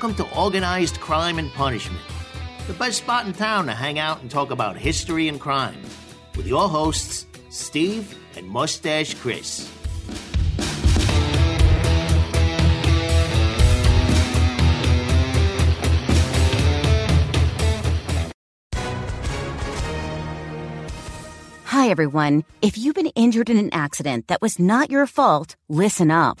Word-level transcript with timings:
Welcome 0.00 0.26
to 0.26 0.34
Organized 0.34 0.98
Crime 0.98 1.38
and 1.38 1.52
Punishment, 1.52 2.00
the 2.66 2.72
best 2.72 2.96
spot 2.96 3.26
in 3.26 3.34
town 3.34 3.66
to 3.66 3.74
hang 3.74 3.98
out 3.98 4.22
and 4.22 4.30
talk 4.30 4.50
about 4.50 4.74
history 4.74 5.28
and 5.28 5.38
crime, 5.38 5.76
with 6.38 6.46
your 6.46 6.70
hosts, 6.70 7.26
Steve 7.50 8.18
and 8.34 8.48
Mustache 8.48 9.12
Chris. 9.12 9.70
Hi, 21.64 21.90
everyone. 21.90 22.44
If 22.62 22.78
you've 22.78 22.94
been 22.94 23.08
injured 23.08 23.50
in 23.50 23.58
an 23.58 23.68
accident 23.74 24.28
that 24.28 24.40
was 24.40 24.58
not 24.58 24.90
your 24.90 25.06
fault, 25.06 25.56
listen 25.68 26.10
up. 26.10 26.40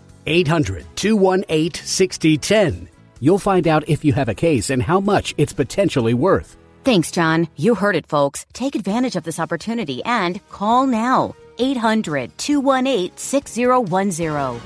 800 0.25 0.85
218 0.95 1.83
6010. 1.83 2.89
You'll 3.19 3.39
find 3.39 3.67
out 3.67 3.87
if 3.87 4.03
you 4.03 4.13
have 4.13 4.29
a 4.29 4.33
case 4.33 4.69
and 4.69 4.81
how 4.81 4.99
much 4.99 5.33
it's 5.37 5.53
potentially 5.53 6.13
worth. 6.13 6.57
Thanks, 6.83 7.11
John. 7.11 7.47
You 7.55 7.75
heard 7.75 7.95
it, 7.95 8.07
folks. 8.07 8.45
Take 8.53 8.75
advantage 8.75 9.15
of 9.15 9.23
this 9.23 9.39
opportunity 9.39 10.03
and 10.03 10.45
call 10.49 10.87
now. 10.87 11.35
800 11.59 12.37
218 12.37 13.15
6010. 13.15 14.61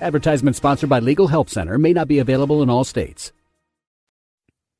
Advertisement 0.00 0.56
sponsored 0.56 0.88
by 0.88 1.00
Legal 1.00 1.26
Help 1.26 1.50
Center 1.50 1.76
may 1.76 1.92
not 1.92 2.08
be 2.08 2.20
available 2.20 2.62
in 2.62 2.70
all 2.70 2.84
states. 2.84 3.32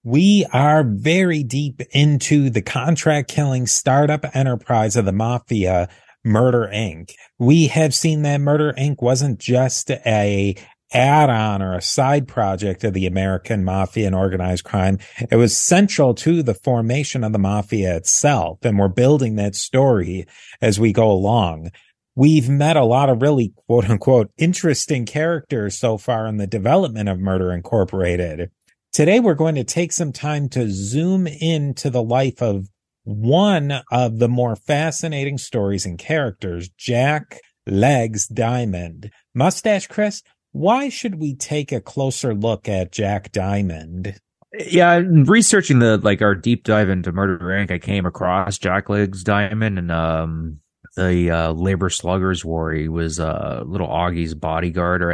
We 0.03 0.47
are 0.50 0.83
very 0.83 1.42
deep 1.42 1.83
into 1.91 2.48
the 2.48 2.62
contract 2.62 3.28
killing 3.28 3.66
startup 3.66 4.25
enterprise 4.34 4.97
of 4.97 5.05
the 5.05 5.12
mafia, 5.12 5.91
Murder 6.24 6.70
Inc. 6.72 7.12
We 7.38 7.68
have 7.68 7.94
seen 7.94 8.22
that 8.22 8.40
Murder 8.40 8.74
Inc. 8.78 9.02
wasn't 9.02 9.38
just 9.38 9.90
a 9.90 10.56
add-on 10.92 11.62
or 11.62 11.74
a 11.74 11.82
side 11.82 12.26
project 12.26 12.82
of 12.84 12.94
the 12.94 13.06
American 13.06 13.64
mafia 13.64 14.06
and 14.06 14.14
organized 14.14 14.64
crime. 14.64 14.98
It 15.30 15.36
was 15.36 15.56
central 15.56 16.14
to 16.16 16.42
the 16.42 16.54
formation 16.54 17.22
of 17.22 17.32
the 17.32 17.38
mafia 17.38 17.96
itself. 17.96 18.58
And 18.62 18.78
we're 18.78 18.88
building 18.88 19.36
that 19.36 19.54
story 19.54 20.26
as 20.60 20.80
we 20.80 20.92
go 20.92 21.10
along. 21.10 21.70
We've 22.16 22.48
met 22.48 22.76
a 22.76 22.84
lot 22.84 23.08
of 23.08 23.22
really 23.22 23.52
quote 23.66 23.88
unquote 23.88 24.32
interesting 24.36 25.06
characters 25.06 25.78
so 25.78 25.96
far 25.96 26.26
in 26.26 26.38
the 26.38 26.46
development 26.46 27.08
of 27.08 27.20
Murder 27.20 27.52
Incorporated. 27.52 28.50
Today, 28.92 29.20
we're 29.20 29.34
going 29.34 29.54
to 29.54 29.64
take 29.64 29.92
some 29.92 30.12
time 30.12 30.48
to 30.50 30.68
zoom 30.68 31.28
into 31.28 31.91
the 31.91 32.02
life 32.02 32.42
of 32.42 32.68
one 33.11 33.83
of 33.91 34.19
the 34.19 34.28
more 34.28 34.56
fascinating 34.56 35.36
stories 35.39 35.84
and 35.84 35.98
characters, 35.98 36.69
Jack 36.77 37.41
Legs 37.66 38.26
Diamond. 38.26 39.10
Mustache 39.34 39.87
Chris, 39.87 40.22
why 40.53 40.88
should 40.88 41.16
we 41.16 41.34
take 41.34 41.72
a 41.72 41.81
closer 41.81 42.34
look 42.34 42.69
at 42.69 42.93
Jack 42.93 43.32
Diamond? 43.32 44.19
Yeah, 44.53 45.03
researching 45.04 45.78
the 45.78 45.99
like 45.99 46.22
our 46.22 46.34
deep 46.34 46.65
dive 46.65 46.88
into 46.88 47.12
Murder 47.12 47.38
Inc, 47.38 47.70
I 47.70 47.78
came 47.78 48.06
across 48.06 48.59
Jack 48.59 48.88
Legs 48.88 49.22
Diamond 49.22 49.78
and 49.78 49.93
um 49.93 50.60
the 50.97 51.31
uh, 51.31 51.53
Labor 51.53 51.88
Sluggers 51.88 52.44
War. 52.44 52.72
He 52.72 52.88
was 52.88 53.20
uh, 53.20 53.62
little 53.65 53.87
Augie's 53.87 54.34
bodyguard 54.34 55.03
or 55.03 55.12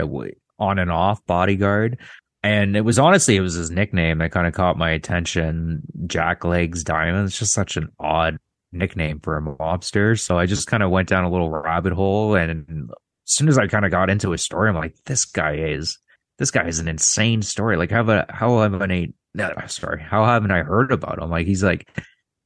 on 0.59 0.79
and 0.79 0.91
off 0.91 1.25
bodyguard. 1.27 1.99
And 2.47 2.77
it 2.77 2.83
was 2.83 2.97
honestly, 2.97 3.35
it 3.35 3.41
was 3.41 3.55
his 3.55 3.73
nickname 3.73 4.19
that 4.19 4.31
kind 4.31 4.47
of 4.47 4.55
caught 4.55 4.79
my 4.79 4.91
attention. 4.91 5.83
Jack 6.07 6.45
Legs 6.45 6.85
Diamond. 6.85 7.27
It's 7.27 7.37
just 7.37 7.53
such 7.53 7.77
an 7.77 7.91
odd 7.99 8.39
nickname 8.71 9.19
for 9.19 9.37
a 9.37 9.43
mobster. 9.43 10.17
So 10.17 10.39
I 10.39 10.47
just 10.47 10.69
kind 10.69 10.85
of 10.85 10.93
went 10.93 11.09
down 11.09 11.25
a 11.25 11.29
little 11.29 11.51
rabbit 11.51 11.93
hole. 11.93 12.37
And 12.37 12.89
as 12.89 13.35
soon 13.35 13.49
as 13.49 13.59
I 13.59 13.67
kind 13.67 13.85
of 13.85 13.91
got 13.91 14.11
into 14.11 14.31
his 14.31 14.45
story, 14.45 14.69
I'm 14.69 14.77
like, 14.77 14.95
this 15.07 15.25
guy 15.25 15.57
is, 15.57 15.99
this 16.39 16.53
guy 16.53 16.69
is 16.69 16.79
an 16.79 16.87
insane 16.87 17.43
story. 17.43 17.77
Like, 17.77 17.91
how 17.91 18.09
I, 18.09 18.25
how 18.29 18.61
haven't 18.61 18.93
I, 18.93 19.09
no, 19.35 19.53
sorry, 19.67 20.01
how 20.01 20.25
haven't 20.25 20.53
I 20.53 20.63
heard 20.63 20.93
about 20.93 21.21
him? 21.21 21.31
Like, 21.31 21.49
he's 21.49 21.65
like, 21.65 21.89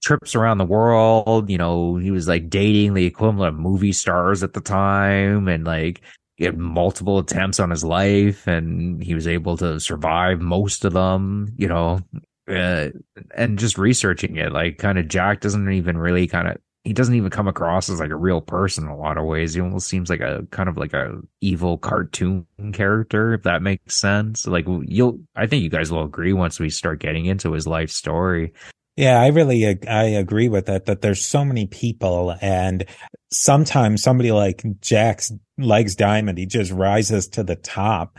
trips 0.03 0.35
around 0.35 0.57
the 0.57 0.65
world. 0.65 1.51
You 1.51 1.59
know, 1.59 1.97
he 1.97 2.11
was 2.11 2.27
like 2.27 2.49
dating 2.49 2.95
the 2.95 3.05
equivalent 3.05 3.55
of 3.55 3.61
movie 3.61 3.93
stars 3.93 4.43
at 4.43 4.55
the 4.55 4.63
time 4.63 5.47
and 5.47 5.65
like 5.65 6.01
he 6.41 6.47
had 6.47 6.57
multiple 6.57 7.19
attempts 7.19 7.61
on 7.61 7.69
his 7.69 7.85
life 7.85 8.47
and 8.47 9.03
he 9.03 9.15
was 9.15 9.29
able 9.29 9.59
to 9.59 9.79
survive 9.79 10.41
most 10.41 10.87
of 10.87 10.95
them, 10.95 11.53
you 11.59 11.69
know, 11.69 12.01
uh, 12.49 12.89
and 13.37 13.59
just 13.59 13.77
researching 13.77 14.37
it, 14.37 14.51
like 14.51 14.79
kind 14.79 14.99
of 14.99 15.07
Jack 15.07 15.43
doesn't 15.43 15.71
even 15.71 15.99
really 15.99 16.27
kind 16.27 16.49
of, 16.49 16.57
he 16.83 16.95
doesn't 16.95 17.15
even 17.15 17.29
come 17.29 17.47
across 17.47 17.91
as 17.91 18.01
like 18.01 18.09
a 18.09 18.17
real 18.17 18.41
person 18.41 18.85
in 18.85 18.91
a 18.91 18.97
lot 18.97 19.19
of 19.19 19.27
ways. 19.27 19.53
He 19.53 19.61
almost 19.61 19.87
seems 19.87 20.09
like 20.09 20.23
a 20.23 20.47
kind 20.51 20.71
of 20.71 20.79
like 20.79 20.95
a 20.95 21.21
evil 21.43 21.77
cartoon 21.77 22.47
character, 22.73 23.35
if 23.35 23.43
that 23.43 23.61
makes 23.61 24.01
sense. 24.01 24.47
Like 24.47 24.65
you'll, 24.87 25.21
I 25.37 25.47
think 25.47 25.63
you 25.63 25.69
guys 25.69 25.93
will 25.93 26.05
agree 26.05 26.33
once 26.33 26.59
we 26.59 26.71
start 26.71 27.01
getting 27.01 27.27
into 27.27 27.53
his 27.53 27.67
life 27.67 27.91
story. 27.91 28.55
Yeah, 29.01 29.19
I 29.19 29.29
really 29.29 29.79
I 29.89 30.03
agree 30.05 30.51
with 30.51 30.67
that. 30.67 30.85
That 30.85 31.01
there's 31.01 31.25
so 31.25 31.43
many 31.43 31.67
people, 31.67 32.37
and 32.43 32.85
sometimes 33.33 34.03
somebody 34.03 34.31
like 34.31 34.63
Jack's 34.83 35.33
legs 35.57 35.97
diamond, 35.97 36.37
he 36.37 36.45
just 36.45 36.71
rises 36.71 37.27
to 37.29 37.43
the 37.43 37.57
top. 37.57 38.19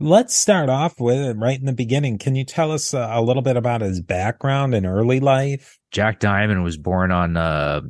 Let's 0.00 0.34
start 0.34 0.70
off 0.70 0.98
with 0.98 1.18
it 1.18 1.36
right 1.36 1.60
in 1.60 1.66
the 1.66 1.74
beginning. 1.74 2.16
Can 2.16 2.36
you 2.36 2.44
tell 2.44 2.72
us 2.72 2.94
a, 2.94 3.20
little 3.20 3.42
bit 3.42 3.58
about 3.58 3.82
his 3.82 4.00
background 4.00 4.74
and 4.74 4.86
early 4.86 5.20
life? 5.20 5.78
Jack 5.90 6.20
Diamond 6.20 6.64
was 6.64 6.78
born 6.78 7.10
on 7.12 7.36
uh, 7.36 7.82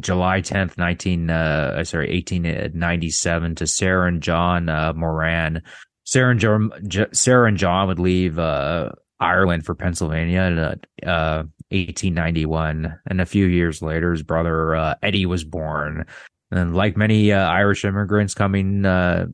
July 0.00 0.40
10th, 0.40 0.78
19, 0.78 1.28
uh, 1.28 1.84
sorry, 1.84 2.10
1897 2.10 3.54
to 3.56 3.66
Sarah 3.66 4.08
and 4.08 4.22
John 4.22 4.70
uh, 4.70 4.94
Moran. 4.94 5.62
Sarah 6.04 6.30
and 6.30 6.40
John, 6.40 6.70
Sarah 7.12 7.48
and 7.48 7.58
John 7.58 7.88
would 7.88 7.98
leave 7.98 8.38
uh, 8.38 8.92
Ireland 9.22 9.64
for 9.64 9.74
Pennsylvania 9.74 10.42
in 10.42 10.58
uh, 10.58 11.44
1891. 11.70 12.98
And 13.06 13.20
a 13.20 13.26
few 13.26 13.46
years 13.46 13.80
later, 13.80 14.10
his 14.10 14.22
brother 14.22 14.74
uh, 14.74 14.94
Eddie 15.02 15.26
was 15.26 15.44
born. 15.44 16.06
And 16.50 16.74
like 16.74 16.96
many 16.96 17.32
uh, 17.32 17.48
Irish 17.48 17.84
immigrants 17.84 18.34
coming 18.34 18.84
uh, 18.84 19.26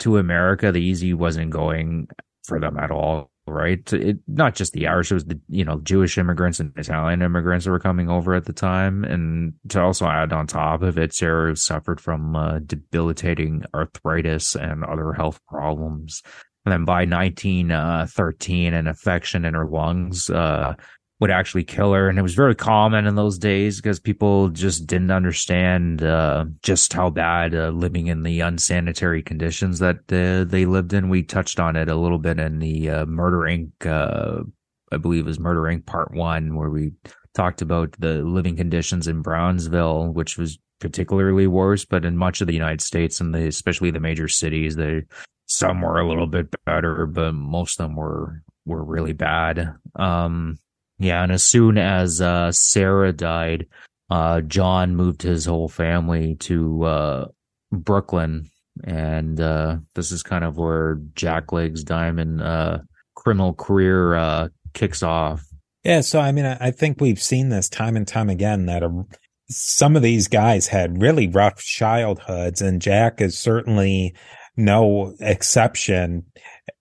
to 0.00 0.18
America, 0.18 0.72
the 0.72 0.82
easy 0.82 1.14
wasn't 1.14 1.50
going 1.50 2.08
for 2.44 2.60
them 2.60 2.78
at 2.78 2.90
all. 2.90 3.30
Right, 3.48 3.92
it, 3.92 4.18
not 4.26 4.56
just 4.56 4.72
the 4.72 4.88
Irish; 4.88 5.12
it 5.12 5.14
was 5.14 5.24
the 5.26 5.38
you 5.48 5.64
know 5.64 5.78
Jewish 5.78 6.18
immigrants 6.18 6.58
and 6.58 6.72
Italian 6.76 7.22
immigrants 7.22 7.64
that 7.64 7.70
were 7.70 7.78
coming 7.78 8.10
over 8.10 8.34
at 8.34 8.44
the 8.44 8.52
time. 8.52 9.04
And 9.04 9.54
to 9.68 9.80
also 9.80 10.04
add 10.08 10.32
on 10.32 10.48
top 10.48 10.82
of 10.82 10.98
it, 10.98 11.14
Sarah 11.14 11.54
suffered 11.54 12.00
from 12.00 12.34
uh, 12.34 12.58
debilitating 12.58 13.62
arthritis 13.72 14.56
and 14.56 14.82
other 14.82 15.12
health 15.12 15.38
problems. 15.46 16.24
And 16.66 16.72
then 16.72 16.84
by 16.84 17.04
1913, 17.04 18.74
uh, 18.74 18.76
an 18.76 18.86
infection 18.88 19.44
in 19.44 19.54
her 19.54 19.66
lungs 19.66 20.28
uh, 20.28 20.74
would 21.20 21.30
actually 21.30 21.62
kill 21.62 21.92
her. 21.92 22.08
And 22.08 22.18
it 22.18 22.22
was 22.22 22.34
very 22.34 22.56
common 22.56 23.06
in 23.06 23.14
those 23.14 23.38
days 23.38 23.80
because 23.80 24.00
people 24.00 24.48
just 24.48 24.84
didn't 24.84 25.12
understand 25.12 26.02
uh, 26.02 26.46
just 26.64 26.92
how 26.92 27.08
bad 27.10 27.54
uh, 27.54 27.68
living 27.68 28.08
in 28.08 28.24
the 28.24 28.40
unsanitary 28.40 29.22
conditions 29.22 29.78
that 29.78 29.98
uh, 30.12 30.44
they 30.50 30.66
lived 30.66 30.92
in. 30.92 31.08
We 31.08 31.22
touched 31.22 31.60
on 31.60 31.76
it 31.76 31.88
a 31.88 31.94
little 31.94 32.18
bit 32.18 32.40
in 32.40 32.58
the 32.58 32.90
uh, 32.90 33.06
Murder 33.06 33.42
Inc. 33.42 33.86
Uh, 33.86 34.42
I 34.90 34.96
believe 34.96 35.26
was 35.26 35.38
Murder 35.38 35.62
Inc. 35.62 35.86
Part 35.86 36.12
One, 36.14 36.56
where 36.56 36.70
we 36.70 36.90
talked 37.34 37.62
about 37.62 37.92
the 38.00 38.24
living 38.24 38.56
conditions 38.56 39.06
in 39.06 39.22
Brownsville, 39.22 40.08
which 40.08 40.36
was 40.36 40.58
particularly 40.80 41.46
worse. 41.46 41.84
But 41.84 42.04
in 42.04 42.16
much 42.16 42.40
of 42.40 42.48
the 42.48 42.54
United 42.54 42.80
States 42.80 43.20
and 43.20 43.32
the, 43.32 43.46
especially 43.46 43.92
the 43.92 44.00
major 44.00 44.26
cities, 44.26 44.74
they 44.74 45.02
some 45.46 45.80
were 45.80 45.98
a 46.00 46.08
little 46.08 46.26
bit 46.26 46.54
better, 46.64 47.06
but 47.06 47.32
most 47.32 47.80
of 47.80 47.88
them 47.88 47.96
were 47.96 48.42
were 48.64 48.84
really 48.84 49.12
bad. 49.12 49.74
Um, 49.94 50.58
yeah, 50.98 51.22
and 51.22 51.32
as 51.32 51.44
soon 51.44 51.78
as 51.78 52.20
uh, 52.20 52.50
Sarah 52.52 53.12
died, 53.12 53.66
uh, 54.10 54.40
John 54.42 54.96
moved 54.96 55.22
his 55.22 55.44
whole 55.44 55.68
family 55.68 56.34
to 56.40 56.84
uh, 56.84 57.28
Brooklyn, 57.72 58.50
and 58.84 59.40
uh, 59.40 59.76
this 59.94 60.10
is 60.10 60.22
kind 60.22 60.44
of 60.44 60.56
where 60.56 61.00
Jack 61.14 61.52
Legs 61.52 61.84
Diamond 61.84 62.42
uh, 62.42 62.78
criminal 63.14 63.54
career 63.54 64.14
uh, 64.14 64.48
kicks 64.74 65.02
off. 65.02 65.44
Yeah, 65.84 66.00
so 66.00 66.18
I 66.18 66.32
mean, 66.32 66.46
I 66.46 66.72
think 66.72 67.00
we've 67.00 67.22
seen 67.22 67.48
this 67.48 67.68
time 67.68 67.96
and 67.96 68.08
time 68.08 68.28
again 68.28 68.66
that 68.66 68.82
a, 68.82 69.04
some 69.48 69.94
of 69.94 70.02
these 70.02 70.26
guys 70.26 70.66
had 70.66 71.00
really 71.00 71.28
rough 71.28 71.58
childhoods, 71.58 72.60
and 72.60 72.82
Jack 72.82 73.20
is 73.20 73.38
certainly 73.38 74.14
no 74.56 75.14
exception. 75.20 76.24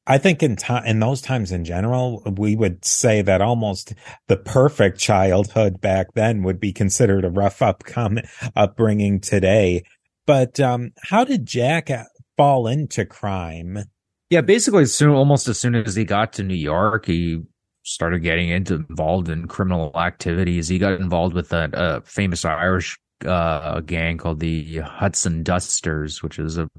I 0.07 0.17
think 0.17 0.43
in 0.43 0.55
time, 0.55 0.85
in 0.85 0.99
those 0.99 1.21
times 1.21 1.51
in 1.51 1.65
general, 1.65 2.21
we 2.37 2.55
would 2.55 2.85
say 2.85 3.21
that 3.23 3.41
almost 3.41 3.93
the 4.27 4.37
perfect 4.37 4.99
childhood 4.99 5.81
back 5.81 6.13
then 6.13 6.43
would 6.43 6.59
be 6.59 6.71
considered 6.71 7.25
a 7.25 7.29
rough 7.29 7.61
upcoming 7.61 8.25
upbringing 8.55 9.19
today. 9.19 9.83
But, 10.27 10.59
um, 10.59 10.91
how 11.03 11.23
did 11.23 11.45
Jack 11.45 11.89
fall 12.37 12.67
into 12.67 13.05
crime? 13.05 13.85
Yeah, 14.29 14.41
basically, 14.41 14.85
soon, 14.85 15.09
almost 15.09 15.47
as 15.47 15.59
soon 15.59 15.75
as 15.75 15.95
he 15.95 16.03
got 16.03 16.33
to 16.33 16.43
New 16.43 16.55
York, 16.55 17.05
he 17.05 17.41
started 17.83 18.23
getting 18.23 18.49
into 18.49 18.75
involved 18.89 19.29
in 19.29 19.47
criminal 19.47 19.91
activities. 19.95 20.67
He 20.67 20.79
got 20.79 20.99
involved 20.99 21.35
with 21.35 21.53
a, 21.53 21.69
a 21.73 22.01
famous 22.01 22.43
Irish 22.43 22.97
uh, 23.25 23.73
a 23.77 23.81
gang 23.81 24.17
called 24.17 24.39
the 24.39 24.77
Hudson 24.79 25.43
Dusters, 25.43 26.21
which 26.21 26.39
is 26.39 26.57
a 26.57 26.69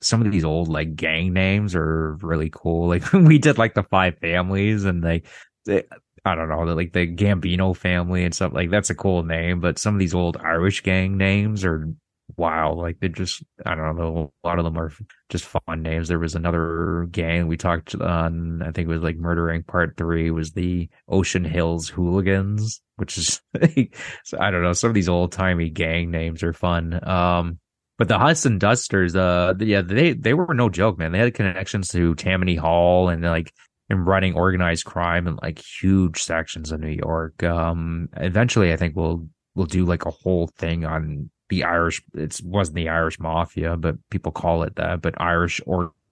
some 0.00 0.22
of 0.22 0.30
these 0.32 0.44
old 0.44 0.68
like 0.68 0.96
gang 0.96 1.32
names 1.32 1.74
are 1.74 2.14
really 2.20 2.50
cool. 2.52 2.88
Like 2.88 3.12
we 3.12 3.38
did 3.38 3.58
like 3.58 3.74
the 3.74 3.82
five 3.84 4.18
families 4.18 4.84
and 4.84 5.02
they, 5.02 5.22
they 5.64 5.84
I 6.24 6.34
don't 6.34 6.48
know, 6.48 6.62
like 6.62 6.92
the 6.92 7.06
Gambino 7.06 7.76
family 7.76 8.24
and 8.24 8.34
stuff 8.34 8.52
like 8.52 8.70
that's 8.70 8.90
a 8.90 8.94
cool 8.94 9.22
name, 9.22 9.60
but 9.60 9.78
some 9.78 9.94
of 9.94 10.00
these 10.00 10.14
old 10.14 10.36
Irish 10.36 10.82
gang 10.82 11.16
names 11.16 11.64
are 11.64 11.88
wow. 12.38 12.72
Like 12.72 13.00
they 13.00 13.08
just, 13.08 13.42
I 13.66 13.74
don't 13.74 13.96
know, 13.96 14.32
a 14.42 14.46
lot 14.46 14.58
of 14.58 14.64
them 14.64 14.78
are 14.78 14.92
just 15.28 15.44
fun 15.44 15.82
names. 15.82 16.08
There 16.08 16.18
was 16.18 16.36
another 16.36 17.08
gang 17.10 17.48
we 17.48 17.56
talked 17.56 17.94
on, 17.96 18.62
I 18.62 18.70
think 18.70 18.88
it 18.88 18.92
was 18.92 19.02
like 19.02 19.16
Murder 19.16 19.46
Inc 19.46 19.66
Part 19.66 19.96
Three 19.96 20.30
was 20.30 20.52
the 20.52 20.88
Ocean 21.08 21.44
Hills 21.44 21.88
Hooligans, 21.88 22.80
which 22.96 23.18
is, 23.18 23.42
I 23.60 24.50
don't 24.50 24.62
know, 24.62 24.72
some 24.72 24.88
of 24.88 24.94
these 24.94 25.08
old 25.08 25.32
timey 25.32 25.68
gang 25.68 26.10
names 26.10 26.42
are 26.42 26.52
fun. 26.52 27.06
Um, 27.06 27.58
but 27.98 28.06
the 28.06 28.18
Hudson 28.18 28.58
Dusters, 28.58 29.16
uh, 29.16 29.54
yeah, 29.58 29.82
they, 29.82 30.12
they 30.12 30.32
were 30.32 30.54
no 30.54 30.68
joke, 30.68 30.98
man. 30.98 31.10
They 31.10 31.18
had 31.18 31.34
connections 31.34 31.88
to 31.88 32.14
Tammany 32.14 32.54
Hall 32.54 33.08
and 33.08 33.22
like, 33.24 33.52
and 33.90 34.06
running 34.06 34.34
organized 34.34 34.84
crime 34.84 35.26
in 35.26 35.38
like 35.42 35.60
huge 35.80 36.22
sections 36.22 36.70
of 36.70 36.80
New 36.80 36.88
York. 36.88 37.42
Um, 37.42 38.08
eventually 38.16 38.72
I 38.72 38.76
think 38.76 38.94
we'll, 38.94 39.26
we'll 39.56 39.66
do 39.66 39.84
like 39.84 40.04
a 40.04 40.10
whole 40.10 40.46
thing 40.58 40.84
on 40.84 41.30
the 41.48 41.64
Irish. 41.64 42.02
It 42.14 42.40
wasn't 42.44 42.76
the 42.76 42.88
Irish 42.88 43.18
mafia, 43.18 43.76
but 43.76 43.96
people 44.10 44.32
call 44.32 44.62
it 44.62 44.76
that. 44.76 45.00
But 45.00 45.20
Irish 45.20 45.60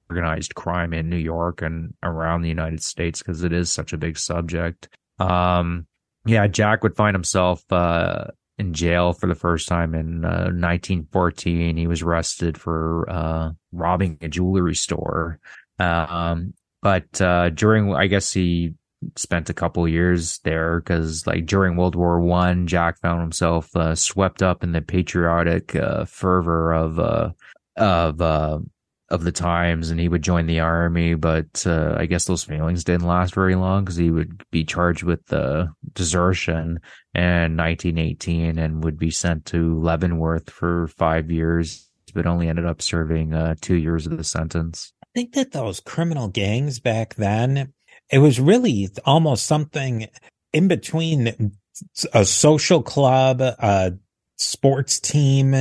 organized 0.09 0.55
crime 0.55 0.93
in 0.93 1.09
New 1.09 1.17
York 1.17 1.62
and 1.62 1.94
around 2.03 2.43
the 2.43 2.49
United 2.49 2.83
States 2.83 3.21
because 3.21 3.43
it 3.43 3.53
is 3.53 3.71
such 3.71 3.93
a 3.93 3.99
big 3.99 4.19
subject. 4.19 4.88
Um, 5.19 5.87
yeah, 6.25 6.47
Jack 6.47 6.83
would 6.83 6.97
find 6.97 7.15
himself 7.15 7.62
uh, 7.73 8.27
in 8.59 8.73
jail 8.73 9.12
for 9.12 9.27
the 9.27 9.35
first 9.35 9.69
time 9.69 9.94
in 9.94 10.25
uh, 10.25 10.50
1914. 10.50 11.77
He 11.77 11.87
was 11.87 12.03
arrested 12.03 12.59
for 12.59 13.09
uh, 13.09 13.50
robbing 13.73 14.19
a 14.21 14.29
jewelry 14.29 14.75
store. 14.75 15.38
Um, 15.79 16.55
but 16.83 17.21
uh, 17.21 17.50
during, 17.50 17.94
I 17.94 18.06
guess 18.06 18.33
he 18.33 18.75
spent 19.17 19.50
a 19.50 19.55
couple 19.55 19.87
years 19.87 20.38
there 20.44 20.81
because 20.81 21.26
like 21.26 21.47
during 21.47 21.76
World 21.76 21.94
War 21.94 22.20
One, 22.20 22.67
Jack 22.67 22.99
found 22.99 23.20
himself 23.20 23.75
uh, 23.76 23.94
swept 23.94 24.43
up 24.43 24.62
in 24.62 24.73
the 24.73 24.82
patriotic 24.82 25.76
uh, 25.76 26.05
fervor 26.05 26.73
of 26.73 26.99
uh, 26.99 27.31
of 27.76 28.20
uh, 28.20 28.58
of 29.08 29.25
the 29.25 29.32
times, 29.32 29.91
and 29.91 30.00
he 30.00 30.08
would 30.08 30.23
join 30.23 30.47
the 30.47 30.61
army. 30.61 31.14
But 31.14 31.64
uh, 31.67 31.94
I 31.99 32.06
guess 32.06 32.25
those 32.25 32.44
feelings 32.44 32.85
didn't 32.85 33.06
last 33.06 33.35
very 33.35 33.55
long 33.55 33.85
because 33.85 33.97
he 33.97 34.11
would 34.11 34.43
be 34.50 34.64
charged 34.64 35.03
with 35.03 35.32
uh, 35.32 35.67
desertion 35.93 36.81
in 37.14 37.56
1918 37.56 38.59
and 38.59 38.85
would 38.85 38.99
be 38.99 39.11
sent 39.11 39.47
to 39.47 39.79
Leavenworth 39.81 40.50
for 40.50 40.88
five 40.88 41.31
years, 41.31 41.88
but 42.14 42.26
only 42.26 42.49
ended 42.49 42.67
up 42.67 42.82
serving 42.82 43.56
two 43.61 43.76
years 43.76 44.06
of 44.06 44.17
the 44.17 44.25
sentence. 44.25 44.93
I 45.02 45.20
think 45.20 45.32
that 45.32 45.52
those 45.52 45.81
criminal 45.81 46.29
gangs 46.29 46.79
back 46.79 47.14
then 47.14 47.73
it 48.11 48.19
was 48.19 48.41
really 48.41 48.88
almost 49.05 49.47
something 49.47 50.08
in 50.53 50.69
between 50.69 51.53
a 52.12 52.25
social 52.25 52.82
club, 52.82 53.41
a 53.41 53.93
sports 54.37 55.00
team. 55.00 55.55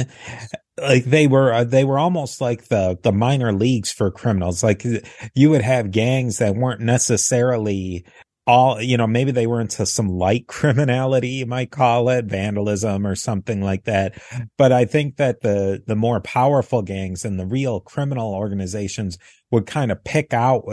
Like 0.77 1.05
they 1.05 1.27
were, 1.27 1.53
uh, 1.53 1.63
they 1.63 1.85
were 1.85 1.97
almost 1.97 2.41
like 2.41 2.65
the, 2.67 2.99
the 3.01 3.11
minor 3.11 3.53
leagues 3.53 3.91
for 3.91 4.11
criminals. 4.11 4.63
Like 4.63 4.85
you 5.33 5.49
would 5.49 5.61
have 5.61 5.91
gangs 5.91 6.37
that 6.37 6.55
weren't 6.55 6.81
necessarily 6.81 8.05
all, 8.47 8.79
you 8.79 8.95
know, 8.95 9.07
maybe 9.07 9.31
they 9.31 9.47
were 9.47 9.59
into 9.59 9.85
some 9.85 10.07
light 10.07 10.47
criminality, 10.47 11.29
you 11.29 11.45
might 11.45 11.71
call 11.71 12.09
it 12.09 12.25
vandalism 12.25 13.07
or 13.07 13.15
something 13.15 13.61
like 13.61 13.85
that. 13.85 14.21
But 14.57 14.71
I 14.71 14.85
think 14.85 15.17
that 15.17 15.41
the, 15.41 15.81
the 15.85 15.95
more 15.95 16.19
powerful 16.21 16.81
gangs 16.81 17.25
and 17.25 17.39
the 17.39 17.45
real 17.45 17.79
criminal 17.79 18.33
organizations 18.33 19.17
would 19.55 19.65
kind 19.65 19.91
of 19.91 20.03
pick 20.03 20.33
out 20.33 20.63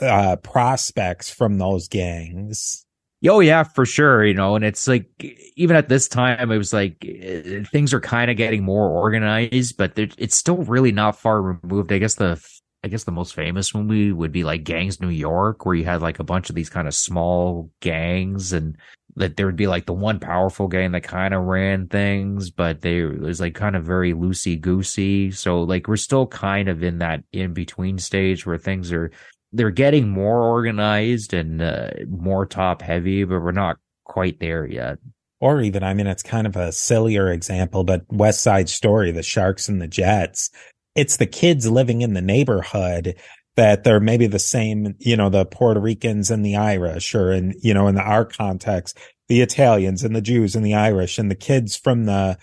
uh, 0.00 0.36
prospects 0.36 1.30
from 1.30 1.58
those 1.58 1.88
gangs. 1.88 2.84
Oh 3.26 3.40
yeah, 3.40 3.64
for 3.64 3.84
sure. 3.84 4.24
You 4.24 4.34
know, 4.34 4.54
and 4.54 4.64
it's 4.64 4.86
like 4.86 5.08
even 5.56 5.74
at 5.74 5.88
this 5.88 6.06
time, 6.06 6.52
it 6.52 6.56
was 6.58 6.72
like 6.72 7.04
eh, 7.04 7.64
things 7.64 7.92
are 7.92 8.00
kind 8.00 8.30
of 8.30 8.36
getting 8.36 8.62
more 8.62 8.88
organized, 8.90 9.76
but 9.76 9.92
it's 9.96 10.36
still 10.36 10.58
really 10.58 10.92
not 10.92 11.18
far 11.18 11.42
removed. 11.42 11.92
I 11.92 11.98
guess 11.98 12.14
the 12.14 12.40
I 12.84 12.88
guess 12.88 13.04
the 13.04 13.12
most 13.12 13.34
famous 13.34 13.74
movie 13.74 14.12
would 14.12 14.30
be 14.30 14.44
like 14.44 14.62
Gangs 14.62 15.00
New 15.00 15.08
York, 15.08 15.66
where 15.66 15.74
you 15.74 15.84
had 15.84 16.00
like 16.00 16.20
a 16.20 16.24
bunch 16.24 16.48
of 16.48 16.54
these 16.54 16.70
kind 16.70 16.86
of 16.86 16.94
small 16.94 17.70
gangs, 17.80 18.52
and 18.52 18.76
that 19.16 19.36
there 19.36 19.46
would 19.46 19.56
be 19.56 19.66
like 19.66 19.86
the 19.86 19.92
one 19.92 20.20
powerful 20.20 20.68
gang 20.68 20.92
that 20.92 21.02
kind 21.02 21.34
of 21.34 21.44
ran 21.44 21.88
things, 21.88 22.50
but 22.50 22.80
they 22.82 23.00
it 23.00 23.20
was 23.20 23.40
like 23.40 23.54
kind 23.54 23.76
of 23.76 23.84
very 23.84 24.12
loosey 24.12 24.60
goosey. 24.60 25.30
So 25.30 25.62
like 25.62 25.88
we're 25.88 25.96
still 25.96 26.26
kind 26.26 26.68
of 26.68 26.82
in 26.82 26.98
that 26.98 27.24
in 27.32 27.52
between 27.52 27.98
stage 27.98 28.46
where 28.46 28.58
things 28.58 28.92
are 28.92 29.10
they're 29.52 29.70
getting 29.70 30.08
more 30.08 30.42
organized 30.42 31.32
and 31.32 31.62
uh, 31.62 31.90
more 32.08 32.46
top 32.46 32.82
heavy, 32.82 33.24
but 33.24 33.40
we're 33.40 33.52
not 33.52 33.78
quite 34.04 34.40
there 34.40 34.66
yet. 34.66 34.98
Or 35.40 35.60
even, 35.62 35.82
I 35.82 35.94
mean, 35.94 36.06
it's 36.06 36.22
kind 36.22 36.46
of 36.46 36.56
a 36.56 36.72
sillier 36.72 37.30
example, 37.30 37.84
but 37.84 38.02
West 38.08 38.42
Side 38.42 38.68
Story, 38.68 39.12
the 39.12 39.22
Sharks 39.22 39.68
and 39.68 39.80
the 39.80 39.86
Jets, 39.86 40.50
it's 40.94 41.16
the 41.16 41.26
kids 41.26 41.70
living 41.70 42.02
in 42.02 42.14
the 42.14 42.20
neighborhood 42.20 43.14
that 43.58 43.82
they're 43.82 43.98
maybe 43.98 44.28
the 44.28 44.38
same, 44.38 44.94
you 45.00 45.16
know, 45.16 45.28
the 45.28 45.44
Puerto 45.44 45.80
Ricans 45.80 46.30
and 46.30 46.46
the 46.46 46.54
Irish, 46.54 47.12
or 47.12 47.32
in, 47.32 47.54
you 47.60 47.74
know, 47.74 47.88
in 47.88 47.96
the, 47.96 48.00
our 48.00 48.24
context, 48.24 48.96
the 49.26 49.40
Italians 49.40 50.04
and 50.04 50.14
the 50.14 50.20
Jews 50.20 50.54
and 50.54 50.64
the 50.64 50.74
Irish 50.74 51.18
and 51.18 51.28
the 51.28 51.34
kids 51.34 51.74
from 51.74 52.04
the 52.04 52.38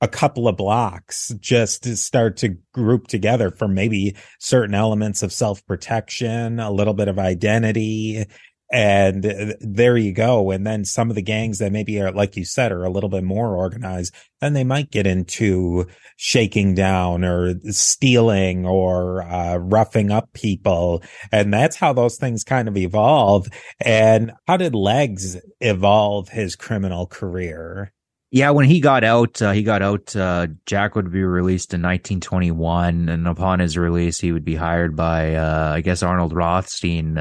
a 0.00 0.08
couple 0.08 0.48
of 0.48 0.56
blocks 0.56 1.28
just 1.40 1.82
to 1.82 1.94
start 1.96 2.38
to 2.38 2.56
group 2.72 3.06
together 3.06 3.50
for 3.50 3.68
maybe 3.68 4.16
certain 4.38 4.74
elements 4.74 5.22
of 5.22 5.30
self 5.30 5.64
protection, 5.66 6.58
a 6.58 6.70
little 6.70 6.94
bit 6.94 7.08
of 7.08 7.18
identity. 7.18 8.24
And 8.70 9.54
there 9.60 9.96
you 9.96 10.12
go. 10.12 10.50
And 10.50 10.66
then 10.66 10.84
some 10.84 11.08
of 11.08 11.16
the 11.16 11.22
gangs 11.22 11.58
that 11.58 11.70
maybe 11.70 12.00
are, 12.00 12.10
like 12.10 12.36
you 12.36 12.44
said, 12.44 12.72
are 12.72 12.84
a 12.84 12.90
little 12.90 13.08
bit 13.08 13.22
more 13.22 13.56
organized, 13.56 14.12
then 14.40 14.54
they 14.54 14.64
might 14.64 14.90
get 14.90 15.06
into 15.06 15.86
shaking 16.16 16.74
down 16.74 17.24
or 17.24 17.54
stealing 17.70 18.66
or 18.66 19.22
uh, 19.22 19.56
roughing 19.56 20.10
up 20.10 20.32
people. 20.32 21.02
And 21.30 21.52
that's 21.52 21.76
how 21.76 21.92
those 21.92 22.16
things 22.16 22.42
kind 22.42 22.66
of 22.66 22.76
evolve. 22.76 23.48
And 23.80 24.32
how 24.48 24.56
did 24.56 24.74
Legs 24.74 25.36
evolve 25.60 26.30
his 26.30 26.56
criminal 26.56 27.06
career? 27.06 27.92
Yeah, 28.32 28.50
when 28.50 28.66
he 28.66 28.80
got 28.80 29.04
out, 29.04 29.40
uh, 29.40 29.52
he 29.52 29.62
got 29.62 29.82
out. 29.82 30.14
Uh, 30.16 30.48
Jack 30.66 30.96
would 30.96 31.12
be 31.12 31.22
released 31.22 31.72
in 31.72 31.80
1921, 31.80 33.08
and 33.08 33.28
upon 33.28 33.60
his 33.60 33.78
release, 33.78 34.18
he 34.18 34.32
would 34.32 34.44
be 34.44 34.56
hired 34.56 34.96
by, 34.96 35.36
uh, 35.36 35.70
I 35.74 35.80
guess, 35.80 36.02
Arnold 36.02 36.34
Rothstein. 36.34 37.16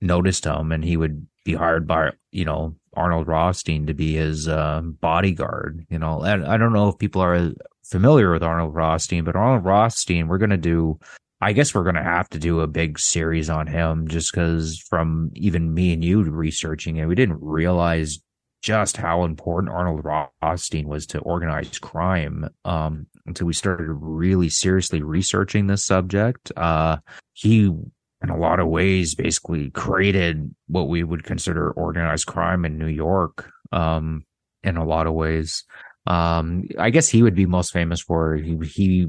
Noticed 0.00 0.44
him, 0.44 0.72
and 0.72 0.84
he 0.84 0.96
would 0.96 1.26
be 1.44 1.54
hired 1.54 1.86
by, 1.86 2.12
you 2.30 2.44
know, 2.44 2.76
Arnold 2.94 3.26
Rothstein 3.26 3.86
to 3.86 3.94
be 3.94 4.14
his 4.14 4.48
uh, 4.48 4.80
bodyguard. 4.82 5.86
You 5.90 5.98
know, 5.98 6.22
and 6.22 6.46
I 6.46 6.56
don't 6.56 6.72
know 6.72 6.88
if 6.88 6.98
people 6.98 7.22
are 7.22 7.52
familiar 7.84 8.32
with 8.32 8.42
Arnold 8.42 8.74
Rothstein, 8.74 9.24
but 9.24 9.36
Arnold 9.36 9.64
Rothstein, 9.64 10.28
we're 10.28 10.38
gonna 10.38 10.56
do. 10.56 10.98
I 11.40 11.52
guess 11.52 11.74
we're 11.74 11.84
gonna 11.84 12.02
have 12.02 12.28
to 12.30 12.38
do 12.38 12.60
a 12.60 12.66
big 12.66 12.98
series 12.98 13.48
on 13.48 13.66
him, 13.66 14.08
just 14.08 14.32
because 14.32 14.78
from 14.88 15.30
even 15.34 15.74
me 15.74 15.92
and 15.92 16.04
you 16.04 16.22
researching 16.22 16.96
it, 16.96 17.06
we 17.06 17.14
didn't 17.14 17.40
realize 17.40 18.18
just 18.62 18.96
how 18.96 19.24
important 19.24 19.72
Arnold 19.72 20.04
Rothstein 20.04 20.88
was 20.88 21.06
to 21.06 21.18
organized 21.20 21.80
crime 21.80 22.48
um, 22.64 23.06
until 23.26 23.46
we 23.46 23.52
started 23.52 23.92
really 23.92 24.48
seriously 24.48 25.02
researching 25.02 25.66
this 25.66 25.86
subject. 25.86 26.50
Uh, 26.56 26.98
he, 27.34 27.72
in 28.22 28.30
a 28.30 28.36
lot 28.36 28.60
of 28.60 28.68
ways, 28.68 29.14
basically 29.14 29.70
created 29.70 30.54
what 30.66 30.88
we 30.88 31.04
would 31.04 31.24
consider 31.24 31.70
organized 31.70 32.26
crime 32.26 32.64
in 32.64 32.78
New 32.78 32.88
York. 32.88 33.50
Um, 33.72 34.24
in 34.64 34.76
a 34.76 34.84
lot 34.84 35.06
of 35.06 35.14
ways, 35.14 35.64
um, 36.06 36.64
I 36.78 36.90
guess 36.90 37.08
he 37.08 37.22
would 37.22 37.34
be 37.34 37.46
most 37.46 37.72
famous 37.72 38.00
for 38.00 38.34
he 38.34 38.56
he 38.66 39.08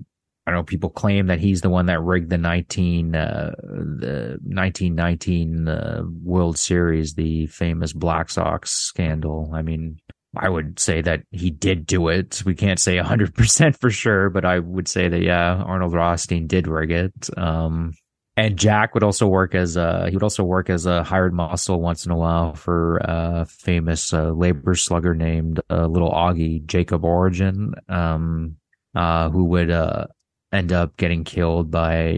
I 0.49 0.51
know 0.51 0.63
people 0.63 0.89
claim 0.89 1.27
that 1.27 1.39
he's 1.39 1.61
the 1.61 1.69
one 1.69 1.85
that 1.85 2.01
rigged 2.01 2.31
the 2.31 2.37
19, 2.39 3.13
uh, 3.13 3.53
the 3.61 4.39
1919 4.41 5.67
uh, 5.67 6.01
World 6.23 6.57
Series, 6.57 7.13
the 7.13 7.45
famous 7.45 7.93
Black 7.93 8.31
Sox 8.31 8.71
scandal. 8.71 9.51
I 9.53 9.61
mean, 9.61 9.99
I 10.35 10.49
would 10.49 10.79
say 10.79 11.03
that 11.03 11.21
he 11.29 11.51
did 11.51 11.85
do 11.85 12.07
it. 12.07 12.41
We 12.47 12.55
can't 12.55 12.79
say 12.79 12.97
100% 12.97 13.77
for 13.79 13.91
sure, 13.91 14.31
but 14.31 14.43
I 14.43 14.57
would 14.57 14.87
say 14.87 15.07
that, 15.07 15.21
yeah, 15.21 15.53
Arnold 15.53 15.93
Rothstein 15.93 16.47
did 16.47 16.67
rig 16.67 16.89
it. 16.89 17.29
Um, 17.37 17.93
and 18.39 18.57
Jack 18.57 18.93
would 18.93 19.03
also 19.03 19.27
work 19.27 19.53
as 19.53 19.75
a 19.75 20.07
he 20.09 20.15
would 20.15 20.23
also 20.23 20.45
work 20.45 20.69
as 20.69 20.85
a 20.85 21.03
hired 21.03 21.33
muscle 21.33 21.81
once 21.81 22.05
in 22.05 22.11
a 22.11 22.15
while 22.15 22.53
for 22.53 22.97
a 23.03 23.45
famous 23.45 24.13
uh, 24.13 24.31
labor 24.31 24.75
slugger 24.75 25.13
named 25.13 25.59
uh, 25.69 25.87
Little 25.87 26.09
Augie 26.09 26.65
Jacob 26.65 27.01
Orgen, 27.01 27.73
um, 27.89 28.55
uh, 28.95 29.29
who 29.29 29.43
would 29.43 29.69
uh, 29.69 30.07
end 30.53 30.71
up 30.71 30.95
getting 30.95 31.25
killed 31.25 31.69
by 31.69 32.11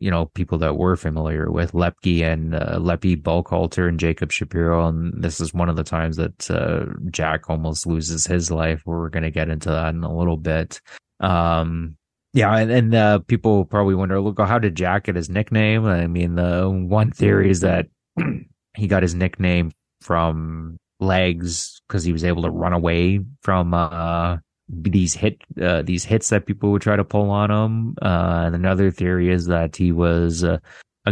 you 0.00 0.10
know 0.10 0.26
people 0.34 0.58
that 0.58 0.76
we're 0.76 0.96
familiar 0.96 1.48
with 1.48 1.70
Lepke 1.72 2.22
and 2.24 2.56
uh, 2.56 2.78
Lepke 2.80 3.22
Buchalter 3.22 3.88
and 3.88 4.00
Jacob 4.00 4.32
Shapiro, 4.32 4.88
and 4.88 5.22
this 5.22 5.40
is 5.40 5.54
one 5.54 5.68
of 5.68 5.76
the 5.76 5.84
times 5.84 6.16
that 6.16 6.50
uh, 6.50 6.86
Jack 7.12 7.48
almost 7.48 7.86
loses 7.86 8.26
his 8.26 8.50
life. 8.50 8.82
We're 8.84 9.10
going 9.10 9.22
to 9.22 9.30
get 9.30 9.48
into 9.48 9.68
that 9.68 9.94
in 9.94 10.02
a 10.02 10.12
little 10.12 10.38
bit. 10.38 10.80
Um, 11.20 11.96
yeah, 12.32 12.56
and, 12.56 12.70
and 12.70 12.94
uh, 12.94 13.18
people 13.20 13.64
probably 13.66 13.94
wonder, 13.94 14.20
look, 14.20 14.38
how 14.40 14.58
did 14.58 14.74
Jack 14.74 15.04
get 15.04 15.16
his 15.16 15.28
nickname? 15.28 15.84
I 15.86 16.06
mean, 16.06 16.36
the 16.36 16.68
one 16.70 17.10
theory 17.10 17.50
is 17.50 17.60
that 17.60 17.88
he 18.76 18.86
got 18.86 19.02
his 19.02 19.14
nickname 19.14 19.72
from 20.00 20.78
legs 20.98 21.82
because 21.86 22.04
he 22.04 22.12
was 22.12 22.24
able 22.24 22.42
to 22.42 22.50
run 22.50 22.72
away 22.72 23.20
from 23.42 23.74
uh, 23.74 24.38
these 24.68 25.14
hit 25.14 25.42
uh, 25.60 25.82
these 25.82 26.04
hits 26.04 26.30
that 26.30 26.46
people 26.46 26.70
would 26.72 26.82
try 26.82 26.96
to 26.96 27.04
pull 27.04 27.30
on 27.30 27.50
him. 27.50 27.96
Uh, 28.00 28.44
and 28.46 28.54
another 28.54 28.90
theory 28.90 29.30
is 29.30 29.46
that 29.46 29.76
he 29.76 29.92
was 29.92 30.42
a 30.42 30.60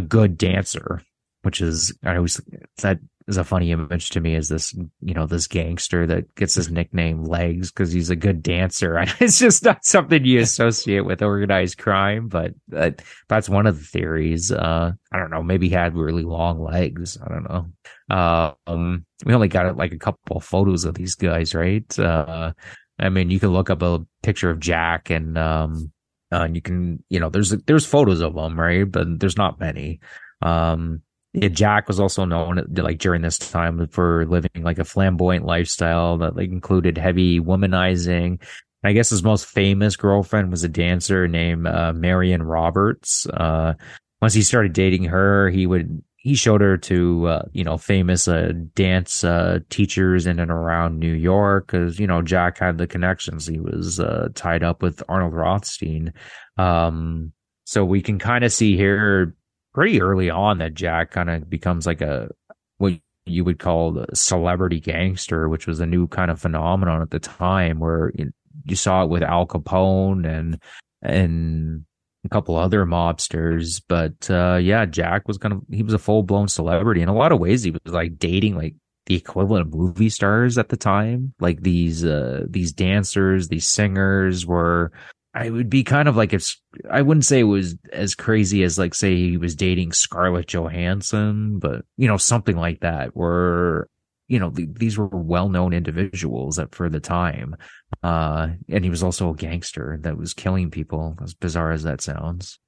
good 0.08 0.38
dancer, 0.38 1.02
which 1.42 1.60
is 1.60 1.92
I 2.02 2.16
always 2.16 2.40
that 2.78 2.98
is 3.30 3.36
a 3.36 3.44
funny 3.44 3.70
image 3.70 4.10
to 4.10 4.20
me 4.20 4.34
is 4.34 4.48
this, 4.48 4.74
you 5.00 5.14
know, 5.14 5.26
this 5.26 5.46
gangster 5.46 6.06
that 6.06 6.34
gets 6.34 6.54
his 6.54 6.70
nickname 6.70 7.24
Legs 7.24 7.70
because 7.70 7.92
he's 7.92 8.10
a 8.10 8.16
good 8.16 8.42
dancer. 8.42 9.04
It's 9.20 9.38
just 9.38 9.64
not 9.64 9.84
something 9.84 10.24
you 10.24 10.40
associate 10.40 11.04
with 11.04 11.22
organized 11.22 11.78
crime, 11.78 12.28
but 12.28 12.54
uh, 12.76 12.90
that's 13.28 13.48
one 13.48 13.66
of 13.66 13.78
the 13.78 13.84
theories. 13.84 14.50
Uh, 14.50 14.92
I 15.12 15.18
don't 15.18 15.30
know. 15.30 15.42
Maybe 15.42 15.68
he 15.68 15.74
had 15.74 15.94
really 15.94 16.24
long 16.24 16.60
legs. 16.60 17.16
I 17.24 17.28
don't 17.28 17.48
know. 17.48 17.66
Uh, 18.10 18.52
um, 18.66 19.06
we 19.24 19.32
only 19.32 19.48
got 19.48 19.76
like 19.76 19.92
a 19.92 19.98
couple 19.98 20.40
photos 20.40 20.84
of 20.84 20.94
these 20.94 21.14
guys, 21.14 21.54
right? 21.54 21.98
Uh, 21.98 22.52
I 22.98 23.08
mean, 23.08 23.30
you 23.30 23.40
can 23.40 23.50
look 23.50 23.70
up 23.70 23.82
a 23.82 24.04
picture 24.22 24.50
of 24.50 24.60
Jack 24.60 25.10
and, 25.10 25.38
um, 25.38 25.92
uh, 26.32 26.42
and 26.42 26.56
you 26.56 26.62
can, 26.62 27.02
you 27.08 27.20
know, 27.20 27.30
there's, 27.30 27.50
there's 27.50 27.86
photos 27.86 28.20
of 28.20 28.34
them, 28.34 28.58
right? 28.58 28.90
But 28.90 29.20
there's 29.20 29.36
not 29.36 29.60
many. 29.60 30.00
Um, 30.42 31.02
yeah, 31.32 31.48
Jack 31.48 31.86
was 31.86 32.00
also 32.00 32.24
known 32.24 32.64
like 32.72 32.98
during 32.98 33.22
this 33.22 33.38
time 33.38 33.86
for 33.88 34.26
living 34.26 34.62
like 34.62 34.78
a 34.78 34.84
flamboyant 34.84 35.44
lifestyle 35.44 36.18
that 36.18 36.36
like 36.36 36.50
included 36.50 36.98
heavy 36.98 37.38
womanizing. 37.38 38.42
I 38.82 38.92
guess 38.92 39.10
his 39.10 39.22
most 39.22 39.46
famous 39.46 39.94
girlfriend 39.94 40.50
was 40.50 40.64
a 40.64 40.68
dancer 40.68 41.28
named 41.28 41.66
uh, 41.66 41.92
Marion 41.92 42.42
Roberts. 42.42 43.26
Uh, 43.26 43.74
once 44.20 44.34
he 44.34 44.42
started 44.42 44.72
dating 44.72 45.04
her, 45.04 45.50
he 45.50 45.66
would 45.66 46.02
he 46.16 46.34
showed 46.34 46.60
her 46.60 46.76
to 46.76 47.26
uh, 47.26 47.42
you 47.52 47.62
know 47.62 47.78
famous 47.78 48.26
uh, 48.26 48.52
dance 48.74 49.22
uh, 49.22 49.60
teachers 49.70 50.26
in 50.26 50.40
and 50.40 50.50
around 50.50 50.98
New 50.98 51.14
York 51.14 51.68
because 51.68 52.00
you 52.00 52.08
know 52.08 52.22
Jack 52.22 52.58
had 52.58 52.76
the 52.76 52.88
connections. 52.88 53.46
He 53.46 53.60
was 53.60 54.00
uh, 54.00 54.28
tied 54.34 54.64
up 54.64 54.82
with 54.82 55.02
Arnold 55.08 55.34
Rothstein. 55.34 56.12
Um, 56.58 57.32
so 57.64 57.84
we 57.84 58.02
can 58.02 58.18
kind 58.18 58.42
of 58.42 58.52
see 58.52 58.76
here 58.76 59.36
pretty 59.74 60.00
early 60.00 60.30
on 60.30 60.58
that 60.58 60.74
Jack 60.74 61.10
kind 61.10 61.30
of 61.30 61.48
becomes 61.48 61.86
like 61.86 62.00
a 62.00 62.30
what 62.78 62.94
you 63.26 63.44
would 63.44 63.58
call 63.58 63.98
a 63.98 64.14
celebrity 64.14 64.80
gangster, 64.80 65.48
which 65.48 65.66
was 65.66 65.80
a 65.80 65.86
new 65.86 66.08
kind 66.08 66.30
of 66.30 66.40
phenomenon 66.40 67.02
at 67.02 67.10
the 67.10 67.20
time, 67.20 67.78
where 67.78 68.12
you, 68.14 68.30
you 68.64 68.76
saw 68.76 69.04
it 69.04 69.10
with 69.10 69.22
Al 69.22 69.46
Capone 69.46 70.26
and 70.26 70.60
and 71.02 71.84
a 72.24 72.28
couple 72.28 72.56
other 72.56 72.84
mobsters. 72.84 73.82
But 73.86 74.30
uh, 74.30 74.56
yeah, 74.56 74.86
Jack 74.86 75.28
was 75.28 75.38
kind 75.38 75.54
of 75.54 75.62
he 75.70 75.82
was 75.82 75.94
a 75.94 75.98
full 75.98 76.22
blown 76.22 76.48
celebrity 76.48 77.02
in 77.02 77.08
a 77.08 77.14
lot 77.14 77.32
of 77.32 77.38
ways. 77.38 77.62
He 77.62 77.70
was 77.70 77.80
like 77.86 78.18
dating 78.18 78.56
like 78.56 78.74
the 79.06 79.16
equivalent 79.16 79.66
of 79.66 79.74
movie 79.74 80.10
stars 80.10 80.58
at 80.58 80.68
the 80.68 80.76
time. 80.76 81.34
Like 81.40 81.62
these 81.62 82.04
uh, 82.04 82.44
these 82.48 82.72
dancers, 82.72 83.48
these 83.48 83.66
singers 83.66 84.46
were 84.46 84.92
I 85.32 85.48
would 85.48 85.70
be 85.70 85.84
kind 85.84 86.08
of 86.08 86.16
like 86.16 86.32
if 86.32 86.56
I 86.90 87.02
wouldn't 87.02 87.24
say 87.24 87.40
it 87.40 87.44
was 87.44 87.76
as 87.92 88.14
crazy 88.14 88.64
as 88.64 88.78
like 88.78 88.94
say 88.94 89.14
he 89.14 89.36
was 89.36 89.54
dating 89.54 89.92
Scarlett 89.92 90.48
Johansson, 90.48 91.58
but 91.58 91.84
you 91.96 92.08
know 92.08 92.16
something 92.16 92.56
like 92.56 92.80
that. 92.80 93.16
Where 93.16 93.88
you 94.26 94.40
know 94.40 94.50
th- 94.50 94.70
these 94.72 94.98
were 94.98 95.06
well-known 95.06 95.72
individuals 95.72 96.58
at 96.58 96.74
for 96.74 96.88
the 96.88 97.00
time, 97.00 97.56
uh, 98.02 98.48
and 98.68 98.82
he 98.84 98.90
was 98.90 99.04
also 99.04 99.30
a 99.30 99.36
gangster 99.36 99.98
that 100.02 100.18
was 100.18 100.34
killing 100.34 100.70
people. 100.70 101.16
As 101.22 101.34
bizarre 101.34 101.70
as 101.70 101.84
that 101.84 102.00
sounds. 102.00 102.58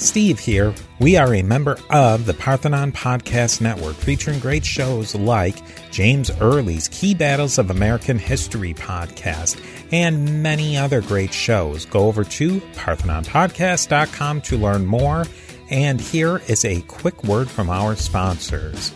Steve 0.00 0.38
here. 0.38 0.74
We 0.98 1.18
are 1.18 1.34
a 1.34 1.42
member 1.42 1.76
of 1.90 2.24
the 2.24 2.32
Parthenon 2.32 2.90
Podcast 2.90 3.60
Network 3.60 3.94
featuring 3.94 4.40
great 4.40 4.64
shows 4.64 5.14
like 5.14 5.56
James 5.90 6.30
Early's 6.40 6.88
Key 6.88 7.14
Battles 7.14 7.58
of 7.58 7.70
American 7.70 8.18
History 8.18 8.72
podcast 8.72 9.62
and 9.92 10.42
many 10.42 10.78
other 10.78 11.02
great 11.02 11.34
shows. 11.34 11.84
Go 11.84 12.06
over 12.06 12.24
to 12.24 12.60
parthenonpodcast.com 12.60 14.40
to 14.40 14.56
learn 14.56 14.86
more. 14.86 15.26
And 15.68 16.00
here 16.00 16.40
is 16.48 16.64
a 16.64 16.80
quick 16.82 17.22
word 17.24 17.50
from 17.50 17.68
our 17.68 17.94
sponsors. 17.94 18.94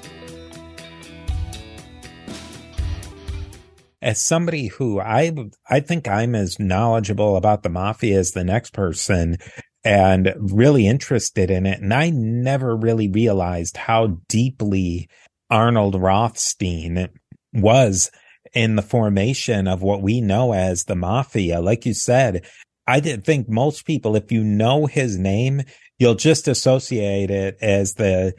As 4.00 4.20
somebody 4.22 4.68
who 4.68 5.00
I 5.00 5.32
I 5.68 5.80
think 5.80 6.08
I'm 6.08 6.34
as 6.34 6.58
knowledgeable 6.58 7.36
about 7.36 7.62
the 7.62 7.68
mafia 7.68 8.18
as 8.18 8.30
the 8.32 8.44
next 8.44 8.72
person 8.72 9.36
and 9.84 10.32
really 10.38 10.86
interested 10.86 11.50
in 11.50 11.66
it. 11.66 11.80
And 11.80 11.92
I 11.92 12.10
never 12.10 12.76
really 12.76 13.08
realized 13.08 13.76
how 13.76 14.18
deeply 14.28 15.08
Arnold 15.50 16.00
Rothstein 16.00 17.08
was 17.52 18.10
in 18.54 18.76
the 18.76 18.82
formation 18.82 19.68
of 19.68 19.82
what 19.82 20.02
we 20.02 20.20
know 20.20 20.54
as 20.54 20.84
the 20.84 20.96
mafia. 20.96 21.60
Like 21.60 21.84
you 21.84 21.94
said, 21.94 22.46
I 22.86 23.00
did 23.00 23.24
think 23.24 23.48
most 23.48 23.84
people, 23.84 24.16
if 24.16 24.30
you 24.32 24.44
know 24.44 24.86
his 24.86 25.18
name, 25.18 25.62
you'll 25.98 26.14
just 26.14 26.48
associate 26.48 27.30
it 27.30 27.56
as 27.60 27.94
the 27.94 28.34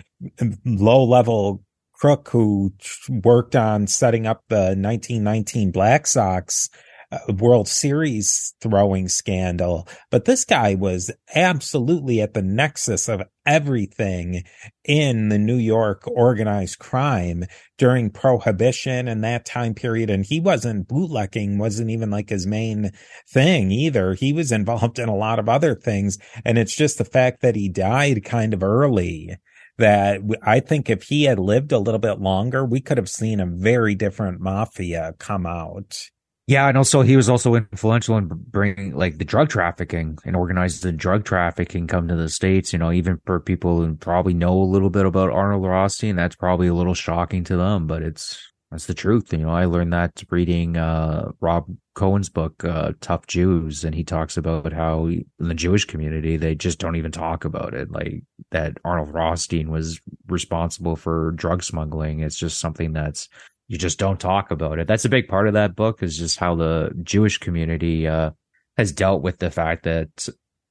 low 0.66 1.04
level 1.04 1.64
crook 1.94 2.30
who 2.30 2.74
worked 3.10 3.56
on 3.56 3.88
setting 3.88 4.28
up 4.28 4.44
the 4.50 4.76
1919 4.76 5.72
Black 5.72 6.08
Sox 6.08 6.70
Uh, 7.12 7.34
World 7.34 7.68
Series 7.68 8.54
throwing 8.62 9.08
scandal. 9.08 9.88
But 10.12 10.26
this 10.26 10.46
guy 10.46 10.76
was 10.76 11.12
absolutely 11.34 12.22
at 12.22 12.34
the 12.34 12.42
nexus 12.42 13.08
of 13.08 13.24
everything 13.46 14.44
in 14.84 15.30
the 15.30 15.38
New 15.38 15.58
York 15.58 16.04
organized 16.08 16.80
crime 16.80 17.46
during 17.78 18.10
prohibition 18.10 19.08
and 19.08 19.24
that 19.24 19.46
time 19.46 19.74
period. 19.74 20.10
And 20.10 20.26
he 20.26 20.40
wasn't 20.40 20.88
bootlegging, 20.88 21.58
wasn't 21.58 21.92
even 21.92 22.10
like 22.10 22.30
his 22.30 22.48
main 22.48 22.92
thing 23.32 23.72
either. 23.72 24.14
He 24.14 24.34
was 24.34 24.52
involved 24.52 25.00
in 25.00 25.10
a 25.10 25.16
lot 25.16 25.40
of 25.40 25.50
other 25.50 25.76
things. 25.76 26.18
And 26.44 26.58
it's 26.58 26.76
just 26.76 26.98
the 26.98 27.06
fact 27.06 27.42
that 27.42 27.56
he 27.56 27.70
died 27.70 28.24
kind 28.24 28.54
of 28.54 28.64
early 28.64 29.38
that 29.78 30.22
I 30.42 30.60
think 30.60 30.90
if 30.90 31.04
he 31.04 31.24
had 31.24 31.40
lived 31.40 31.72
a 31.72 31.80
little 31.80 32.00
bit 32.00 32.20
longer, 32.20 32.66
we 32.66 32.80
could 32.80 32.98
have 32.98 33.10
seen 33.10 33.40
a 33.40 33.46
very 33.46 33.94
different 33.94 34.40
mafia 34.40 35.14
come 35.20 35.46
out. 35.46 36.10
Yeah, 36.48 36.68
and 36.68 36.78
also 36.78 37.02
he 37.02 37.16
was 37.16 37.28
also 37.28 37.56
influential 37.56 38.18
in 38.18 38.28
bringing 38.28 38.96
like 38.96 39.18
the 39.18 39.26
drug 39.26 39.50
trafficking 39.50 40.20
and 40.26 40.36
organized 40.36 40.84
the 40.84 40.92
drug 40.92 41.26
trafficking 41.26 41.88
come 41.88 42.08
to 42.08 42.16
the 42.16 42.30
states. 42.30 42.72
You 42.72 42.78
know, 42.78 42.92
even 42.92 43.20
for 43.26 43.40
people 43.40 43.82
who 43.82 43.96
probably 43.96 44.36
know 44.36 44.54
a 44.60 44.64
little 44.64 44.92
bit 44.92 45.08
about 45.08 45.32
Arnold 45.32 45.64
Rothstein, 45.64 46.16
that's 46.16 46.36
probably 46.36 46.68
a 46.68 46.74
little 46.76 46.94
shocking 46.94 47.44
to 47.46 47.58
them, 47.58 47.88
but 47.88 48.04
it's 48.04 48.40
that's 48.70 48.86
the 48.86 48.94
truth. 48.94 49.34
You 49.34 49.40
know, 49.40 49.50
I 49.50 49.66
learned 49.66 49.94
that 49.94 50.24
reading 50.30 50.78
uh, 50.78 51.32
Rob 51.40 51.66
Cohen's 51.96 52.30
book, 52.30 52.64
uh, 52.64 52.92
Tough 53.02 53.26
Jews, 53.26 53.84
and 53.84 53.96
he 53.96 54.04
talks 54.04 54.38
about 54.38 54.72
how 54.72 55.08
in 55.08 55.26
the 55.40 55.56
Jewish 55.56 55.86
community 55.86 56.38
they 56.38 56.54
just 56.54 56.78
don't 56.78 56.96
even 56.96 57.12
talk 57.12 57.44
about 57.46 57.74
it. 57.74 57.90
Like 57.90 58.22
that 58.52 58.78
Arnold 58.86 59.14
Rothstein 59.16 59.72
was 59.72 60.00
responsible 60.28 60.96
for 60.96 61.32
drug 61.32 61.64
smuggling. 61.64 62.20
It's 62.20 62.38
just 62.38 62.60
something 62.60 62.94
that's 62.94 63.30
you 63.68 63.78
just 63.78 64.00
don't 64.00 64.20
talk 64.20 64.52
about 64.52 64.80
it. 64.80 64.88
That's 64.88 65.06
a 65.06 65.10
big 65.10 65.28
part 65.28 65.48
of 65.48 65.54
that 65.54 65.76
book 65.76 66.04
is 66.04 66.18
just 66.18 66.40
how 66.40 66.56
the 66.56 66.92
Jewish 67.04 67.38
community 67.40 68.08
uh, 68.08 68.32
has 68.78 68.92
dealt 68.92 69.22
with 69.22 69.40
the 69.40 69.50
fact 69.52 69.84
that 69.84 70.28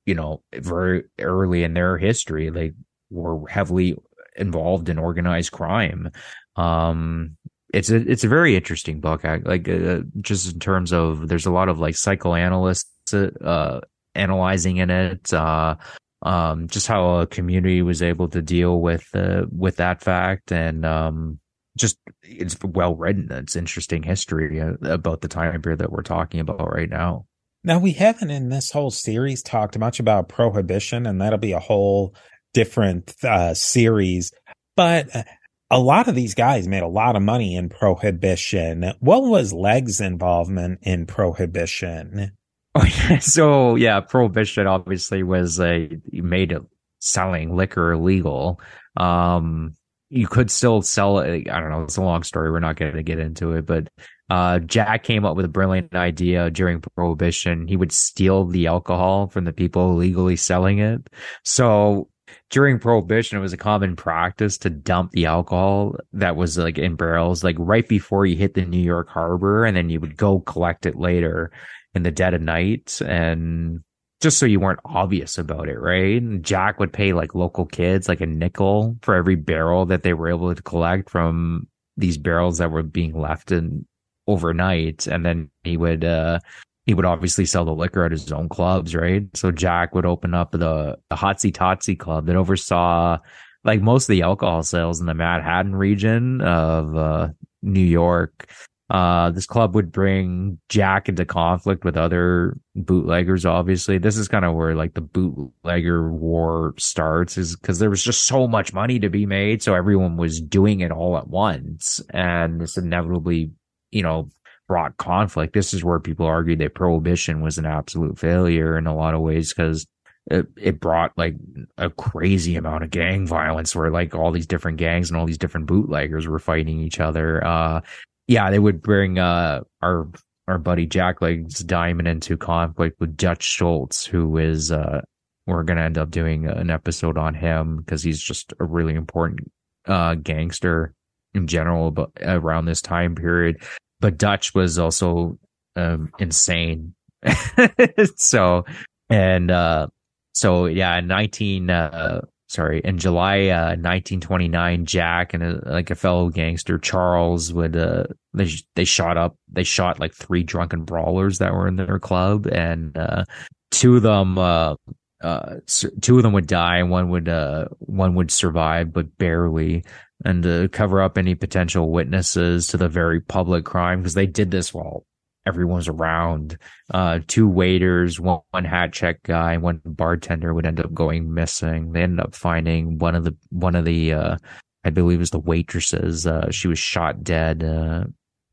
you 0.07 0.15
know 0.15 0.43
very 0.55 1.05
early 1.21 1.65
in 1.65 1.75
their 1.75 1.97
history 1.97 2.51
they 2.51 2.73
were 3.11 3.49
heavily 3.49 3.97
involved 4.37 4.89
in 4.89 4.99
organized 4.99 5.53
crime. 5.53 6.11
Um, 6.57 7.37
it's 7.73 7.91
a 7.91 7.97
it's 7.97 8.25
a 8.25 8.29
very 8.29 8.55
interesting 8.55 9.01
book. 9.01 9.25
Like 9.25 9.69
uh, 9.69 10.01
just 10.21 10.53
in 10.53 10.61
terms 10.61 10.93
of 10.93 11.29
there's 11.29 11.47
a 11.47 11.53
lot 11.53 11.69
of 11.69 11.81
like 11.81 11.97
psychoanalysts 11.97 13.13
uh, 13.13 13.81
analyzing 14.15 14.77
in 14.77 14.91
it. 14.91 15.33
Uh, 15.33 15.77
um, 16.23 16.69
just 16.69 16.87
how 16.87 17.19
a 17.19 17.27
community 17.27 17.83
was 17.83 18.03
able 18.03 18.29
to 18.29 18.41
deal 18.41 18.81
with 18.81 19.09
uh, 19.15 19.45
with 19.51 19.77
that 19.77 20.01
fact 20.01 20.53
and 20.53 20.87
um, 20.87 21.39
just 21.77 21.99
it's 22.23 22.57
well 22.63 22.97
written. 22.97 23.29
It's 23.31 23.57
interesting 23.57 24.03
history 24.03 24.61
uh, 24.61 24.75
about 24.83 25.21
the 25.21 25.29
time 25.29 25.61
period 25.61 25.81
that 25.81 25.93
we're 25.93 26.03
talking 26.03 26.41
about 26.41 26.73
right 26.73 26.91
now. 26.91 27.27
Now, 27.67 27.79
we 27.79 27.93
haven't 27.93 28.31
in 28.31 28.51
this 28.51 28.71
whole 28.71 28.91
series 28.91 29.43
talked 29.43 29.79
much 29.79 29.99
about 29.99 30.29
prohibition, 30.29 31.07
and 31.07 31.21
that'll 31.21 31.39
be 31.39 31.53
a 31.53 31.61
whole 31.61 32.15
different 32.53 33.15
uh, 33.25 33.55
series. 33.55 34.33
But 34.77 35.15
uh, 35.17 35.25
a 35.71 35.81
lot 35.81 36.07
of 36.07 36.15
these 36.15 36.35
guys 36.35 36.69
made 36.69 36.83
a 36.83 36.89
lot 36.89 37.17
of 37.17 37.23
money 37.23 37.57
in 37.57 37.71
prohibition. 37.71 38.93
What 39.01 39.23
was 39.23 39.53
Leg's 39.53 40.01
involvement 40.01 40.81
in 40.83 41.07
prohibition? 41.07 42.33
Oh, 42.77 42.85
yeah. 42.85 43.21
So 43.21 43.77
yeah, 43.77 44.01
prohibition 44.01 44.67
obviously 44.67 45.23
was 45.23 45.61
a 45.61 45.97
made 46.11 46.57
selling 46.99 47.55
liquor 47.55 47.93
illegal. 47.93 48.59
Um, 48.97 49.77
you 50.15 50.29
could 50.29 50.49
still 50.49 50.81
sell 50.81 51.19
it. 51.19 51.51
I 51.51 51.61
don't 51.61 51.71
know. 51.71 51.83
It's 51.83 51.97
a 51.97 52.03
long 52.03 52.23
story. 52.23 52.51
We're 52.51 52.61
not 52.61 52.77
going 52.77 52.95
to 52.95 53.03
get 53.03 53.19
into 53.19 53.53
it, 53.53 53.67
but 53.67 53.89
uh, 54.31 54.61
Jack 54.61 55.03
came 55.03 55.25
up 55.25 55.37
with 55.37 55.45
a 55.45 55.49
brilliant 55.49 55.95
idea 55.95 56.51
during 56.51 56.81
Prohibition. 56.81 57.67
He 57.67 57.77
would 57.77 57.91
steal 57.91 58.45
the 58.45 58.69
alcohol 58.69 59.27
from 59.27 59.45
the 59.45 59.53
people 59.53 59.91
illegally 59.91 60.37
selling 60.37 60.79
it. 60.79 61.11
So 61.43 62.09
during 62.51 62.79
Prohibition, 62.79 63.39
it 63.39 63.43
was 63.43 63.53
a 63.53 63.59
common 63.59 63.97
practice 63.97 64.57
to 64.59 64.71
dump 64.71 65.11
the 65.11 65.27
alcohol 65.27 65.97
that 66.13 66.37
was 66.37 66.57
like 66.57 66.79
in 66.79 66.95
barrels, 66.95 67.43
like 67.43 67.57
right 67.59 67.87
before 67.89 68.25
you 68.25 68.37
hit 68.37 68.55
the 68.55 68.65
New 68.65 68.79
York 68.79 69.09
harbor, 69.09 69.65
and 69.65 69.77
then 69.77 69.91
you 69.91 69.99
would 69.99 70.17
go 70.17 70.39
collect 70.41 70.87
it 70.87 70.95
later 70.95 71.51
in 71.93 72.05
the 72.05 72.13
dead 72.13 72.35
of 72.35 72.41
night. 72.41 73.01
And 73.05 73.83
just 74.25 74.39
so 74.39 74.47
you 74.47 74.59
weren't 74.59 74.81
obvious 74.87 75.37
about 75.37 75.69
it, 75.69 75.79
right? 75.79 76.21
And 76.23 76.43
Jack 76.43 76.81
would 76.81 76.95
pay 76.95 77.13
like 77.13 77.35
local 77.35 77.67
kids 77.67 78.09
like 78.09 78.23
a 78.23 78.27
nickel 78.27 78.97
for 79.03 79.15
every 79.15 79.35
barrel 79.35 79.85
that 79.85 80.03
they 80.03 80.15
were 80.15 80.31
able 80.31 80.55
to 80.55 80.63
collect 80.63 81.11
from 81.11 81.69
these 81.99 82.17
barrels 82.17 82.57
that 82.57 82.71
were 82.71 82.83
being 82.83 83.21
left 83.21 83.53
in 83.53 83.85
overnight. 84.27 85.07
And 85.07 85.27
then 85.27 85.51
he 85.63 85.77
would, 85.77 86.07
uh, 86.07 86.39
he 86.87 86.95
would 86.95 87.05
obviously 87.05 87.45
sell 87.45 87.67
the 87.67 87.75
liquor 87.75 88.03
at 88.03 88.13
his 88.13 88.33
own 88.33 88.49
clubs, 88.49 88.95
right? 88.95 89.25
So 89.37 89.51
Jack 89.51 89.95
would 89.95 90.07
open 90.07 90.33
up 90.33 90.53
the, 90.53 90.97
the 91.11 91.17
Hotsy 91.17 91.53
Totsy 91.53 91.99
club 91.99 92.25
that 92.25 92.37
oversaw 92.37 93.19
like 93.63 93.83
most 93.83 94.05
of 94.05 94.15
the 94.15 94.23
alcohol 94.23 94.63
sales 94.63 95.01
in 95.01 95.07
the 95.07 95.13
Manhattan 95.13 95.77
region 95.77 96.41
of 96.41 96.97
uh, 96.97 97.29
New 97.61 97.85
York. 97.85 98.49
Uh, 98.91 99.31
this 99.31 99.47
club 99.47 99.75
would 99.75 99.91
bring 99.91 100.59
Jack 100.69 101.09
into 101.09 101.25
conflict 101.25 101.85
with 101.85 101.97
other 101.97 102.59
bootleggers. 102.75 103.47
Obviously, 103.47 103.97
this 103.97 104.19
is 104.19 104.29
kind 104.29 104.45
of 104.45 104.55
where 104.55 104.75
like 104.75 104.93
the 104.93 105.01
bootlegger 105.01 106.11
war 106.13 106.75
starts, 106.79 107.39
is 107.39 107.57
because 107.57 107.79
there 107.79 107.89
was 107.89 108.05
just 108.05 108.27
so 108.27 108.47
much 108.47 108.75
money 108.75 108.99
to 108.99 109.09
be 109.09 109.25
made, 109.25 109.63
so 109.63 109.75
everyone 109.75 110.17
was 110.19 110.41
doing 110.41 110.81
it 110.81 110.93
all 110.93 111.17
at 111.17 111.29
once, 111.29 112.03
and 112.11 112.61
this 112.61 112.77
inevitably, 112.77 113.53
you 113.91 114.03
know, 114.03 114.29
brought 114.69 114.97
conflict. 114.99 115.55
This 115.55 115.73
is 115.73 115.83
where 115.83 116.01
people 116.01 116.27
argue 116.27 116.57
that 116.57 116.75
prohibition 116.75 117.41
was 117.41 117.57
an 117.57 117.67
absolute 117.67 118.19
failure 118.19 118.77
in 118.77 118.87
a 118.87 118.95
lot 118.95 119.15
of 119.15 119.23
ways 119.23 119.53
because 119.53 119.87
it, 120.31 120.47
it 120.57 120.81
brought 120.81 121.17
like 121.17 121.37
a 121.77 121.91
crazy 121.91 122.57
amount 122.57 122.85
of 122.85 122.91
gang 122.91 123.27
violence 123.27 123.75
where 123.77 123.91
like 123.91 124.15
all 124.15 124.31
these 124.31 124.47
different 124.47 124.79
gangs 124.79 125.11
and 125.11 125.19
all 125.19 125.27
these 125.27 125.39
different 125.39 125.67
bootleggers 125.67 126.27
were 126.27 126.39
fighting 126.39 126.81
each 126.81 127.01
other. 127.01 127.45
Uh, 127.45 127.81
yeah, 128.27 128.51
they 128.51 128.59
would 128.59 128.83
bring 128.83 129.19
uh 129.19 129.61
our 129.83 130.09
our 130.49 130.59
buddy 130.59 130.87
Jacklegs 130.87 131.65
Diamond 131.65 132.09
into 132.09 132.37
conflict 132.37 133.01
with 133.01 133.17
Dutch 133.17 133.43
Schultz, 133.43 134.05
who 134.05 134.39
is 134.39 134.73
uh 134.73 135.03
we're 135.47 135.63
gonna 135.63 135.83
end 135.83 135.99
up 135.99 136.11
doing 136.11 136.47
an 136.47 136.71
episode 136.71 137.19
on 137.19 137.35
him 137.35 137.79
because 137.79 138.03
he's 138.03 138.23
just 138.23 138.53
a 138.61 138.65
really 138.65 138.95
important 138.95 139.51
uh 139.87 140.15
gangster 140.15 140.95
in 141.35 141.47
general 141.47 141.91
but 141.91 142.11
around 142.23 142.67
this 142.67 142.81
time 142.81 143.15
period. 143.15 143.63
But 144.01 144.19
Dutch 144.19 144.55
was 144.55 144.79
also 144.79 145.39
um 145.77 146.11
insane. 146.19 146.95
so 148.17 148.65
and 149.11 149.51
uh 149.51 149.89
so 150.35 150.67
yeah, 150.67 150.99
in 150.99 151.07
nineteen 151.07 151.71
uh 151.71 152.23
sorry, 152.55 152.81
in 152.85 152.99
July 152.99 153.49
uh, 153.49 153.77
1929, 153.77 154.87
Jack 154.87 155.35
and 155.35 155.43
a, 155.43 155.61
like 155.67 155.91
a 155.91 155.95
fellow 155.95 156.29
gangster 156.29 156.79
Charles 156.79 157.53
would 157.53 157.77
uh, 157.77 158.05
they 158.33 158.51
they 158.77 158.85
shot 158.85 159.17
up 159.17 159.37
they 159.51 159.65
shot 159.65 160.01
like 160.01 160.15
three 160.15 160.43
drunken 160.43 160.85
brawlers 160.85 161.39
that 161.39 161.53
were 161.53 161.67
in 161.67 161.77
their 161.77 161.99
club, 161.99 162.47
and 162.47 162.97
uh, 162.97 163.25
two 163.71 163.97
of 163.97 164.03
them 164.03 164.39
uh, 164.39 164.75
uh, 165.23 165.57
two 166.01 166.17
of 166.17 166.23
them 166.23 166.33
would 166.33 166.47
die, 166.47 166.79
and 166.79 166.91
one 166.91 167.11
would 167.11 167.29
uh, 167.29 167.67
one 167.79 168.15
would 168.15 168.31
survive, 168.31 168.93
but 168.93 169.17
barely. 169.19 169.85
And 170.25 170.43
to 170.45 170.69
cover 170.69 171.03
up 171.03 171.19
any 171.19 171.35
potential 171.35 171.91
witnesses 171.91 172.69
to 172.69 172.77
the 172.77 172.89
very 172.89 173.21
public 173.21 173.65
crime, 173.65 174.01
because 174.01 174.15
they 174.15 174.27
did 174.27 174.51
this 174.51 174.73
while 174.73 175.05
everyone's 175.47 175.89
around. 175.89 176.59
Uh, 176.93 177.21
two 177.27 177.49
waiters, 177.49 178.19
one, 178.19 178.41
one 178.51 178.65
hat 178.65 178.93
check 178.93 179.23
guy, 179.23 179.57
one 179.57 179.81
bartender 179.85 180.55
would 180.55 180.67
end 180.67 180.81
up 180.81 180.93
going 180.93 181.33
missing. 181.33 181.93
They 181.93 182.03
ended 182.03 182.21
up 182.21 182.35
finding 182.35 182.99
one 182.99 183.15
of 183.15 183.25
the 183.25 183.37
one 183.51 183.75
of 183.75 183.85
the 183.85 184.13
uh, 184.13 184.37
I 184.85 184.91
believe 184.91 185.19
was 185.19 185.31
the 185.31 185.39
waitresses. 185.39 186.27
Uh, 186.27 186.51
she 186.51 186.69
was 186.69 186.79
shot 186.79 187.23
dead 187.23 187.65
uh, 187.65 188.05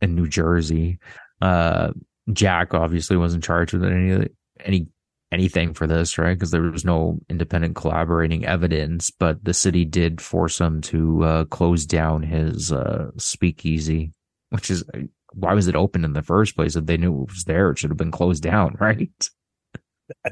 in 0.01 0.15
New 0.15 0.27
Jersey. 0.27 0.99
Uh, 1.41 1.91
Jack 2.31 2.73
obviously 2.73 3.17
wasn't 3.17 3.43
charged 3.43 3.73
with 3.73 3.83
any 3.83 4.27
any 4.63 4.87
anything 5.31 5.73
for 5.73 5.87
this, 5.87 6.17
right? 6.17 6.33
Because 6.33 6.51
there 6.51 6.61
was 6.61 6.83
no 6.83 7.19
independent 7.29 7.75
collaborating 7.75 8.45
evidence, 8.45 9.11
but 9.11 9.43
the 9.43 9.53
city 9.53 9.85
did 9.85 10.19
force 10.19 10.59
him 10.59 10.81
to 10.81 11.23
uh, 11.23 11.45
close 11.45 11.85
down 11.85 12.21
his 12.21 12.73
speakeasy, 13.17 14.11
which 14.49 14.69
is 14.69 14.83
why 15.33 15.53
was 15.53 15.67
it 15.67 15.75
open 15.75 16.05
in 16.05 16.13
the 16.13 16.21
first 16.21 16.55
place? 16.55 16.75
If 16.75 16.85
they 16.85 16.97
knew 16.97 17.23
it 17.23 17.29
was 17.29 17.43
there, 17.45 17.71
it 17.71 17.79
should 17.79 17.89
have 17.89 17.97
been 17.97 18.11
closed 18.11 18.43
down, 18.43 18.75
right? 18.79 19.29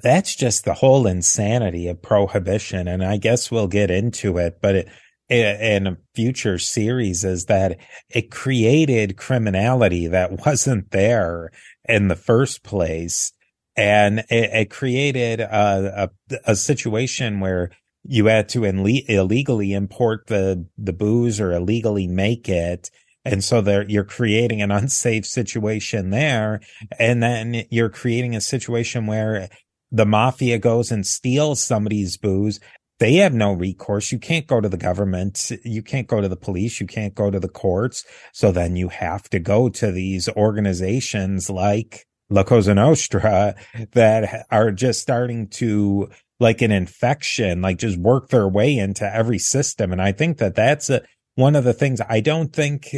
That's 0.04 0.36
just 0.36 0.66
the 0.66 0.74
whole 0.74 1.08
insanity 1.08 1.88
of 1.88 2.02
prohibition. 2.02 2.88
And 2.88 3.04
I 3.04 3.18
guess 3.18 3.50
we'll 3.50 3.68
get 3.68 3.90
into 3.90 4.38
it, 4.38 4.60
but 4.62 4.76
it, 4.76 4.90
in 5.30 5.88
a 5.88 5.98
future 6.16 6.58
series 6.58 7.24
is 7.24 7.46
that 7.46 7.78
it 8.10 8.32
created 8.32 9.18
criminality 9.18 10.08
that 10.08 10.40
wasn't 10.46 10.92
there 10.92 11.52
in 11.88 12.08
the 12.08 12.16
first 12.16 12.64
place. 12.64 13.32
And 13.78 14.20
it, 14.30 14.50
it 14.52 14.70
created 14.70 15.40
a, 15.40 16.10
a, 16.30 16.38
a, 16.52 16.56
situation 16.56 17.40
where 17.40 17.72
you 18.04 18.26
had 18.26 18.50
to 18.50 18.66
illegally 18.66 19.72
import 19.72 20.28
the, 20.28 20.66
the 20.78 20.92
booze 20.92 21.40
or 21.40 21.54
illegally 21.54 22.08
make 22.08 22.50
it 22.50 22.90
and 23.30 23.44
so 23.44 23.62
there, 23.62 23.88
you're 23.88 24.04
creating 24.04 24.62
an 24.64 24.72
unsafe 24.72 25.26
situation 25.26 26.10
there. 26.10 26.62
And 26.98 27.22
then 27.22 27.64
you're 27.70 27.90
creating 27.90 28.36
a 28.36 28.42
situation 28.42 29.06
where 29.06 29.50
the 29.92 30.06
mafia 30.06 30.58
goes 30.58 30.92
and 30.92 31.06
steals 31.06 31.62
somebody's 31.64 32.18
booze. 32.18 32.60
They 32.98 33.16
have 33.16 33.34
no 33.34 33.54
recourse. 33.54 34.12
You 34.12 34.18
can't 34.18 34.48
go 34.48 34.60
to 34.60 34.68
the 34.68 34.78
government. 34.78 35.52
You 35.64 35.84
can't 35.84 36.08
go 36.08 36.22
to 36.22 36.28
the 36.28 36.36
police. 36.36 36.82
You 36.82 36.88
can't 36.88 37.14
go 37.14 37.30
to 37.30 37.40
the 37.40 37.48
courts. 37.48 38.04
So 38.34 38.52
then 38.52 38.76
you 38.76 38.90
have 38.90 39.30
to 39.30 39.38
go 39.38 39.70
to 39.70 39.92
these 39.92 40.28
organizations 40.30 41.52
like 41.52 42.08
La 42.32 42.44
Cosa 42.44 42.74
Nostra 42.74 43.56
that 43.92 44.48
are 44.50 44.72
just 44.72 45.02
starting 45.02 45.50
to 45.50 46.10
like 46.40 46.64
an 46.64 46.72
infection, 46.72 47.62
like 47.62 47.78
just 47.78 48.00
work 48.00 48.30
their 48.30 48.48
way 48.48 48.76
into 48.76 49.06
every 49.06 49.40
system. 49.40 49.92
And 49.92 50.02
I 50.02 50.14
think 50.14 50.40
that 50.40 50.56
that's 50.56 50.90
a, 50.90 51.04
one 51.36 51.56
of 51.56 51.64
the 51.64 51.74
things 51.74 52.02
I 52.10 52.22
don't 52.22 52.52
think 52.52 52.96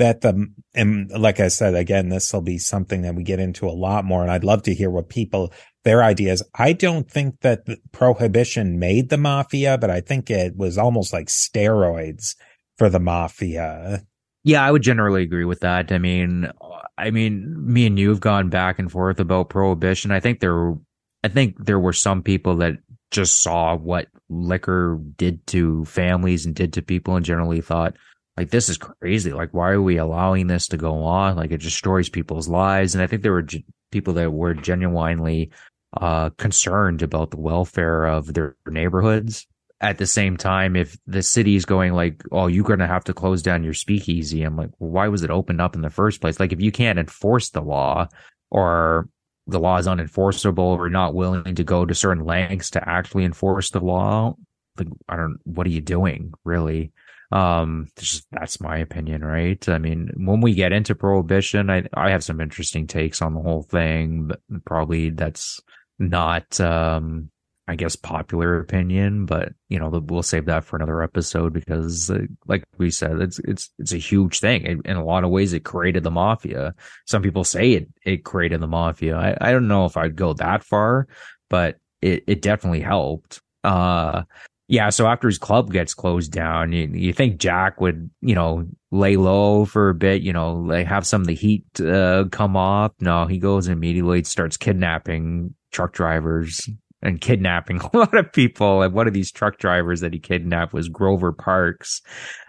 that 0.00 0.22
the, 0.22 0.48
and 0.74 1.10
like 1.10 1.40
I 1.40 1.48
said, 1.48 1.74
again, 1.74 2.08
this 2.08 2.32
will 2.32 2.42
be 2.42 2.58
something 2.58 3.02
that 3.02 3.14
we 3.14 3.22
get 3.22 3.38
into 3.38 3.66
a 3.66 3.70
lot 3.70 4.04
more. 4.04 4.22
And 4.22 4.30
I'd 4.30 4.44
love 4.44 4.62
to 4.64 4.74
hear 4.74 4.90
what 4.90 5.08
people, 5.08 5.52
their 5.84 6.02
ideas. 6.02 6.42
I 6.54 6.72
don't 6.72 7.08
think 7.08 7.40
that 7.40 7.64
prohibition 7.92 8.78
made 8.78 9.08
the 9.08 9.16
mafia, 9.16 9.78
but 9.78 9.90
I 9.90 10.00
think 10.00 10.30
it 10.30 10.56
was 10.56 10.76
almost 10.76 11.12
like 11.12 11.28
steroids 11.28 12.34
for 12.76 12.88
the 12.88 13.00
mafia. 13.00 14.04
Yeah, 14.42 14.64
I 14.64 14.70
would 14.70 14.82
generally 14.82 15.22
agree 15.22 15.44
with 15.44 15.60
that. 15.60 15.92
I 15.92 15.98
mean, 15.98 16.50
I 16.96 17.10
mean, 17.10 17.54
me 17.58 17.86
and 17.86 17.98
you 17.98 18.08
have 18.08 18.20
gone 18.20 18.48
back 18.48 18.78
and 18.78 18.90
forth 18.90 19.20
about 19.20 19.50
prohibition. 19.50 20.10
I 20.10 20.20
think 20.20 20.40
there, 20.40 20.74
I 21.22 21.28
think 21.28 21.64
there 21.64 21.78
were 21.78 21.92
some 21.92 22.22
people 22.22 22.56
that 22.56 22.78
just 23.10 23.42
saw 23.42 23.76
what 23.76 24.08
liquor 24.30 24.98
did 25.16 25.46
to 25.48 25.84
families 25.84 26.46
and 26.46 26.54
did 26.54 26.72
to 26.72 26.82
people 26.82 27.16
and 27.16 27.24
generally 27.24 27.60
thought, 27.60 27.96
like 28.36 28.50
this 28.50 28.68
is 28.68 28.78
crazy. 28.78 29.32
Like, 29.32 29.52
why 29.52 29.70
are 29.70 29.82
we 29.82 29.96
allowing 29.98 30.46
this 30.46 30.68
to 30.68 30.76
go 30.76 31.02
on? 31.04 31.36
Like, 31.36 31.50
it 31.50 31.60
destroys 31.60 32.08
people's 32.08 32.48
lives. 32.48 32.94
And 32.94 33.02
I 33.02 33.06
think 33.06 33.22
there 33.22 33.32
were 33.32 33.42
g- 33.42 33.64
people 33.90 34.14
that 34.14 34.32
were 34.32 34.54
genuinely 34.54 35.50
uh, 35.96 36.30
concerned 36.30 37.02
about 37.02 37.30
the 37.30 37.40
welfare 37.40 38.06
of 38.06 38.32
their 38.32 38.56
neighborhoods. 38.66 39.46
At 39.82 39.98
the 39.98 40.06
same 40.06 40.36
time, 40.36 40.76
if 40.76 40.96
the 41.06 41.22
city 41.22 41.56
is 41.56 41.64
going 41.64 41.94
like, 41.94 42.22
"Oh, 42.30 42.48
you're 42.48 42.64
going 42.64 42.80
to 42.80 42.86
have 42.86 43.04
to 43.04 43.14
close 43.14 43.42
down 43.42 43.64
your 43.64 43.72
speakeasy," 43.72 44.42
I'm 44.42 44.54
like, 44.56 44.70
well, 44.78 44.90
"Why 44.90 45.08
was 45.08 45.22
it 45.22 45.30
opened 45.30 45.60
up 45.60 45.74
in 45.74 45.80
the 45.80 45.88
first 45.88 46.20
place?" 46.20 46.38
Like, 46.38 46.52
if 46.52 46.60
you 46.60 46.70
can't 46.70 46.98
enforce 46.98 47.48
the 47.48 47.62
law, 47.62 48.06
or 48.50 49.08
the 49.46 49.58
law 49.58 49.78
is 49.78 49.86
unenforceable, 49.86 50.58
or 50.58 50.90
not 50.90 51.14
willing 51.14 51.54
to 51.54 51.64
go 51.64 51.86
to 51.86 51.94
certain 51.94 52.24
lengths 52.24 52.70
to 52.70 52.88
actually 52.88 53.24
enforce 53.24 53.70
the 53.70 53.80
law, 53.80 54.34
like, 54.78 54.88
I 55.08 55.16
don't. 55.16 55.38
What 55.44 55.66
are 55.66 55.70
you 55.70 55.80
doing, 55.80 56.34
really? 56.44 56.92
Um, 57.32 57.88
just, 57.96 58.26
that's 58.32 58.60
my 58.60 58.78
opinion, 58.78 59.24
right? 59.24 59.66
I 59.68 59.78
mean, 59.78 60.10
when 60.16 60.40
we 60.40 60.54
get 60.54 60.72
into 60.72 60.94
prohibition, 60.94 61.70
I 61.70 61.84
I 61.94 62.10
have 62.10 62.24
some 62.24 62.40
interesting 62.40 62.86
takes 62.86 63.22
on 63.22 63.34
the 63.34 63.40
whole 63.40 63.62
thing, 63.62 64.26
but 64.28 64.40
probably 64.64 65.10
that's 65.10 65.60
not 65.98 66.60
um 66.60 67.30
I 67.70 67.76
guess 67.76 67.94
popular 67.94 68.58
opinion, 68.58 69.26
but 69.26 69.52
you 69.68 69.78
know 69.78 69.90
we'll 70.08 70.24
save 70.24 70.46
that 70.46 70.64
for 70.64 70.74
another 70.74 71.04
episode 71.04 71.52
because, 71.52 72.10
uh, 72.10 72.22
like 72.48 72.64
we 72.78 72.90
said, 72.90 73.20
it's 73.20 73.38
it's 73.40 73.70
it's 73.78 73.92
a 73.92 73.96
huge 73.98 74.40
thing. 74.40 74.64
It, 74.64 74.78
in 74.84 74.96
a 74.96 75.04
lot 75.04 75.22
of 75.22 75.30
ways, 75.30 75.52
it 75.52 75.60
created 75.60 76.02
the 76.02 76.10
mafia. 76.10 76.74
Some 77.06 77.22
people 77.22 77.44
say 77.44 77.74
it 77.74 77.88
it 78.04 78.24
created 78.24 78.60
the 78.60 78.66
mafia. 78.66 79.16
I, 79.16 79.36
I 79.40 79.52
don't 79.52 79.68
know 79.68 79.84
if 79.84 79.96
I'd 79.96 80.16
go 80.16 80.32
that 80.34 80.64
far, 80.64 81.06
but 81.48 81.76
it 82.02 82.24
it 82.26 82.42
definitely 82.42 82.80
helped. 82.80 83.40
Uh, 83.62 84.24
yeah. 84.70 84.90
So 84.90 85.06
after 85.08 85.26
his 85.26 85.38
club 85.38 85.72
gets 85.72 85.94
closed 85.94 86.30
down, 86.30 86.70
you 86.72 86.86
you 86.92 87.12
think 87.12 87.38
Jack 87.38 87.80
would 87.80 88.08
you 88.20 88.36
know 88.36 88.68
lay 88.92 89.16
low 89.16 89.64
for 89.64 89.90
a 89.90 89.94
bit, 89.94 90.22
you 90.22 90.32
know, 90.32 90.54
like 90.54 90.86
have 90.86 91.04
some 91.04 91.20
of 91.20 91.26
the 91.26 91.34
heat 91.34 91.64
uh, 91.80 92.24
come 92.30 92.56
off? 92.56 92.92
No, 93.00 93.26
he 93.26 93.38
goes 93.38 93.66
immediately 93.66 94.22
starts 94.22 94.56
kidnapping 94.56 95.54
truck 95.72 95.92
drivers 95.92 96.68
and 97.02 97.20
kidnapping 97.20 97.80
a 97.92 97.96
lot 97.96 98.14
of 98.14 98.32
people. 98.32 98.82
And 98.82 98.94
one 98.94 99.08
of 99.08 99.12
these 99.12 99.32
truck 99.32 99.58
drivers 99.58 100.00
that 100.02 100.12
he 100.12 100.20
kidnapped 100.20 100.72
was 100.72 100.88
Grover 100.88 101.32
Parks. 101.32 102.00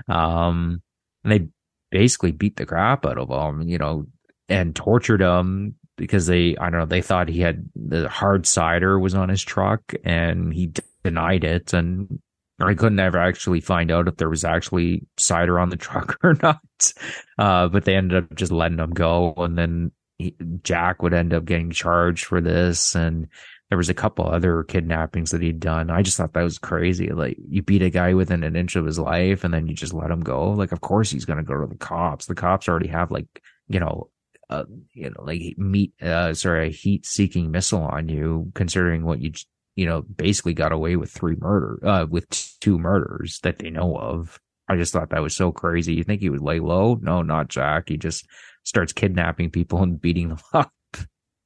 Um, 0.07 0.83
and 1.23 1.33
they 1.33 1.47
basically 1.89 2.31
beat 2.31 2.57
the 2.57 2.67
crap 2.67 3.03
out 3.03 3.17
of 3.17 3.29
him, 3.29 3.67
you 3.67 3.79
know, 3.79 4.05
and 4.47 4.75
tortured 4.75 5.21
him 5.21 5.75
because 5.97 6.27
they, 6.27 6.55
I 6.57 6.69
don't 6.69 6.79
know, 6.81 6.85
they 6.85 7.01
thought 7.01 7.29
he 7.29 7.41
had 7.41 7.67
the 7.75 8.09
hard 8.09 8.45
cider 8.45 8.99
was 8.99 9.15
on 9.15 9.29
his 9.29 9.41
truck 9.41 9.93
and 10.03 10.53
he 10.53 10.71
denied 11.03 11.43
it. 11.43 11.73
And 11.73 12.19
I 12.59 12.73
couldn't 12.73 12.99
ever 12.99 13.17
actually 13.17 13.61
find 13.61 13.91
out 13.91 14.07
if 14.07 14.17
there 14.17 14.29
was 14.29 14.43
actually 14.43 15.05
cider 15.17 15.59
on 15.59 15.69
the 15.69 15.77
truck 15.77 16.17
or 16.23 16.35
not. 16.41 16.93
Uh, 17.37 17.67
but 17.67 17.85
they 17.85 17.95
ended 17.95 18.23
up 18.23 18.35
just 18.35 18.51
letting 18.51 18.79
him 18.79 18.91
go. 18.91 19.33
And 19.37 19.57
then 19.57 19.91
he, 20.17 20.35
Jack 20.63 21.01
would 21.01 21.13
end 21.13 21.33
up 21.33 21.45
getting 21.45 21.71
charged 21.71 22.25
for 22.25 22.41
this. 22.41 22.95
And 22.95 23.27
there 23.69 23.77
was 23.77 23.89
a 23.89 23.93
couple 23.93 24.27
other 24.27 24.63
kidnappings 24.63 25.31
that 25.31 25.41
he'd 25.41 25.61
done. 25.61 25.89
I 25.89 26.01
just 26.01 26.17
thought 26.17 26.33
that 26.33 26.43
was 26.43 26.59
crazy. 26.59 27.09
Like 27.11 27.37
you 27.47 27.61
beat 27.61 27.81
a 27.81 27.89
guy 27.89 28.13
within 28.13 28.43
an 28.43 28.55
inch 28.55 28.75
of 28.75 28.85
his 28.85 28.99
life 28.99 29.43
and 29.45 29.53
then 29.53 29.67
you 29.67 29.73
just 29.73 29.93
let 29.93 30.11
him 30.11 30.19
go. 30.19 30.51
Like, 30.51 30.73
of 30.73 30.81
course 30.81 31.09
he's 31.09 31.23
going 31.23 31.37
to 31.37 31.43
go 31.43 31.59
to 31.59 31.67
the 31.67 31.77
cops. 31.77 32.25
The 32.25 32.35
cops 32.35 32.67
already 32.67 32.89
have 32.89 33.11
like, 33.11 33.41
you 33.69 33.79
know, 33.79 34.09
uh, 34.49 34.65
you 34.93 35.09
know, 35.09 35.23
like 35.23 35.57
meat, 35.57 35.93
uh, 36.01 36.33
sorry, 36.33 36.67
a 36.67 36.71
heat 36.71 37.05
seeking 37.05 37.49
missile 37.49 37.83
on 37.83 38.09
you, 38.09 38.51
considering 38.53 39.05
what 39.05 39.21
you, 39.21 39.31
you 39.75 39.85
know, 39.85 40.01
basically 40.01 40.53
got 40.53 40.71
away 40.71 40.95
with 40.95 41.11
three 41.11 41.35
murder, 41.39 41.79
uh, 41.85 42.05
with 42.09 42.27
two 42.59 42.77
murders 42.77 43.39
that 43.43 43.59
they 43.59 43.69
know 43.69 43.97
of. 43.97 44.39
I 44.67 44.75
just 44.75 44.93
thought 44.93 45.09
that 45.09 45.21
was 45.21 45.35
so 45.35 45.51
crazy. 45.51 45.93
You 45.93 46.03
think 46.03 46.21
he 46.21 46.29
would 46.29 46.41
lay 46.41 46.59
low? 46.59 46.97
No, 47.01 47.21
not 47.21 47.49
Jack. 47.49 47.89
He 47.89 47.97
just 47.97 48.25
starts 48.63 48.93
kidnapping 48.93 49.49
people 49.49 49.81
and 49.81 49.99
beating 49.99 50.29
them 50.29 50.39
up. 50.53 50.71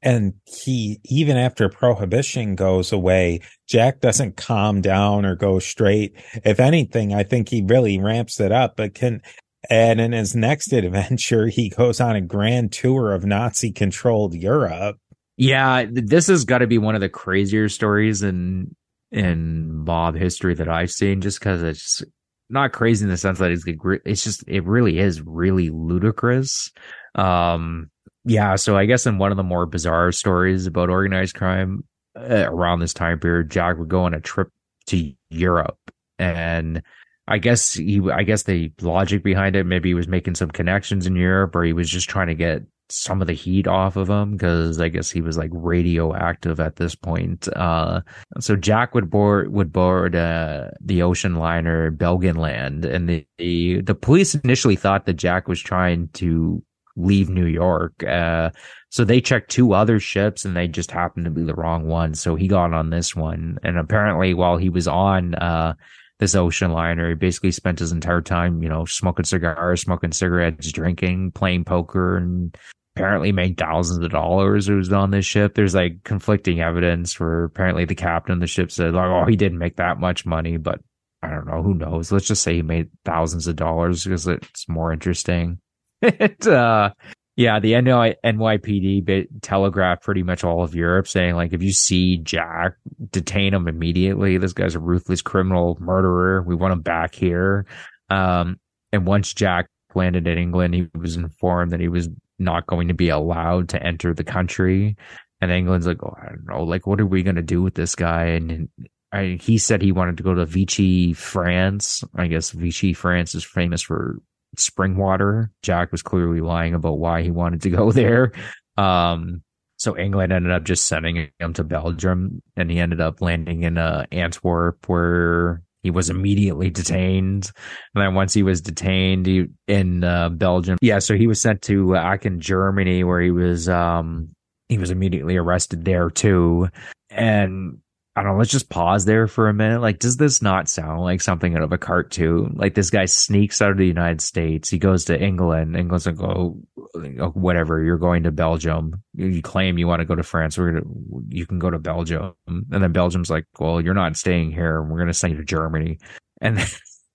And 0.01 0.35
he, 0.45 0.99
even 1.05 1.35
after 1.35 1.67
prohibition 1.67 2.53
goes 2.53 2.91
away, 2.91 3.39
Jack 3.67 4.01
doesn't 4.01 4.37
calm 4.37 4.81
down 4.81 5.25
or 5.25 5.35
go 5.35 5.57
straight. 5.57 6.13
If 6.43 6.59
anything, 6.59 7.11
I 7.11 7.23
think 7.23 7.49
he 7.49 7.65
really 7.67 7.99
ramps 7.99 8.39
it 8.39 8.51
up, 8.51 8.75
but 8.75 8.93
can, 8.93 9.23
and 9.67 9.99
in 9.99 10.11
his 10.11 10.35
next 10.35 10.71
adventure, 10.73 11.47
he 11.47 11.69
goes 11.69 11.99
on 11.99 12.15
a 12.15 12.21
grand 12.21 12.71
tour 12.71 13.13
of 13.13 13.25
Nazi 13.25 13.71
controlled 13.71 14.35
Europe. 14.35 14.97
Yeah, 15.37 15.85
this 15.91 16.27
has 16.27 16.45
got 16.45 16.59
to 16.59 16.67
be 16.67 16.77
one 16.77 16.95
of 16.95 17.01
the 17.01 17.09
crazier 17.09 17.69
stories 17.69 18.23
in 18.23 18.75
in 19.11 19.73
mob 19.83 20.15
history 20.15 20.53
that 20.55 20.69
I've 20.69 20.91
seen. 20.91 21.21
Just 21.21 21.39
because 21.39 21.61
it's 21.61 22.03
not 22.49 22.71
crazy 22.71 23.03
in 23.03 23.09
the 23.09 23.17
sense 23.17 23.39
that 23.39 23.51
it's 23.51 23.65
it's 24.05 24.23
just 24.23 24.43
it 24.47 24.63
really 24.65 24.99
is 24.99 25.21
really 25.21 25.69
ludicrous. 25.69 26.71
Um, 27.15 27.89
yeah, 28.23 28.55
so 28.55 28.77
I 28.77 28.85
guess 28.85 29.05
in 29.05 29.17
one 29.17 29.31
of 29.31 29.37
the 29.37 29.43
more 29.43 29.65
bizarre 29.65 30.11
stories 30.11 30.67
about 30.67 30.89
organized 30.89 31.35
crime 31.35 31.83
uh, 32.17 32.45
around 32.47 32.79
this 32.79 32.93
time 32.93 33.19
period, 33.19 33.51
Jack 33.51 33.77
would 33.77 33.89
go 33.89 34.03
on 34.03 34.13
a 34.13 34.21
trip 34.21 34.49
to 34.87 35.13
Europe, 35.29 35.79
and 36.17 36.81
I 37.27 37.39
guess 37.39 37.73
he, 37.73 38.01
I 38.11 38.23
guess 38.23 38.43
the 38.43 38.71
logic 38.81 39.23
behind 39.23 39.55
it, 39.55 39.65
maybe 39.65 39.89
he 39.89 39.95
was 39.95 40.07
making 40.07 40.35
some 40.35 40.49
connections 40.49 41.07
in 41.07 41.15
Europe, 41.15 41.55
or 41.55 41.63
he 41.63 41.73
was 41.73 41.89
just 41.89 42.09
trying 42.09 42.27
to 42.27 42.35
get 42.35 42.63
some 42.89 43.21
of 43.21 43.27
the 43.27 43.33
heat 43.33 43.67
off 43.67 43.95
of 43.95 44.09
him 44.09 44.33
because 44.33 44.79
I 44.79 44.89
guess 44.89 45.09
he 45.09 45.21
was 45.21 45.37
like 45.37 45.51
radioactive 45.53 46.59
at 46.59 46.75
this 46.75 46.95
point. 46.95 47.47
Uh, 47.55 48.01
so 48.39 48.55
Jack 48.55 48.93
would 48.93 49.09
board 49.09 49.51
would 49.51 49.71
board 49.71 50.15
uh, 50.15 50.69
the 50.81 51.01
ocean 51.01 51.35
liner 51.35 51.91
Belgenland, 51.91 52.85
and 52.85 53.09
the, 53.09 53.25
the 53.37 53.81
the 53.81 53.95
police 53.95 54.35
initially 54.35 54.75
thought 54.75 55.05
that 55.05 55.13
Jack 55.13 55.47
was 55.47 55.61
trying 55.61 56.09
to 56.13 56.63
leave 56.95 57.29
New 57.29 57.45
York. 57.45 58.03
Uh, 58.03 58.51
so 58.89 59.03
they 59.03 59.19
checked 59.19 59.51
two 59.51 59.73
other 59.73 59.99
ships 59.99 60.45
and 60.45 60.55
they 60.55 60.67
just 60.67 60.91
happened 60.91 61.25
to 61.25 61.31
be 61.31 61.43
the 61.43 61.53
wrong 61.53 61.87
one. 61.87 62.13
So 62.13 62.35
he 62.35 62.47
got 62.47 62.73
on 62.73 62.89
this 62.89 63.13
one. 63.13 63.57
And 63.63 63.77
apparently 63.77 64.33
while 64.33 64.55
he 64.55 64.69
was 64.69 64.87
on, 64.87 65.35
uh, 65.35 65.73
this 66.19 66.35
ocean 66.35 66.71
liner, 66.71 67.09
he 67.09 67.15
basically 67.15 67.51
spent 67.51 67.79
his 67.79 67.91
entire 67.91 68.21
time, 68.21 68.63
you 68.63 68.69
know, 68.69 68.85
smoking 68.85 69.25
cigars, 69.25 69.81
smoking 69.81 70.13
cigarettes, 70.13 70.71
drinking, 70.71 71.31
playing 71.31 71.65
poker, 71.65 72.15
and 72.17 72.55
apparently 72.95 73.31
made 73.31 73.57
thousands 73.57 74.03
of 74.03 74.11
dollars. 74.11 74.69
It 74.69 74.75
was 74.75 74.91
on 74.93 75.11
this 75.11 75.25
ship. 75.25 75.53
There's 75.53 75.75
like 75.75 76.03
conflicting 76.03 76.61
evidence 76.61 77.13
for 77.13 77.43
apparently 77.45 77.85
the 77.85 77.95
captain 77.95 78.33
of 78.33 78.39
the 78.39 78.47
ship 78.47 78.71
said, 78.71 78.93
like, 78.93 79.09
oh, 79.09 79.25
he 79.25 79.35
didn't 79.35 79.57
make 79.57 79.75
that 79.77 79.99
much 79.99 80.25
money, 80.25 80.57
but 80.57 80.79
I 81.21 81.29
don't 81.29 81.47
know. 81.47 81.61
Who 81.61 81.73
knows? 81.73 82.11
Let's 82.11 82.27
just 82.27 82.41
say 82.41 82.55
he 82.55 82.61
made 82.61 82.89
thousands 83.03 83.47
of 83.47 83.57
dollars 83.57 84.03
because 84.03 84.27
it's 84.27 84.69
more 84.69 84.93
interesting. 84.93 85.59
it, 86.01 86.47
uh, 86.47 86.91
yeah, 87.35 87.59
the 87.59 87.73
NYPD 87.73 89.27
telegraphed 89.41 90.03
pretty 90.03 90.23
much 90.23 90.45
all 90.45 90.63
of 90.63 90.73
Europe 90.73 91.07
saying, 91.07 91.35
like, 91.35 91.51
if 91.51 91.61
you 91.61 91.73
see 91.73 92.17
Jack, 92.17 92.75
detain 93.11 93.53
him 93.53 93.67
immediately. 93.67 94.37
This 94.37 94.53
guy's 94.53 94.75
a 94.75 94.79
ruthless 94.79 95.21
criminal 95.21 95.77
murderer. 95.81 96.41
We 96.43 96.55
want 96.55 96.71
him 96.71 96.81
back 96.81 97.13
here. 97.13 97.65
Um, 98.09 98.57
and 98.93 99.05
once 99.05 99.33
Jack 99.33 99.67
landed 99.95 100.27
in 100.27 100.37
England, 100.37 100.75
he 100.75 100.87
was 100.97 101.17
informed 101.17 101.71
that 101.71 101.81
he 101.81 101.89
was 101.89 102.07
not 102.39 102.67
going 102.67 102.87
to 102.87 102.93
be 102.93 103.09
allowed 103.09 103.69
to 103.69 103.83
enter 103.83 104.13
the 104.13 104.23
country. 104.23 104.97
And 105.41 105.51
England's 105.51 105.87
like, 105.87 106.03
oh, 106.03 106.15
I 106.21 106.29
don't 106.29 106.45
know, 106.47 106.63
like, 106.63 106.87
what 106.87 106.99
are 107.01 107.05
we 107.05 107.23
going 107.23 107.35
to 107.35 107.41
do 107.41 107.61
with 107.61 107.75
this 107.75 107.95
guy? 107.95 108.25
And 108.25 108.69
I, 109.11 109.37
he 109.41 109.57
said 109.57 109.81
he 109.81 109.91
wanted 109.91 110.17
to 110.17 110.23
go 110.23 110.33
to 110.33 110.45
Vichy, 110.45 111.13
France. 111.13 112.03
I 112.15 112.27
guess 112.27 112.51
Vichy, 112.51 112.93
France 112.93 113.35
is 113.35 113.43
famous 113.43 113.81
for 113.81 114.17
spring 114.57 114.97
water. 114.97 115.51
Jack 115.61 115.91
was 115.91 116.01
clearly 116.01 116.41
lying 116.41 116.73
about 116.73 116.99
why 116.99 117.21
he 117.21 117.31
wanted 117.31 117.61
to 117.63 117.69
go 117.69 117.91
there. 117.93 118.31
Um, 118.77 119.41
so 119.77 119.97
England 119.97 120.31
ended 120.31 120.51
up 120.51 120.63
just 120.63 120.87
sending 120.87 121.29
him 121.39 121.53
to 121.53 121.63
Belgium, 121.63 122.41
and 122.55 122.71
he 122.71 122.79
ended 122.79 123.01
up 123.01 123.21
landing 123.21 123.63
in 123.63 123.77
uh, 123.77 124.05
Antwerp, 124.11 124.87
where 124.87 125.61
he 125.85 125.91
was 125.91 126.09
immediately 126.09 126.71
detained. 126.71 127.51
And 127.93 128.03
then 128.03 128.15
once 128.15 128.33
he 128.33 128.41
was 128.41 128.59
detained 128.59 129.27
he, 129.27 129.45
in 129.67 130.03
uh, 130.03 130.29
Belgium, 130.29 130.79
yeah, 130.81 130.97
so 130.97 131.15
he 131.15 131.27
was 131.27 131.39
sent 131.39 131.61
to 131.63 131.95
uh, 131.95 131.99
Aachen, 131.99 132.39
Germany, 132.39 133.03
where 133.03 133.21
he 133.21 133.29
was 133.29 133.69
um, 133.69 134.29
he 134.67 134.79
was 134.79 134.89
immediately 134.89 135.37
arrested 135.37 135.85
there 135.85 136.09
too. 136.09 136.69
And 137.11 137.77
I 138.15 138.23
don't 138.23 138.31
know, 138.31 138.39
let's 138.39 138.49
just 138.49 138.71
pause 138.71 139.05
there 139.05 139.27
for 139.27 139.47
a 139.47 139.53
minute. 139.53 139.81
Like, 139.81 139.99
does 139.99 140.17
this 140.17 140.41
not 140.41 140.69
sound 140.69 141.01
like 141.01 141.21
something 141.21 141.55
out 141.55 141.61
of 141.61 141.71
a 141.71 141.77
cartoon? 141.77 142.55
Like 142.55 142.73
this 142.73 142.89
guy 142.89 143.05
sneaks 143.05 143.61
out 143.61 143.69
of 143.69 143.77
the 143.77 143.85
United 143.85 144.21
States. 144.21 144.67
He 144.67 144.79
goes 144.79 145.05
to 145.05 145.21
England. 145.21 145.75
England's 145.75 146.07
like, 146.07 146.19
oh, 146.19 146.57
Uh, 146.95 147.29
whatever. 147.29 147.83
You're 147.83 147.97
going 147.97 148.23
to 148.23 148.31
Belgium. 148.31 149.01
You 149.13 149.41
claim 149.41 149.77
you 149.77 149.87
want 149.87 149.99
to 149.99 150.05
go 150.05 150.15
to 150.15 150.23
France. 150.23 150.57
We're 150.57 150.79
to, 150.79 150.87
you 151.29 151.45
can 151.45 151.59
go 151.59 151.69
to 151.69 151.79
Belgium. 151.79 152.33
And 152.47 152.65
then 152.69 152.91
Belgium's 152.91 153.29
like, 153.29 153.45
well, 153.59 153.81
you're 153.81 153.93
not 153.93 154.15
staying 154.17 154.51
here. 154.51 154.81
We're 154.81 154.97
going 154.97 155.07
to 155.07 155.13
send 155.13 155.33
you 155.33 155.39
to 155.39 155.45
Germany. 155.45 155.99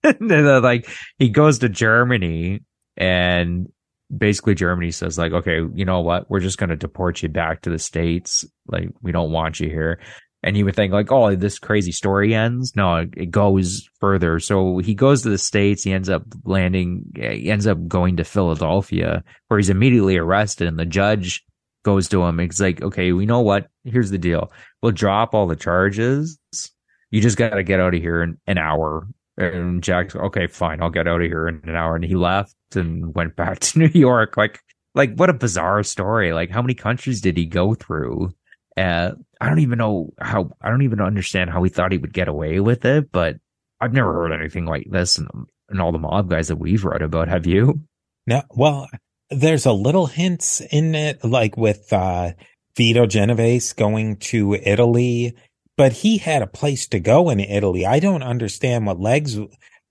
And 0.03 0.31
then, 0.31 0.63
like, 0.63 0.89
he 1.19 1.29
goes 1.29 1.59
to 1.59 1.69
Germany 1.69 2.61
and 2.97 3.71
basically 4.17 4.55
Germany 4.55 4.93
says 4.93 5.19
like, 5.19 5.33
okay, 5.33 5.61
you 5.75 5.85
know 5.85 6.01
what? 6.01 6.31
We're 6.31 6.41
just 6.41 6.57
going 6.57 6.71
to 6.71 6.77
deport 6.77 7.23
you 7.23 7.29
back 7.29 7.61
to 7.63 7.71
the 7.71 7.79
States. 7.79 8.47
Like, 8.67 8.89
we 9.03 9.13
don't 9.13 9.31
want 9.31 9.61
you 9.61 9.69
here 9.69 10.01
and 10.43 10.57
you 10.57 10.65
would 10.65 10.77
think 10.77 10.93
like, 10.93 11.13
oh, 11.13 11.35
this 11.35 11.59
crazy 11.59 11.93
story 11.93 12.35
ends. 12.35 12.75
No, 12.75 13.07
it 13.15 13.31
goes 13.31 13.89
further. 14.01 14.41
So 14.41 14.79
he 14.79 14.95
goes 14.95 15.23
to 15.23 15.29
the 15.29 15.39
states. 15.39 15.83
He 15.83 15.93
ends 15.93 16.09
up 16.09 16.23
landing. 16.45 17.05
He 17.15 17.51
ends 17.51 17.67
up 17.67 17.87
going 17.87 18.17
to 18.17 18.25
Philadelphia, 18.25 19.23
where 19.49 19.59
he's 19.59 19.69
immediately 19.69 20.17
arrested. 20.17 20.67
And 20.67 20.79
the 20.79 20.87
judge 20.87 21.45
goes 21.83 22.09
to 22.09 22.23
him. 22.23 22.41
It's 22.41 22.61
like, 22.61 22.83
okay, 22.83 23.13
we 23.13 23.27
know 23.27 23.41
what. 23.41 23.69
Here's 23.85 24.11
the 24.11 24.19
deal. 24.19 24.51
We'll 24.83 24.93
drop 24.93 25.35
all 25.35 25.47
the 25.47 25.57
charges. 25.57 26.39
You 27.11 27.21
just 27.21 27.37
got 27.37 27.51
to 27.51 27.63
get 27.63 27.81
out 27.81 27.95
of 27.95 28.01
here 28.01 28.23
in 28.23 28.39
an 28.47 28.57
hour. 28.57 29.07
And 29.37 29.83
Jack's 29.83 30.17
okay, 30.17 30.47
fine. 30.47 30.83
I'll 30.83 30.91
get 30.91 31.09
out 31.09 31.21
of 31.21 31.27
here 31.27 31.49
in 31.49 31.61
an 31.65 31.77
hour. 31.77 31.97
And 31.97 32.05
he 32.05 32.15
left 32.15 32.55
and 32.75 33.15
went 33.15 33.37
back 33.37 33.59
to 33.61 33.79
New 33.79 33.91
York. 33.93 34.39
Like, 34.39 34.61
like 34.95 35.15
what 35.17 35.29
a 35.29 35.35
bizarre 35.35 35.83
story. 35.83 36.33
Like, 36.33 36.51
how 36.51 36.63
many 36.63 36.75
countries 36.75 37.21
did 37.21 37.37
he 37.37 37.45
go 37.45 37.75
through? 37.75 38.31
Uh, 38.77 39.13
I 39.41 39.49
don't 39.49 39.61
even 39.61 39.79
know 39.79 40.13
how, 40.21 40.51
I 40.61 40.71
don't 40.71 40.83
even 40.83 41.01
understand 41.01 41.51
how 41.51 41.63
he 41.63 41.71
thought 41.71 41.93
he 41.93 41.99
would 41.99 42.13
get 42.13 42.29
away 42.29 42.61
with 42.61 42.85
it, 42.85 43.11
but 43.13 43.37
I've 43.81 43.93
never 43.93 44.13
heard 44.13 44.33
anything 44.33 44.67
like 44.67 44.87
this 44.91 45.19
in 45.19 45.27
and 45.71 45.81
all 45.81 45.93
the 45.93 45.99
mob 45.99 46.29
guys 46.29 46.49
that 46.49 46.57
we've 46.57 46.85
read 46.85 47.03
about. 47.03 47.29
Have 47.29 47.47
you? 47.47 47.81
No, 48.27 48.43
well, 48.51 48.89
there's 49.31 49.67
a 49.67 49.73
little 49.73 50.07
hints 50.07 50.61
in 50.61 50.95
it, 50.95 51.25
like 51.25 51.57
with 51.57 51.93
uh, 51.93 52.33
Vito 52.77 53.07
Genovese 53.07 53.73
going 53.73 54.17
to 54.17 54.55
Italy, 54.55 55.35
but 55.77 55.93
he 55.93 56.19
had 56.19 56.43
a 56.43 56.47
place 56.47 56.89
to 56.89 57.01
go 57.01 57.31
in 57.31 57.41
Italy. 57.41 57.87
I 57.87 58.01
don't 58.01 58.23
understand 58.23 58.87
what 58.87 59.01
Legs 59.01 59.39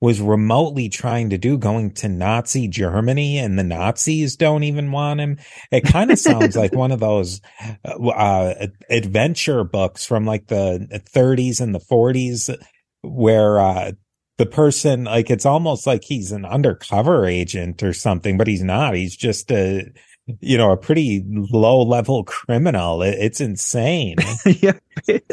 was 0.01 0.21
remotely 0.21 0.87
trying 0.87 1.29
to 1.29 1.37
do 1.37 1.57
going 1.57 1.91
to 1.91 2.07
Nazi 2.07 2.67
Germany 2.67 3.37
and 3.37 3.59
the 3.59 3.63
Nazis 3.63 4.37
don't 4.37 4.63
even 4.63 4.91
want 4.91 5.19
him. 5.19 5.37
It 5.71 5.81
kind 5.81 6.09
of 6.09 6.19
sounds 6.19 6.55
like 6.55 6.73
one 6.75 6.91
of 6.91 6.99
those 7.01 7.41
uh, 7.83 8.07
uh, 8.07 8.67
adventure 8.89 9.63
books 9.63 10.05
from 10.05 10.25
like 10.25 10.47
the 10.47 10.87
30s 11.13 11.59
and 11.59 11.75
the 11.75 11.79
40s 11.79 12.55
where 13.01 13.59
uh, 13.59 13.91
the 14.37 14.45
person 14.45 15.03
like 15.03 15.29
it's 15.29 15.45
almost 15.45 15.85
like 15.85 16.03
he's 16.03 16.31
an 16.31 16.45
undercover 16.45 17.25
agent 17.25 17.83
or 17.83 17.93
something, 17.93 18.37
but 18.37 18.47
he's 18.47 18.63
not. 18.63 18.95
He's 18.95 19.15
just 19.15 19.51
a 19.51 19.91
you 20.39 20.57
know 20.57 20.71
a 20.71 20.77
pretty 20.77 21.23
low 21.27 21.81
level 21.81 22.23
criminal. 22.23 23.01
It, 23.03 23.15
it's 23.19 23.41
insane. 23.41 24.15
yeah 24.45 24.79
it 25.07 25.25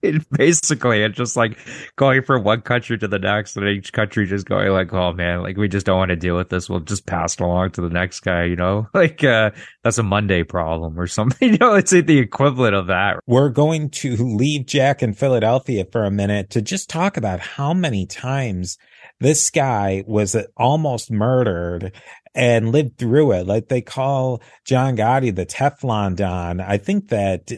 basically 0.32 1.02
it's 1.02 1.16
just 1.16 1.36
like 1.36 1.58
going 1.96 2.22
from 2.22 2.44
one 2.44 2.60
country 2.60 2.96
to 2.96 3.08
the 3.08 3.18
next 3.18 3.56
and 3.56 3.68
each 3.68 3.92
country 3.92 4.26
just 4.26 4.46
going 4.46 4.70
like 4.70 4.92
oh 4.92 5.12
man 5.12 5.42
like 5.42 5.56
we 5.56 5.68
just 5.68 5.86
don't 5.86 5.98
want 5.98 6.10
to 6.10 6.16
deal 6.16 6.36
with 6.36 6.48
this 6.48 6.68
we'll 6.68 6.80
just 6.80 7.06
pass 7.06 7.34
it 7.34 7.40
along 7.40 7.70
to 7.70 7.80
the 7.80 7.90
next 7.90 8.20
guy 8.20 8.44
you 8.44 8.56
know 8.56 8.86
like 8.94 9.24
uh 9.24 9.50
that's 9.82 9.98
a 9.98 10.02
monday 10.02 10.42
problem 10.42 10.98
or 10.98 11.06
something 11.06 11.52
you 11.52 11.58
know 11.58 11.74
it's 11.74 11.90
the 11.90 12.18
equivalent 12.18 12.74
of 12.74 12.86
that 12.86 13.18
we're 13.26 13.48
going 13.48 13.90
to 13.90 14.16
leave 14.16 14.66
jack 14.66 15.02
in 15.02 15.12
philadelphia 15.12 15.84
for 15.90 16.04
a 16.04 16.10
minute 16.10 16.50
to 16.50 16.62
just 16.62 16.88
talk 16.88 17.16
about 17.16 17.40
how 17.40 17.72
many 17.72 18.06
times 18.06 18.78
this 19.20 19.50
guy 19.50 20.04
was 20.06 20.36
almost 20.56 21.10
murdered 21.10 21.92
and 22.34 22.70
lived 22.70 22.98
through 22.98 23.32
it. 23.32 23.46
Like 23.46 23.68
they 23.68 23.80
call 23.80 24.40
John 24.64 24.96
Gotti 24.96 25.34
the 25.34 25.44
Teflon 25.44 26.16
Don. 26.16 26.60
I 26.60 26.78
think 26.78 27.08
that 27.08 27.50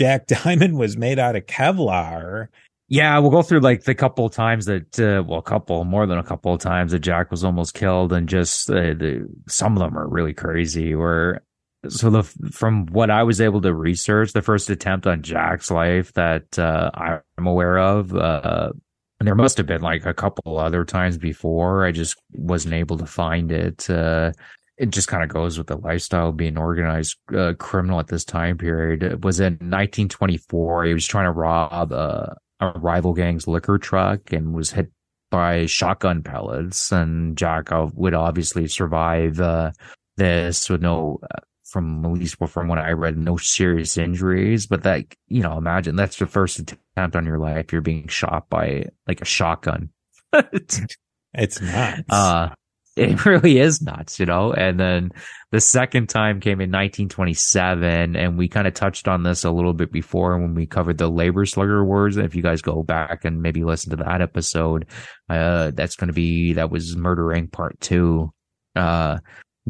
Jack 0.00 0.26
Diamond 0.44 0.78
was 0.78 0.96
made 0.96 1.18
out 1.18 1.36
of 1.36 1.44
Kevlar. 1.44 2.48
Yeah, 2.88 3.18
we'll 3.18 3.30
go 3.30 3.42
through 3.42 3.60
like 3.60 3.84
the 3.84 3.94
couple 3.94 4.24
of 4.24 4.32
times 4.32 4.64
that, 4.64 4.98
uh, 4.98 5.22
well, 5.22 5.38
a 5.38 5.42
couple, 5.42 5.84
more 5.84 6.06
than 6.06 6.16
a 6.16 6.24
couple 6.24 6.54
of 6.54 6.60
times 6.60 6.92
that 6.92 7.00
Jack 7.00 7.30
was 7.30 7.44
almost 7.44 7.74
killed, 7.74 8.10
and 8.12 8.26
just 8.26 8.70
uh, 8.70 8.94
the 8.94 9.28
some 9.46 9.76
of 9.76 9.80
them 9.80 9.96
are 9.98 10.08
really 10.08 10.32
crazy. 10.32 10.94
Where 10.94 11.42
so 11.86 12.08
the 12.08 12.22
from 12.50 12.86
what 12.86 13.10
I 13.10 13.22
was 13.24 13.42
able 13.42 13.60
to 13.60 13.74
research, 13.74 14.32
the 14.32 14.40
first 14.40 14.70
attempt 14.70 15.06
on 15.06 15.22
Jack's 15.22 15.70
life 15.70 16.14
that 16.14 16.58
uh, 16.58 16.90
I'm 16.94 17.46
aware 17.46 17.78
of, 17.78 18.16
uh, 18.16 18.70
and 19.20 19.26
there 19.26 19.34
must 19.34 19.58
have 19.58 19.66
been 19.66 19.82
like 19.82 20.06
a 20.06 20.14
couple 20.14 20.58
other 20.58 20.84
times 20.86 21.18
before. 21.18 21.84
I 21.84 21.92
just 21.92 22.16
wasn't 22.32 22.74
able 22.74 22.96
to 22.96 23.06
find 23.06 23.52
it. 23.52 23.88
Uh, 23.88 24.32
it 24.80 24.88
just 24.88 25.08
kind 25.08 25.22
of 25.22 25.28
goes 25.28 25.58
with 25.58 25.66
the 25.66 25.76
lifestyle 25.76 26.30
of 26.30 26.38
being 26.38 26.56
organized 26.56 27.18
uh, 27.36 27.52
criminal 27.58 28.00
at 28.00 28.06
this 28.08 28.24
time 28.24 28.56
period. 28.56 29.02
It 29.02 29.22
was 29.22 29.38
in 29.38 29.52
1924. 29.52 30.84
He 30.86 30.94
was 30.94 31.06
trying 31.06 31.26
to 31.26 31.32
rob 31.32 31.92
a, 31.92 32.34
a 32.60 32.72
rival 32.78 33.12
gang's 33.12 33.46
liquor 33.46 33.76
truck 33.76 34.32
and 34.32 34.54
was 34.54 34.70
hit 34.70 34.90
by 35.30 35.66
shotgun 35.66 36.22
pellets. 36.22 36.92
And 36.92 37.36
Jack 37.36 37.68
would 37.70 38.14
obviously 38.14 38.68
survive 38.68 39.38
uh, 39.38 39.72
this 40.16 40.70
with 40.70 40.80
no, 40.80 41.18
uh, 41.30 41.40
from 41.64 42.02
at 42.06 42.12
least 42.12 42.36
from 42.48 42.68
what 42.68 42.78
I 42.78 42.92
read, 42.92 43.18
no 43.18 43.36
serious 43.36 43.98
injuries. 43.98 44.66
But 44.66 44.84
that, 44.84 45.04
you 45.28 45.42
know, 45.42 45.58
imagine 45.58 45.94
that's 45.94 46.16
the 46.16 46.26
first 46.26 46.58
attempt 46.58 47.16
on 47.16 47.26
your 47.26 47.38
life. 47.38 47.70
You're 47.70 47.82
being 47.82 48.08
shot 48.08 48.48
by 48.48 48.86
like 49.06 49.20
a 49.20 49.26
shotgun. 49.26 49.90
it's 50.32 51.60
nuts. 51.60 52.02
Uh, 52.08 52.48
it 52.96 53.24
really 53.26 53.58
is 53.58 53.80
nuts, 53.80 54.18
you 54.18 54.26
know? 54.26 54.52
And 54.52 54.78
then 54.78 55.10
the 55.50 55.60
second 55.60 56.08
time 56.08 56.40
came 56.40 56.60
in 56.60 56.70
1927 56.70 58.16
and 58.16 58.38
we 58.38 58.48
kind 58.48 58.66
of 58.66 58.74
touched 58.74 59.08
on 59.08 59.22
this 59.22 59.44
a 59.44 59.50
little 59.50 59.72
bit 59.72 59.92
before 59.92 60.38
when 60.38 60.54
we 60.54 60.66
covered 60.66 60.98
the 60.98 61.08
labor 61.08 61.46
slugger 61.46 61.84
wars. 61.84 62.16
If 62.16 62.34
you 62.34 62.42
guys 62.42 62.62
go 62.62 62.82
back 62.82 63.24
and 63.24 63.42
maybe 63.42 63.64
listen 63.64 63.90
to 63.90 64.04
that 64.04 64.20
episode, 64.20 64.86
uh, 65.28 65.70
that's 65.72 65.96
going 65.96 66.08
to 66.08 66.14
be, 66.14 66.54
that 66.54 66.70
was 66.70 66.96
Murder 66.96 67.24
Inc. 67.24 67.52
part 67.52 67.80
two. 67.80 68.32
Uh, 68.76 69.18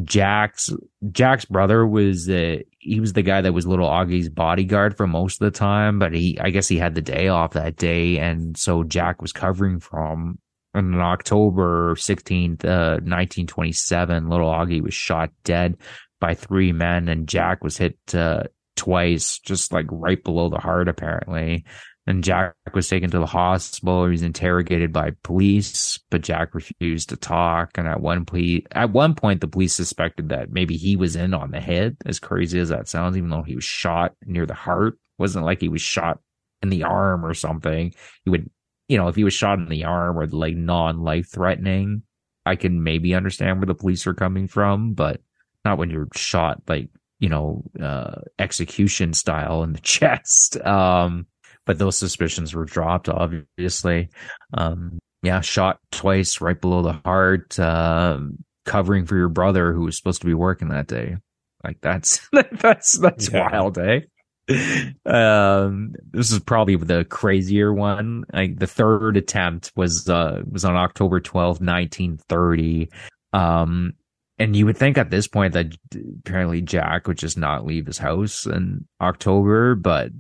Jack's, 0.05 0.71
Jack's 1.11 1.45
brother 1.45 1.87
was, 1.87 2.29
uh, 2.29 2.59
he 2.79 3.01
was 3.01 3.13
the 3.13 3.23
guy 3.23 3.41
that 3.41 3.53
was 3.53 3.67
little 3.67 3.89
Augie's 3.89 4.31
bodyguard 4.31 4.97
for 4.97 5.07
most 5.07 5.43
of 5.43 5.53
the 5.53 5.59
time, 5.59 5.99
but 5.99 6.15
he, 6.15 6.39
I 6.41 6.51
guess 6.51 6.69
he 6.69 6.79
had 6.79 6.95
the 6.95 7.03
day 7.03 7.29
off 7.29 7.53
that 7.53 7.77
day. 7.77 8.19
And 8.19 8.57
so 8.57 8.85
Jack 8.85 9.21
was 9.21 9.33
covering 9.33 9.81
from 9.81 10.39
on 10.75 11.01
October 11.01 11.95
16th, 11.97 12.65
uh, 12.65 13.01
1927, 13.03 14.29
little 14.29 14.51
Augie 14.51 14.83
was 14.83 14.95
shot 14.95 15.31
dead 15.45 15.77
by 16.21 16.35
three 16.35 16.73
men 16.73 17.09
and 17.09 17.29
Jack 17.29 17.65
was 17.65 17.77
hit, 17.77 17.99
uh, 18.15 18.45
twice, 18.77 19.39
just 19.39 19.73
like 19.73 19.87
right 19.91 20.23
below 20.23 20.49
the 20.49 20.59
heart, 20.59 20.89
apparently. 20.89 21.65
And 22.07 22.25
Jack 22.25 22.55
was 22.75 22.89
taken 22.89 23.11
to 23.11 23.19
the 23.19 23.27
hospital. 23.27 24.05
He 24.07 24.13
was 24.13 24.23
interrogated 24.23 24.93
by 24.93 25.13
police, 25.23 25.99
but 26.11 26.23
Jack 26.23 26.55
refused 26.55 27.11
to 27.11 27.17
talk. 27.17 27.77
And 27.77 27.87
at 27.87 28.01
one 28.01 28.25
ple- 28.25 28.63
at 28.73 28.91
one 28.91 29.15
point, 29.15 29.41
the 29.41 29.49
police 29.49 29.75
suspected 29.75 30.31
that 30.31 30.51
maybe 30.51 30.77
he 30.77 30.97
was 30.97 31.15
in 31.15 31.35
on 31.35 31.51
the 31.51 31.61
hit. 31.61 31.97
As 32.07 32.19
crazy 32.19 32.59
as 32.59 32.71
that 32.71 32.89
sounds, 32.89 33.17
even 33.17 33.31
though 33.31 33.43
he 33.43 33.55
was 33.55 33.65
shot 33.65 34.15
near 34.25 34.47
the 34.47 34.55
heart, 34.55 34.95
it 34.95 34.99
wasn't 35.19 35.45
like 35.45 35.61
he 35.61 35.69
was 35.69 35.83
shot 35.83 36.21
in 36.63 36.71
the 36.71 36.85
arm 36.85 37.25
or 37.25 37.35
something. 37.35 37.95
He 38.25 38.31
would 38.31 38.51
you 38.91 38.97
know, 38.97 39.07
if 39.07 39.15
he 39.15 39.23
was 39.23 39.33
shot 39.33 39.61
in 39.61 39.69
the 39.69 39.85
arm 39.85 40.19
or 40.19 40.27
like 40.27 40.57
non 40.57 41.05
life 41.05 41.29
threatening, 41.29 42.03
I 42.45 42.57
can 42.57 42.83
maybe 42.83 43.15
understand 43.15 43.61
where 43.61 43.67
the 43.67 43.75
police 43.75 44.05
are 44.09 44.15
coming 44.15 44.49
from, 44.49 44.95
but 44.95 45.21
not 45.65 45.79
when 45.79 45.91
you're 45.91 46.09
shot 46.17 46.61
like, 46.67 46.89
you 47.21 47.29
know, 47.29 47.63
uh, 47.81 48.23
execution 48.41 49.15
style 49.15 49.63
in 49.63 49.75
the 49.75 49.81
chest. 49.83 50.61
Um, 50.67 51.27
but 51.67 51.79
those 51.79 51.97
suspicions 51.97 52.53
were 52.53 52.65
dropped, 52.65 53.09
obviously. 53.09 54.09
Um, 54.55 54.99
yeah, 55.23 55.41
shot 55.41 55.79
twice 55.93 56.41
right 56.41 56.61
below 56.61 56.83
the 56.83 57.01
heart, 57.05 57.61
uh, 57.61 58.19
covering 58.65 59.07
for 59.07 59.17
your 59.17 59.29
brother 59.29 59.73
who 59.73 59.83
was 59.85 59.97
supposed 59.97 60.23
to 60.23 60.27
be 60.27 60.35
working 60.35 60.71
that 60.71 60.89
day. 60.89 61.17
Like 61.63 61.81
that's, 61.81 62.29
that's, 62.53 62.99
that's 62.99 63.33
yeah. 63.33 63.53
wild, 63.53 63.79
eh? 63.79 64.01
Um, 65.07 65.95
this 66.11 66.31
is 66.31 66.41
probably 66.41 66.77
the 66.77 67.05
crazier 67.05 67.73
one. 67.73 68.25
Like 68.33 68.59
the 68.59 68.67
third 68.67 69.17
attempt 69.17 69.73
was 69.77 70.09
uh 70.09 70.43
was 70.51 70.65
on 70.65 70.77
October 70.77 71.21
twelfth, 71.21 71.61
nineteen 71.61 72.17
thirty. 72.17 72.91
Um, 73.33 73.95
and 74.39 74.57
you 74.57 74.65
would 74.65 74.77
think 74.79 74.97
at 74.97 75.11
this 75.11 75.29
point 75.29 75.53
that 75.53 75.77
apparently 76.21 76.63
Jack 76.63 77.07
would 77.07 77.19
just 77.19 77.37
not 77.37 77.67
leave 77.67 77.87
his 77.87 77.99
house 77.99 78.47
in 78.47 78.87
October, 79.01 79.75
but 79.75 80.11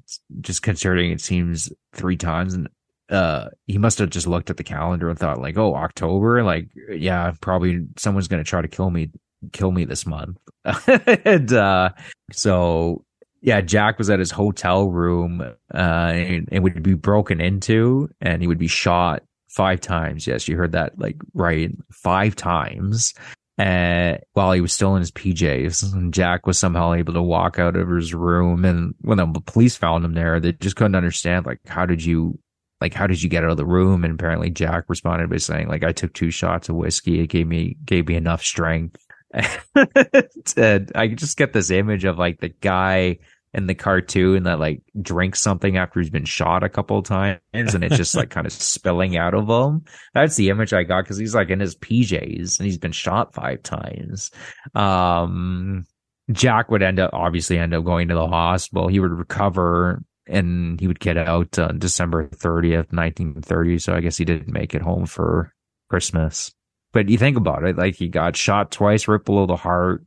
just 0.40 0.62
considering 0.62 1.10
it 1.10 1.22
seems 1.22 1.72
three 1.94 2.16
times 2.16 2.54
and 2.54 2.68
uh 3.08 3.48
he 3.66 3.76
must 3.78 3.98
have 3.98 4.10
just 4.10 4.28
looked 4.28 4.50
at 4.50 4.56
the 4.56 4.62
calendar 4.62 5.08
and 5.08 5.18
thought 5.18 5.40
like, 5.40 5.56
oh, 5.58 5.74
October, 5.74 6.44
like 6.44 6.68
yeah, 6.90 7.32
probably 7.40 7.86
someone's 7.96 8.28
gonna 8.28 8.44
try 8.44 8.60
to 8.62 8.68
kill 8.68 8.90
me 8.90 9.10
kill 9.52 9.72
me 9.72 9.84
this 9.84 10.06
month. 10.06 10.36
and 11.24 11.52
uh 11.52 11.90
so 12.30 13.04
yeah, 13.42 13.60
Jack 13.60 13.98
was 13.98 14.10
at 14.10 14.18
his 14.18 14.30
hotel 14.30 14.88
room, 14.88 15.40
uh, 15.40 15.76
and, 15.76 16.48
and 16.52 16.62
would 16.62 16.82
be 16.82 16.94
broken 16.94 17.40
into 17.40 18.08
and 18.20 18.42
he 18.42 18.48
would 18.48 18.58
be 18.58 18.68
shot 18.68 19.22
five 19.48 19.80
times. 19.80 20.26
Yes, 20.26 20.48
you 20.48 20.56
heard 20.56 20.72
that 20.72 20.98
like 20.98 21.16
right. 21.34 21.70
Five 21.92 22.36
times. 22.36 23.14
Uh, 23.58 24.16
while 24.32 24.52
he 24.52 24.60
was 24.62 24.72
still 24.72 24.94
in 24.96 25.00
his 25.00 25.10
PJs, 25.10 25.92
and 25.92 26.14
Jack 26.14 26.46
was 26.46 26.58
somehow 26.58 26.94
able 26.94 27.12
to 27.12 27.20
walk 27.20 27.58
out 27.58 27.76
of 27.76 27.90
his 27.90 28.14
room. 28.14 28.64
And 28.64 28.94
when 29.02 29.18
the 29.18 29.26
police 29.44 29.76
found 29.76 30.02
him 30.02 30.14
there, 30.14 30.40
they 30.40 30.52
just 30.52 30.76
couldn't 30.76 30.94
understand, 30.94 31.44
like, 31.44 31.60
how 31.66 31.84
did 31.84 32.02
you, 32.02 32.38
like, 32.80 32.94
how 32.94 33.06
did 33.06 33.22
you 33.22 33.28
get 33.28 33.44
out 33.44 33.50
of 33.50 33.58
the 33.58 33.66
room? 33.66 34.02
And 34.02 34.14
apparently 34.14 34.48
Jack 34.48 34.84
responded 34.88 35.28
by 35.28 35.36
saying, 35.36 35.68
like, 35.68 35.84
I 35.84 35.92
took 35.92 36.14
two 36.14 36.30
shots 36.30 36.70
of 36.70 36.76
whiskey. 36.76 37.20
It 37.20 37.26
gave 37.26 37.48
me, 37.48 37.76
gave 37.84 38.08
me 38.08 38.14
enough 38.14 38.42
strength 38.42 39.06
and 40.56 40.92
I 40.94 41.08
just 41.08 41.36
get 41.36 41.52
this 41.52 41.70
image 41.70 42.04
of 42.04 42.18
like 42.18 42.40
the 42.40 42.48
guy 42.48 43.18
in 43.52 43.66
the 43.66 43.74
cartoon 43.74 44.44
that 44.44 44.60
like 44.60 44.82
drinks 45.00 45.40
something 45.40 45.76
after 45.76 46.00
he's 46.00 46.10
been 46.10 46.24
shot 46.24 46.62
a 46.62 46.68
couple 46.68 46.98
of 46.98 47.04
times 47.04 47.40
and 47.52 47.82
it's 47.82 47.96
just 47.96 48.14
like 48.14 48.30
kind 48.30 48.46
of 48.46 48.52
spilling 48.52 49.16
out 49.16 49.34
of 49.34 49.48
him. 49.48 49.84
That's 50.14 50.36
the 50.36 50.50
image 50.50 50.72
I 50.72 50.84
got 50.84 51.02
because 51.04 51.18
he's 51.18 51.34
like 51.34 51.50
in 51.50 51.58
his 51.58 51.74
PJs 51.76 52.58
and 52.58 52.66
he's 52.66 52.78
been 52.78 52.92
shot 52.92 53.34
five 53.34 53.62
times. 53.62 54.30
Um, 54.74 55.84
Jack 56.30 56.70
would 56.70 56.82
end 56.82 57.00
up 57.00 57.10
obviously 57.12 57.58
end 57.58 57.74
up 57.74 57.84
going 57.84 58.08
to 58.08 58.14
the 58.14 58.28
hospital. 58.28 58.86
He 58.86 59.00
would 59.00 59.10
recover 59.10 60.00
and 60.28 60.78
he 60.78 60.86
would 60.86 61.00
get 61.00 61.16
out 61.16 61.58
on 61.58 61.80
December 61.80 62.28
30th, 62.28 62.92
1930. 62.92 63.78
So 63.80 63.94
I 63.94 64.00
guess 64.00 64.16
he 64.16 64.24
didn't 64.24 64.52
make 64.52 64.74
it 64.74 64.82
home 64.82 65.06
for 65.06 65.52
Christmas. 65.88 66.52
But 66.92 67.08
you 67.08 67.18
think 67.18 67.36
about 67.36 67.64
it, 67.64 67.76
like 67.76 67.94
he 67.94 68.08
got 68.08 68.36
shot 68.36 68.70
twice 68.70 69.06
right 69.06 69.24
below 69.24 69.46
the 69.46 69.56
heart, 69.56 70.04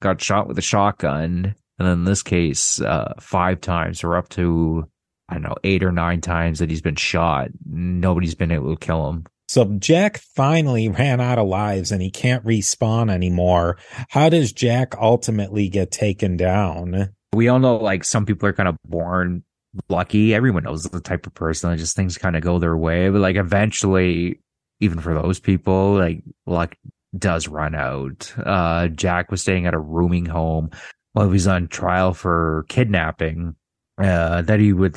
got 0.00 0.20
shot 0.20 0.48
with 0.48 0.58
a 0.58 0.62
shotgun, 0.62 1.54
and 1.78 1.88
in 1.88 2.04
this 2.04 2.22
case, 2.22 2.80
uh, 2.80 3.14
five 3.20 3.60
times 3.60 4.02
or 4.02 4.16
up 4.16 4.28
to, 4.30 4.88
I 5.28 5.34
don't 5.34 5.42
know, 5.42 5.56
eight 5.62 5.84
or 5.84 5.92
nine 5.92 6.20
times 6.20 6.58
that 6.58 6.70
he's 6.70 6.82
been 6.82 6.96
shot. 6.96 7.48
Nobody's 7.64 8.34
been 8.34 8.50
able 8.50 8.74
to 8.74 8.84
kill 8.84 9.08
him. 9.10 9.24
So 9.48 9.64
Jack 9.78 10.18
finally 10.18 10.88
ran 10.88 11.20
out 11.20 11.38
of 11.38 11.46
lives 11.46 11.92
and 11.92 12.02
he 12.02 12.10
can't 12.10 12.44
respawn 12.44 13.10
anymore. 13.10 13.78
How 14.08 14.28
does 14.28 14.52
Jack 14.52 14.94
ultimately 14.98 15.68
get 15.68 15.92
taken 15.92 16.36
down? 16.36 17.10
We 17.32 17.48
all 17.48 17.58
know 17.58 17.76
like 17.76 18.02
some 18.02 18.26
people 18.26 18.48
are 18.48 18.52
kind 18.52 18.68
of 18.68 18.76
born 18.84 19.44
lucky. 19.88 20.34
Everyone 20.34 20.64
knows 20.64 20.84
the 20.84 21.00
type 21.00 21.26
of 21.26 21.34
person 21.34 21.70
that 21.70 21.76
just 21.76 21.94
things 21.94 22.18
kind 22.18 22.34
of 22.34 22.42
go 22.42 22.58
their 22.58 22.76
way. 22.76 23.08
But 23.08 23.20
like 23.20 23.36
eventually, 23.36 24.40
even 24.80 25.00
for 25.00 25.14
those 25.14 25.40
people, 25.40 25.94
like 25.94 26.22
luck 26.46 26.76
does 27.16 27.48
run 27.48 27.74
out. 27.74 28.32
Uh, 28.38 28.88
Jack 28.88 29.30
was 29.30 29.42
staying 29.42 29.66
at 29.66 29.74
a 29.74 29.78
rooming 29.78 30.26
home 30.26 30.70
while 31.12 31.26
he 31.26 31.32
was 31.32 31.46
on 31.46 31.68
trial 31.68 32.12
for 32.12 32.66
kidnapping, 32.68 33.54
uh, 33.98 34.42
that 34.42 34.60
he 34.60 34.72
would 34.72 34.96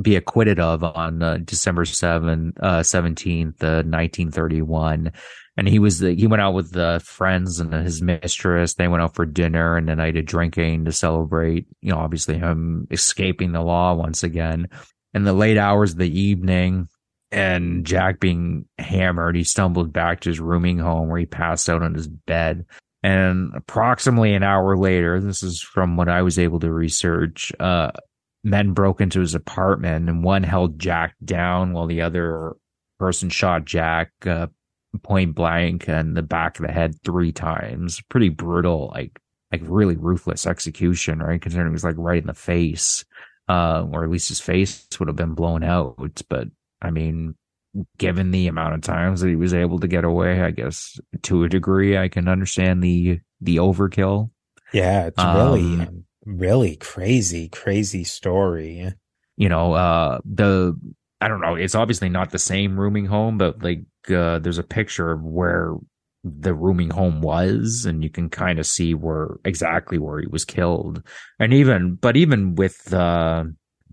be 0.00 0.16
acquitted 0.16 0.58
of 0.58 0.82
on 0.82 1.22
uh, 1.22 1.38
December 1.44 1.84
7, 1.84 2.54
uh, 2.60 2.80
17th, 2.80 3.62
uh, 3.62 3.84
1931. 3.84 5.12
And 5.58 5.68
he 5.68 5.78
was, 5.78 5.98
he 5.98 6.26
went 6.26 6.40
out 6.40 6.54
with 6.54 6.72
the 6.72 7.02
friends 7.04 7.60
and 7.60 7.74
his 7.74 8.00
mistress. 8.00 8.74
They 8.74 8.88
went 8.88 9.02
out 9.02 9.14
for 9.14 9.26
dinner 9.26 9.76
and 9.76 9.90
a 9.90 9.96
night 9.96 10.16
of 10.16 10.24
drinking 10.24 10.86
to 10.86 10.92
celebrate, 10.92 11.66
you 11.82 11.92
know, 11.92 11.98
obviously 11.98 12.38
him 12.38 12.86
escaping 12.90 13.52
the 13.52 13.60
law 13.60 13.92
once 13.92 14.22
again. 14.22 14.68
In 15.12 15.24
the 15.24 15.34
late 15.34 15.58
hours 15.58 15.92
of 15.92 15.98
the 15.98 16.18
evening, 16.18 16.88
and 17.32 17.84
Jack 17.86 18.20
being 18.20 18.66
hammered, 18.78 19.34
he 19.34 19.44
stumbled 19.44 19.92
back 19.92 20.20
to 20.20 20.28
his 20.28 20.38
rooming 20.38 20.78
home 20.78 21.08
where 21.08 21.18
he 21.18 21.26
passed 21.26 21.68
out 21.68 21.82
on 21.82 21.94
his 21.94 22.06
bed. 22.06 22.66
And 23.02 23.52
approximately 23.56 24.34
an 24.34 24.42
hour 24.42 24.76
later, 24.76 25.20
this 25.20 25.42
is 25.42 25.60
from 25.60 25.96
what 25.96 26.08
I 26.08 26.22
was 26.22 26.38
able 26.38 26.60
to 26.60 26.72
research, 26.72 27.52
uh, 27.58 27.90
men 28.44 28.72
broke 28.72 29.00
into 29.00 29.20
his 29.20 29.34
apartment 29.34 30.08
and 30.08 30.22
one 30.22 30.42
held 30.42 30.78
Jack 30.78 31.14
down 31.24 31.72
while 31.72 31.86
the 31.86 32.02
other 32.02 32.54
person 32.98 33.30
shot 33.30 33.64
Jack 33.64 34.10
uh, 34.26 34.46
point 35.02 35.34
blank 35.34 35.88
in 35.88 36.14
the 36.14 36.22
back 36.22 36.58
of 36.58 36.66
the 36.66 36.72
head 36.72 36.94
three 37.02 37.32
times. 37.32 38.00
Pretty 38.08 38.28
brutal, 38.28 38.90
like 38.94 39.18
like 39.50 39.62
really 39.64 39.96
ruthless 39.96 40.46
execution, 40.46 41.18
right? 41.20 41.40
Considering 41.40 41.68
it 41.68 41.72
was 41.72 41.84
like 41.84 41.96
right 41.98 42.20
in 42.20 42.26
the 42.26 42.34
face, 42.34 43.04
uh, 43.48 43.84
or 43.90 44.04
at 44.04 44.10
least 44.10 44.28
his 44.28 44.40
face 44.40 44.86
would 44.98 45.08
have 45.08 45.16
been 45.16 45.34
blown 45.34 45.62
out. 45.62 45.96
But 46.28 46.48
I 46.82 46.90
mean, 46.90 47.34
given 47.96 48.32
the 48.32 48.48
amount 48.48 48.74
of 48.74 48.82
times 48.82 49.20
that 49.20 49.28
he 49.28 49.36
was 49.36 49.54
able 49.54 49.78
to 49.78 49.88
get 49.88 50.04
away, 50.04 50.42
I 50.42 50.50
guess 50.50 50.98
to 51.22 51.44
a 51.44 51.48
degree, 51.48 51.96
I 51.96 52.08
can 52.08 52.28
understand 52.28 52.82
the 52.82 53.20
the 53.40 53.56
overkill. 53.56 54.30
Yeah, 54.72 55.06
it's 55.06 55.22
really 55.22 55.80
um, 55.80 56.04
really 56.24 56.76
crazy, 56.76 57.48
crazy 57.48 58.04
story. 58.04 58.92
You 59.36 59.48
know, 59.48 59.72
uh, 59.72 60.18
the, 60.24 60.78
I 61.20 61.28
don't 61.28 61.40
know, 61.40 61.54
it's 61.54 61.74
obviously 61.74 62.08
not 62.08 62.30
the 62.30 62.38
same 62.38 62.78
rooming 62.78 63.06
home, 63.06 63.38
but 63.38 63.62
like, 63.62 63.84
uh, 64.10 64.38
there's 64.38 64.58
a 64.58 64.62
picture 64.62 65.12
of 65.12 65.22
where 65.22 65.74
the 66.24 66.54
rooming 66.54 66.90
home 66.90 67.20
was 67.20 67.84
and 67.86 68.04
you 68.04 68.10
can 68.10 68.28
kind 68.28 68.58
of 68.58 68.66
see 68.66 68.94
where 68.94 69.38
exactly 69.44 69.98
where 69.98 70.20
he 70.20 70.26
was 70.26 70.44
killed. 70.44 71.02
And 71.38 71.52
even, 71.52 71.94
but 71.94 72.16
even 72.16 72.54
with, 72.54 72.92
uh, 72.92 73.44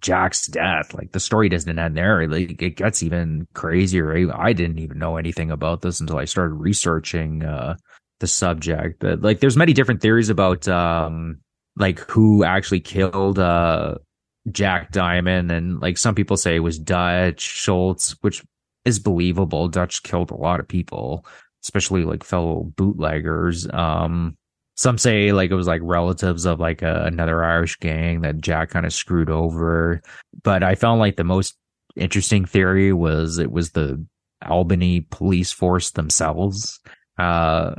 Jack's 0.01 0.47
death, 0.47 0.93
like 0.93 1.11
the 1.11 1.19
story 1.19 1.49
doesn't 1.49 1.79
end 1.79 1.97
there. 1.97 2.27
Like 2.27 2.61
it 2.61 2.75
gets 2.77 3.03
even 3.03 3.47
crazier. 3.53 4.33
I 4.33 4.53
didn't 4.53 4.79
even 4.79 4.99
know 4.99 5.17
anything 5.17 5.51
about 5.51 5.81
this 5.81 5.99
until 5.99 6.17
I 6.17 6.25
started 6.25 6.53
researching, 6.55 7.43
uh, 7.43 7.75
the 8.19 8.27
subject. 8.27 8.99
But 8.99 9.21
like, 9.21 9.39
there's 9.39 9.57
many 9.57 9.73
different 9.73 10.01
theories 10.01 10.29
about, 10.29 10.67
um, 10.67 11.39
like 11.79 11.99
who 11.99 12.43
actually 12.43 12.81
killed 12.81 13.39
uh 13.39 13.95
Jack 14.51 14.91
Diamond 14.91 15.51
and 15.51 15.79
like 15.79 15.97
some 15.97 16.15
people 16.15 16.37
say 16.37 16.55
it 16.55 16.59
was 16.59 16.77
Dutch 16.77 17.41
Schultz, 17.41 18.15
which 18.21 18.43
is 18.85 18.99
believable. 18.99 19.67
Dutch 19.67 20.03
killed 20.03 20.31
a 20.31 20.35
lot 20.35 20.59
of 20.59 20.67
people, 20.67 21.25
especially 21.63 22.03
like 22.03 22.23
fellow 22.23 22.71
bootleggers. 22.75 23.67
Um 23.73 24.35
some 24.79 24.97
say 24.97 25.33
like 25.33 25.51
it 25.51 25.55
was 25.55 25.67
like 25.67 25.81
relatives 25.83 26.45
of 26.45 26.61
like 26.61 26.81
a, 26.81 27.03
another 27.03 27.43
Irish 27.43 27.75
gang 27.79 28.21
that 28.21 28.39
Jack 28.39 28.69
kind 28.69 28.85
of 28.85 28.93
screwed 28.93 29.29
over. 29.29 30.01
But 30.41 30.63
I 30.63 30.75
found 30.75 31.01
like 31.01 31.17
the 31.17 31.25
most 31.25 31.57
interesting 31.97 32.45
theory 32.45 32.93
was 32.93 33.39
it 33.39 33.51
was 33.51 33.71
the 33.71 34.01
Albany 34.47 35.01
police 35.01 35.51
force 35.51 35.91
themselves. 35.91 36.79
Uh, 37.17 37.75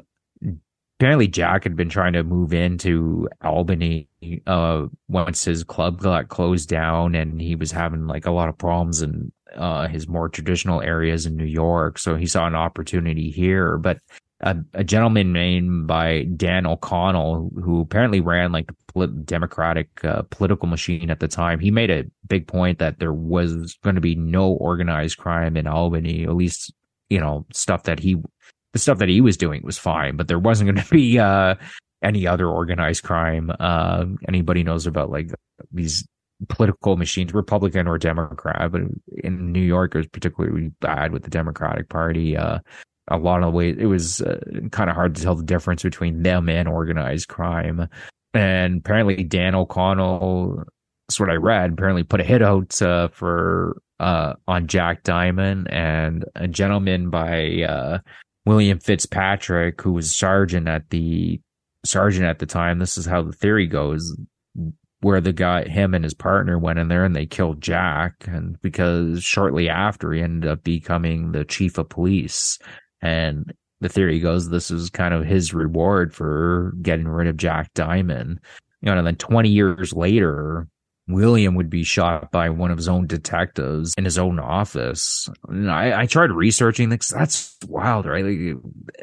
apparently 0.99 1.27
Jack 1.27 1.65
had 1.65 1.75
been 1.75 1.89
trying 1.89 2.13
to 2.13 2.23
move 2.23 2.53
into 2.53 3.31
Albany 3.43 4.07
uh, 4.47 4.85
once 5.09 5.43
his 5.43 5.65
club 5.65 6.03
got 6.03 6.29
closed 6.29 6.69
down 6.69 7.15
and 7.15 7.41
he 7.41 7.55
was 7.55 7.73
having 7.73 8.09
like 8.09 8.27
a 8.27 8.31
lot 8.31 8.51
of 8.51 8.59
problems 8.59 9.01
in 9.01 9.33
uh, 9.57 9.89
his 9.89 10.07
more 10.07 10.29
traditional 10.29 10.83
areas 10.83 11.25
in 11.25 11.35
New 11.35 11.45
York. 11.47 11.99
So 11.99 12.17
he 12.17 12.27
saw 12.27 12.47
an 12.47 12.55
opportunity 12.55 13.31
here. 13.31 13.79
But 13.79 14.01
a, 14.41 14.57
a 14.75 14.85
gentleman 14.85 15.33
named 15.33 15.87
by 15.87 16.25
Dan 16.37 16.67
O'Connell, 16.67 17.51
who 17.63 17.81
apparently 17.81 18.21
ran 18.21 18.53
like 18.53 18.71
the 18.95 19.07
Democratic 19.07 20.05
uh, 20.05 20.23
political 20.31 20.67
machine 20.67 21.11
at 21.11 21.21
the 21.21 21.29
time, 21.29 21.61
he 21.61 21.71
made 21.71 21.91
a 21.91 22.05
big 22.27 22.47
point 22.47 22.79
that 22.79 22.99
there 22.99 23.13
was 23.13 23.79
going 23.85 23.95
to 23.95 24.01
be 24.01 24.15
no 24.15 24.53
organized 24.53 25.19
crime 25.19 25.57
in 25.57 25.67
Albany, 25.67 26.25
at 26.25 26.35
least, 26.35 26.73
you 27.09 27.21
know, 27.21 27.47
stuff 27.53 27.85
that 27.85 27.99
he 27.99 28.17
the 28.73 28.79
stuff 28.79 28.99
that 28.99 29.09
he 29.09 29.21
was 29.21 29.37
doing 29.37 29.63
was 29.65 29.79
fine, 29.79 30.17
but 30.17 30.29
there 30.29 30.39
wasn't 30.39 30.69
going 30.69 30.85
to 30.85 30.91
be 30.91 31.19
uh, 31.19 31.55
any 32.03 32.27
other 32.27 32.49
organized 32.49 33.03
crime. 33.03 33.53
Uh, 33.61 34.07
anybody 34.29 34.63
knows 34.63 34.87
about 34.87 35.11
like 35.11 35.31
these 35.73 36.07
political 36.49 36.97
machines, 36.97 37.35
Republican 37.35 37.87
or 37.87 37.99
Democrat, 37.99 38.73
but 38.73 38.83
in 39.23 39.53
New 39.53 39.61
York 39.61 39.95
it 39.95 39.99
was 39.99 40.07
particularly 40.07 40.71
bad 40.81 41.13
with 41.13 41.25
the 41.25 41.31
Democratic 41.31 41.89
Party. 41.89 42.37
Uh, 42.37 42.61
a 43.11 43.19
lot 43.19 43.43
of 43.43 43.53
the 43.53 43.57
ways 43.57 43.77
it 43.79 43.87
was 43.87 44.21
uh, 44.21 44.39
kind 44.71 44.89
of 44.89 44.97
hard 44.97 45.15
to 45.17 45.23
tell 45.23 45.35
the 45.35 45.43
difference 45.43 45.83
between 45.83 46.23
them 46.23 46.49
and 46.49 46.69
organized 46.69 47.29
crime. 47.29 47.89
And 48.33 48.79
apparently 48.79 49.25
Dan 49.25 49.55
O'Connell, 49.55 50.65
that's 51.09 51.19
what 51.19 51.31
I 51.31 51.35
read, 51.35 51.73
apparently 51.73 52.05
put 52.05 52.21
a 52.21 52.25
hit 52.25 52.43
out 52.43 52.81
uh, 52.81 53.09
for 53.09 53.83
uh, 53.99 54.35
on 54.47 54.67
Jack 54.69 55.03
Diamond 55.03 55.69
and 55.71 56.25
a 56.37 56.47
gentleman 56.49 57.11
by 57.11 57.63
uh, 57.69 57.99
William 58.47 58.79
Fitzpatrick, 58.79 59.81
who 59.83 59.93
was 59.93 60.17
sergeant 60.17 60.69
at 60.69 60.89
the 60.91 61.41
sergeant 61.85 62.27
at 62.27 62.39
the 62.39 62.47
time. 62.47 62.79
This 62.79 62.97
is 62.97 63.07
how 63.07 63.23
the 63.23 63.33
theory 63.33 63.67
goes, 63.67 64.17
where 65.01 65.21
the 65.21 65.33
guy, 65.33 65.69
him 65.69 65.95
and 65.95 66.05
his 66.05 66.15
partner 66.15 66.59
went 66.59 66.79
in 66.79 66.89
there 66.89 67.05
and 67.05 67.17
they 67.17 67.27
killed 67.27 67.61
Jack, 67.61 68.15
and 68.27 68.61
because 68.63 69.23
shortly 69.23 69.69
after 69.69 70.13
he 70.13 70.23
ended 70.23 70.51
up 70.51 70.63
becoming 70.63 71.33
the 71.33 71.45
chief 71.45 71.77
of 71.79 71.89
police, 71.89 72.59
and 73.03 73.53
the 73.81 73.89
theory 73.89 74.21
goes 74.21 74.49
this 74.49 74.71
is 74.71 74.91
kind 74.91 75.15
of 75.15 75.25
his 75.25 75.55
reward 75.55 76.15
for 76.15 76.75
getting 76.83 77.09
rid 77.09 77.27
of 77.29 77.37
Jack 77.37 77.73
Diamond. 77.75 78.41
You 78.83 78.91
know, 78.91 78.99
and 78.99 79.07
then 79.07 79.17
20 79.17 79.49
years 79.49 79.93
later, 79.93 80.67
William 81.09 81.55
would 81.55 81.71
be 81.71 81.83
shot 81.83 82.31
by 82.31 82.51
one 82.51 82.71
of 82.71 82.77
his 82.77 82.89
own 82.89 83.07
detectives 83.07 83.95
in 83.99 84.05
his 84.05 84.19
own 84.19 84.39
office. 84.39 85.29
And 85.49 85.71
I, 85.71 86.03
I 86.03 86.07
tried 86.07 86.31
researching 86.31 86.89
this. 86.89 87.09
That's 87.09 87.57
wild, 87.67 88.07
right? 88.07 88.25
Like, 88.25 88.57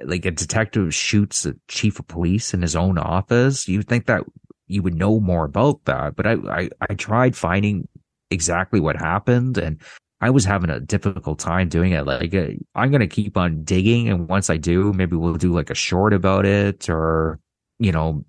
like 0.04 0.26
a 0.26 0.32
detective 0.32 0.94
shoots 0.94 1.46
a 1.46 1.54
chief 1.68 2.00
of 2.00 2.08
police 2.08 2.54
in 2.54 2.62
his 2.62 2.76
own 2.76 2.98
office. 2.98 3.68
You'd 3.68 3.88
think 3.88 4.06
that 4.06 4.24
you 4.68 4.82
would 4.84 4.96
know 4.96 5.20
more 5.20 5.46
about 5.46 5.86
that, 5.86 6.16
but 6.16 6.28
I, 6.28 6.34
I, 6.34 6.70
I 6.90 6.94
tried 6.96 7.36
finding 7.36 7.88
exactly 8.30 8.80
what 8.80 8.98
happened 8.98 9.58
and 9.58 9.82
I 10.20 10.32
was 10.32 10.46
having 10.46 10.70
a 10.70 10.80
difficult 10.80 11.40
time 11.40 11.70
doing 11.70 11.92
it. 11.92 12.06
Like, 12.06 12.34
uh, 12.34 12.48
I'm 12.74 12.90
going 12.90 13.02
to 13.02 13.08
keep 13.08 13.38
on 13.38 13.64
digging. 13.64 14.10
And 14.10 14.28
once 14.28 14.50
I 14.50 14.58
do, 14.58 14.92
maybe 14.94 15.16
we'll 15.16 15.36
do 15.36 15.54
like 15.54 15.70
a 15.70 15.76
short 15.76 16.14
about 16.14 16.46
it 16.46 16.90
or, 16.90 17.40
you 17.78 17.92
know, 17.92 18.26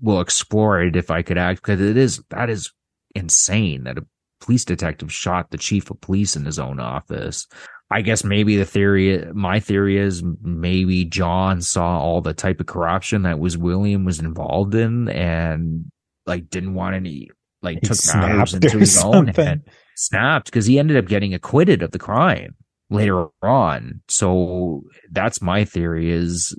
we'll 0.00 0.20
explore 0.20 0.82
it 0.82 0.96
if 0.96 1.10
I 1.10 1.22
could 1.22 1.38
act 1.38 1.62
because 1.62 1.80
it 1.80 1.96
is, 1.96 2.22
that 2.30 2.50
is 2.50 2.72
insane 3.14 3.84
that 3.84 3.98
a 3.98 4.06
police 4.40 4.64
detective 4.64 5.12
shot 5.12 5.50
the 5.50 5.58
chief 5.58 5.90
of 5.90 6.00
police 6.00 6.36
in 6.36 6.44
his 6.44 6.58
own 6.58 6.78
office. 6.78 7.46
I 7.90 8.02
guess 8.02 8.22
maybe 8.22 8.58
the 8.58 8.66
theory, 8.66 9.24
my 9.32 9.60
theory 9.60 9.96
is 9.96 10.22
maybe 10.42 11.06
John 11.06 11.62
saw 11.62 11.98
all 11.98 12.20
the 12.20 12.34
type 12.34 12.60
of 12.60 12.66
corruption 12.66 13.22
that 13.22 13.38
was 13.38 13.56
William 13.56 14.04
was 14.04 14.20
involved 14.20 14.74
in 14.74 15.08
and 15.08 15.90
like 16.26 16.50
didn't 16.50 16.74
want 16.74 16.96
any, 16.96 17.30
like 17.62 17.78
he 17.80 17.88
took 17.88 17.96
matters 18.14 18.52
into 18.52 18.78
his 18.78 18.94
something. 18.94 19.18
own 19.18 19.26
hand, 19.28 19.62
snapped 19.98 20.46
because 20.46 20.66
he 20.66 20.78
ended 20.78 20.96
up 20.96 21.06
getting 21.06 21.34
acquitted 21.34 21.82
of 21.82 21.90
the 21.90 21.98
crime 21.98 22.54
later 22.90 23.26
on. 23.42 24.00
So 24.08 24.82
that's 25.10 25.42
my 25.42 25.64
theory 25.64 26.10
is 26.10 26.56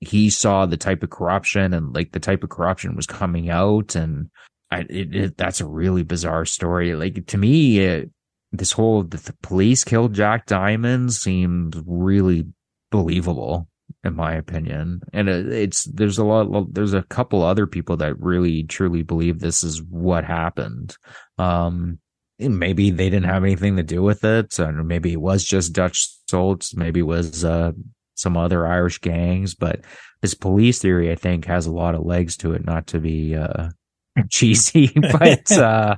he 0.00 0.28
saw 0.28 0.66
the 0.66 0.76
type 0.76 1.02
of 1.02 1.10
corruption 1.10 1.72
and 1.72 1.94
like 1.94 2.12
the 2.12 2.20
type 2.20 2.42
of 2.42 2.50
corruption 2.50 2.96
was 2.96 3.06
coming 3.06 3.48
out 3.48 3.94
and 3.94 4.28
I, 4.70 4.80
it, 4.90 5.14
it, 5.14 5.36
that's 5.36 5.60
a 5.60 5.66
really 5.66 6.02
bizarre 6.02 6.44
story. 6.44 6.94
Like 6.94 7.26
to 7.26 7.38
me, 7.38 7.78
it, 7.78 8.10
this 8.52 8.72
whole 8.72 9.02
the, 9.04 9.18
the 9.18 9.34
police 9.42 9.84
killed 9.84 10.14
Jack 10.14 10.46
Diamond 10.46 11.12
seems 11.12 11.80
really 11.86 12.46
believable 12.90 13.68
in 14.02 14.14
my 14.14 14.34
opinion. 14.34 15.00
And 15.12 15.28
it, 15.28 15.52
it's 15.52 15.84
there's 15.84 16.18
a 16.18 16.24
lot 16.24 16.74
there's 16.74 16.94
a 16.94 17.02
couple 17.04 17.42
other 17.42 17.66
people 17.66 17.96
that 17.98 18.20
really 18.20 18.64
truly 18.64 19.02
believe 19.02 19.38
this 19.38 19.64
is 19.64 19.82
what 19.82 20.24
happened. 20.24 20.96
Um 21.38 21.98
maybe 22.38 22.90
they 22.90 23.10
didn't 23.10 23.28
have 23.28 23.44
anything 23.44 23.76
to 23.76 23.82
do 23.82 24.02
with 24.02 24.24
it, 24.24 24.58
and 24.58 24.86
maybe 24.86 25.12
it 25.12 25.20
was 25.20 25.44
just 25.44 25.72
Dutch 25.72 26.08
Schultz, 26.28 26.74
maybe 26.74 27.00
it 27.00 27.04
was 27.04 27.44
uh, 27.44 27.72
some 28.14 28.36
other 28.36 28.66
Irish 28.66 28.98
gangs. 28.98 29.54
But 29.54 29.82
this 30.22 30.34
police 30.34 30.78
theory, 30.80 31.10
I 31.12 31.16
think, 31.16 31.46
has 31.46 31.66
a 31.66 31.72
lot 31.72 31.94
of 31.94 32.04
legs 32.04 32.36
to 32.38 32.52
it. 32.52 32.64
Not 32.64 32.88
to 32.88 33.00
be 33.00 33.36
uh, 33.36 33.70
cheesy, 34.30 34.92
but 35.12 35.50
uh, 35.52 35.96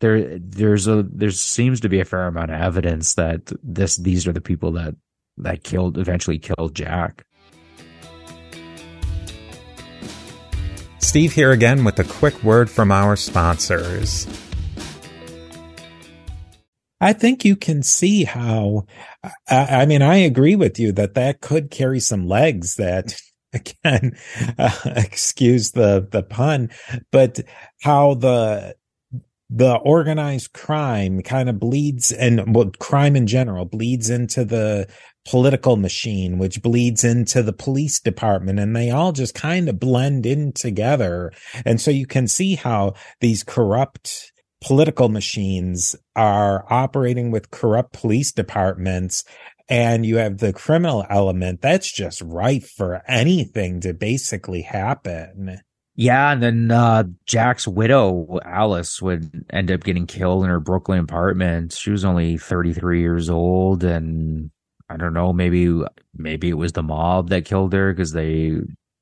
there 0.00 0.38
there's 0.38 0.86
a 0.88 1.04
there 1.04 1.30
seems 1.30 1.80
to 1.80 1.88
be 1.88 2.00
a 2.00 2.04
fair 2.04 2.26
amount 2.26 2.50
of 2.50 2.60
evidence 2.60 3.14
that 3.14 3.52
this 3.62 3.96
these 3.96 4.26
are 4.26 4.32
the 4.32 4.40
people 4.40 4.72
that 4.72 4.94
that 5.38 5.64
killed 5.64 5.98
eventually 5.98 6.38
killed 6.38 6.74
Jack. 6.74 7.24
Steve 10.98 11.32
here 11.32 11.50
again 11.50 11.84
with 11.84 11.98
a 11.98 12.04
quick 12.04 12.42
word 12.42 12.70
from 12.70 12.90
our 12.90 13.16
sponsors. 13.16 14.26
I 17.02 17.12
think 17.12 17.44
you 17.44 17.56
can 17.56 17.82
see 17.82 18.22
how, 18.22 18.86
I, 19.50 19.82
I 19.82 19.86
mean, 19.86 20.02
I 20.02 20.18
agree 20.18 20.54
with 20.54 20.78
you 20.78 20.92
that 20.92 21.14
that 21.14 21.40
could 21.40 21.72
carry 21.72 21.98
some 21.98 22.28
legs 22.28 22.76
that 22.76 23.20
again, 23.52 24.16
uh, 24.56 24.78
excuse 24.86 25.72
the, 25.72 26.06
the 26.08 26.22
pun, 26.22 26.70
but 27.10 27.40
how 27.82 28.14
the, 28.14 28.76
the 29.50 29.74
organized 29.74 30.52
crime 30.52 31.22
kind 31.22 31.48
of 31.48 31.58
bleeds 31.58 32.12
and 32.12 32.54
well, 32.54 32.70
crime 32.78 33.16
in 33.16 33.26
general 33.26 33.64
bleeds 33.64 34.08
into 34.08 34.44
the 34.44 34.88
political 35.28 35.76
machine, 35.76 36.38
which 36.38 36.62
bleeds 36.62 37.02
into 37.02 37.42
the 37.42 37.52
police 37.52 38.00
department 38.00 38.60
and 38.60 38.74
they 38.76 38.90
all 38.90 39.12
just 39.12 39.34
kind 39.34 39.68
of 39.68 39.80
blend 39.80 40.24
in 40.24 40.52
together. 40.52 41.32
And 41.64 41.80
so 41.80 41.90
you 41.90 42.06
can 42.06 42.28
see 42.28 42.54
how 42.54 42.94
these 43.20 43.42
corrupt 43.42 44.31
political 44.62 45.08
machines 45.08 45.96
are 46.16 46.64
operating 46.70 47.30
with 47.30 47.50
corrupt 47.50 47.92
police 47.92 48.32
departments 48.32 49.24
and 49.68 50.04
you 50.04 50.16
have 50.16 50.38
the 50.38 50.52
criminal 50.52 51.06
element 51.08 51.60
that's 51.62 51.90
just 51.90 52.20
ripe 52.22 52.64
for 52.64 53.02
anything 53.08 53.80
to 53.80 53.94
basically 53.94 54.62
happen. 54.62 55.60
Yeah, 55.94 56.32
and 56.32 56.42
then 56.42 56.70
uh, 56.70 57.04
Jack's 57.26 57.68
widow, 57.68 58.40
Alice, 58.44 59.00
would 59.02 59.44
end 59.50 59.70
up 59.70 59.84
getting 59.84 60.06
killed 60.06 60.44
in 60.44 60.50
her 60.50 60.60
Brooklyn 60.60 60.98
apartment. 61.00 61.72
She 61.72 61.90
was 61.90 62.04
only 62.04 62.38
33 62.38 63.00
years 63.00 63.28
old, 63.28 63.84
and 63.84 64.50
I 64.88 64.96
don't 64.96 65.14
know, 65.14 65.32
maybe 65.32 65.82
maybe 66.14 66.48
it 66.48 66.58
was 66.58 66.72
the 66.72 66.82
mob 66.82 67.28
that 67.28 67.44
killed 67.44 67.72
her 67.72 67.92
because 67.92 68.12
they 68.12 68.56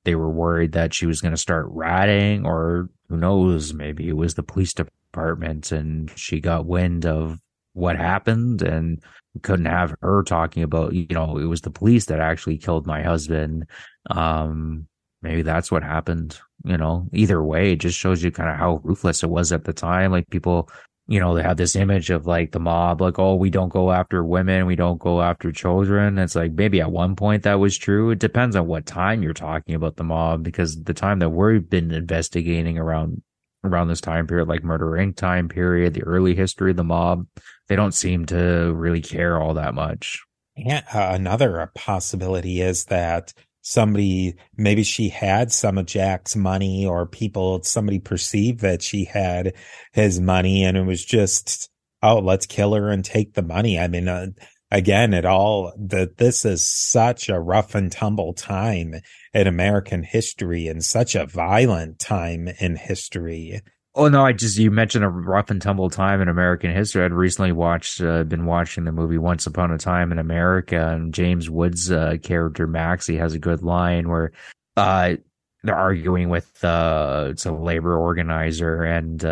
they 0.04 0.14
were 0.14 0.30
worried 0.30 0.72
that 0.72 0.94
she 0.94 1.06
was 1.06 1.20
going 1.20 1.34
to 1.34 1.36
start 1.36 1.66
ratting, 1.70 2.44
or 2.44 2.88
who 3.08 3.16
knows, 3.16 3.72
maybe 3.72 4.08
it 4.08 4.16
was 4.16 4.34
the 4.34 4.42
police 4.42 4.72
department 4.72 4.99
and 5.16 6.10
she 6.16 6.40
got 6.40 6.66
wind 6.66 7.06
of 7.06 7.38
what 7.72 7.96
happened 7.96 8.62
and 8.62 9.02
couldn't 9.42 9.66
have 9.66 9.94
her 10.02 10.22
talking 10.22 10.62
about, 10.62 10.92
you 10.92 11.06
know, 11.10 11.38
it 11.38 11.44
was 11.44 11.60
the 11.60 11.70
police 11.70 12.06
that 12.06 12.20
actually 12.20 12.58
killed 12.58 12.86
my 12.86 13.02
husband. 13.02 13.66
Um, 14.10 14.86
maybe 15.22 15.42
that's 15.42 15.70
what 15.70 15.82
happened. 15.82 16.38
You 16.64 16.76
know, 16.76 17.08
either 17.12 17.42
way, 17.42 17.72
it 17.72 17.76
just 17.76 17.98
shows 17.98 18.22
you 18.22 18.30
kind 18.30 18.50
of 18.50 18.56
how 18.56 18.80
ruthless 18.84 19.22
it 19.22 19.30
was 19.30 19.52
at 19.52 19.64
the 19.64 19.72
time. 19.72 20.10
Like 20.10 20.28
people 20.30 20.68
you 21.10 21.18
know, 21.18 21.34
they 21.34 21.42
have 21.42 21.56
this 21.56 21.74
image 21.74 22.08
of 22.10 22.28
like 22.28 22.52
the 22.52 22.60
mob, 22.60 23.00
like, 23.00 23.18
oh, 23.18 23.34
we 23.34 23.50
don't 23.50 23.68
go 23.72 23.90
after 23.90 24.22
women, 24.22 24.64
we 24.64 24.76
don't 24.76 25.00
go 25.00 25.20
after 25.20 25.50
children. 25.50 26.16
It's 26.18 26.36
like 26.36 26.52
maybe 26.52 26.80
at 26.80 26.92
one 26.92 27.16
point 27.16 27.42
that 27.42 27.58
was 27.58 27.76
true. 27.76 28.10
It 28.10 28.20
depends 28.20 28.54
on 28.54 28.68
what 28.68 28.86
time 28.86 29.20
you're 29.20 29.34
talking 29.34 29.74
about 29.74 29.96
the 29.96 30.04
mob, 30.04 30.44
because 30.44 30.80
the 30.84 30.94
time 30.94 31.18
that 31.18 31.30
we've 31.30 31.68
been 31.68 31.90
investigating 31.90 32.78
around 32.78 33.22
around 33.64 33.88
this 33.88 34.00
time 34.00 34.26
period, 34.26 34.48
like 34.48 34.64
Murder 34.64 34.86
Inc. 34.86 35.16
time 35.16 35.48
period, 35.48 35.94
the 35.94 36.02
early 36.04 36.34
history 36.34 36.70
of 36.70 36.76
the 36.76 36.84
mob, 36.84 37.26
they 37.68 37.76
don't 37.76 37.92
seem 37.94 38.26
to 38.26 38.72
really 38.74 39.00
care 39.00 39.40
all 39.40 39.54
that 39.54 39.74
much. 39.74 40.22
Yeah, 40.56 40.82
uh, 40.92 41.14
another 41.14 41.70
possibility 41.74 42.60
is 42.60 42.86
that 42.86 43.32
somebody 43.62 44.34
maybe 44.56 44.82
she 44.82 45.08
had 45.08 45.52
some 45.52 45.78
of 45.78 45.86
Jack's 45.86 46.34
money 46.34 46.86
or 46.86 47.06
people 47.06 47.62
somebody 47.62 47.98
perceived 47.98 48.60
that 48.60 48.82
she 48.82 49.04
had 49.04 49.54
his 49.92 50.20
money 50.20 50.64
and 50.64 50.76
it 50.76 50.84
was 50.84 51.04
just 51.04 51.68
oh 52.02 52.18
let's 52.18 52.46
kill 52.46 52.74
her 52.74 52.90
and 52.90 53.04
take 53.04 53.34
the 53.34 53.42
money 53.42 53.78
I 53.78 53.86
mean 53.88 54.08
uh, 54.08 54.28
again 54.70 55.12
it 55.12 55.24
all 55.24 55.72
that 55.76 56.16
this 56.16 56.44
is 56.44 56.66
such 56.66 57.28
a 57.28 57.40
rough 57.40 57.74
and 57.74 57.90
tumble 57.92 58.32
time 58.32 58.94
in 59.34 59.46
American 59.46 60.02
history 60.02 60.68
and 60.68 60.84
such 60.84 61.14
a 61.14 61.26
violent 61.26 61.98
time 61.98 62.48
in 62.60 62.76
history 62.76 63.60
Oh 63.96 64.08
no, 64.08 64.24
I 64.24 64.32
just 64.32 64.56
you 64.56 64.70
mentioned 64.70 65.04
a 65.04 65.08
rough 65.08 65.50
and 65.50 65.60
tumble 65.60 65.90
time 65.90 66.20
in 66.20 66.28
American 66.28 66.72
history. 66.72 67.04
I'd 67.04 67.12
recently 67.12 67.50
watched, 67.50 68.00
uh, 68.00 68.22
been 68.22 68.46
watching 68.46 68.84
the 68.84 68.92
movie 68.92 69.18
Once 69.18 69.48
Upon 69.48 69.72
a 69.72 69.78
Time 69.78 70.12
in 70.12 70.20
America, 70.20 70.92
and 70.92 71.12
James 71.12 71.50
Woods' 71.50 71.90
uh, 71.90 72.14
character 72.22 72.68
Maxie 72.68 73.16
has 73.16 73.34
a 73.34 73.40
good 73.40 73.64
line 73.64 74.08
where 74.08 74.30
uh, 74.76 75.16
they're 75.64 75.74
arguing 75.74 76.28
with 76.28 76.64
uh, 76.64 77.26
it's 77.30 77.46
a 77.46 77.52
labor 77.52 77.98
organizer, 77.98 78.84
and 78.84 79.24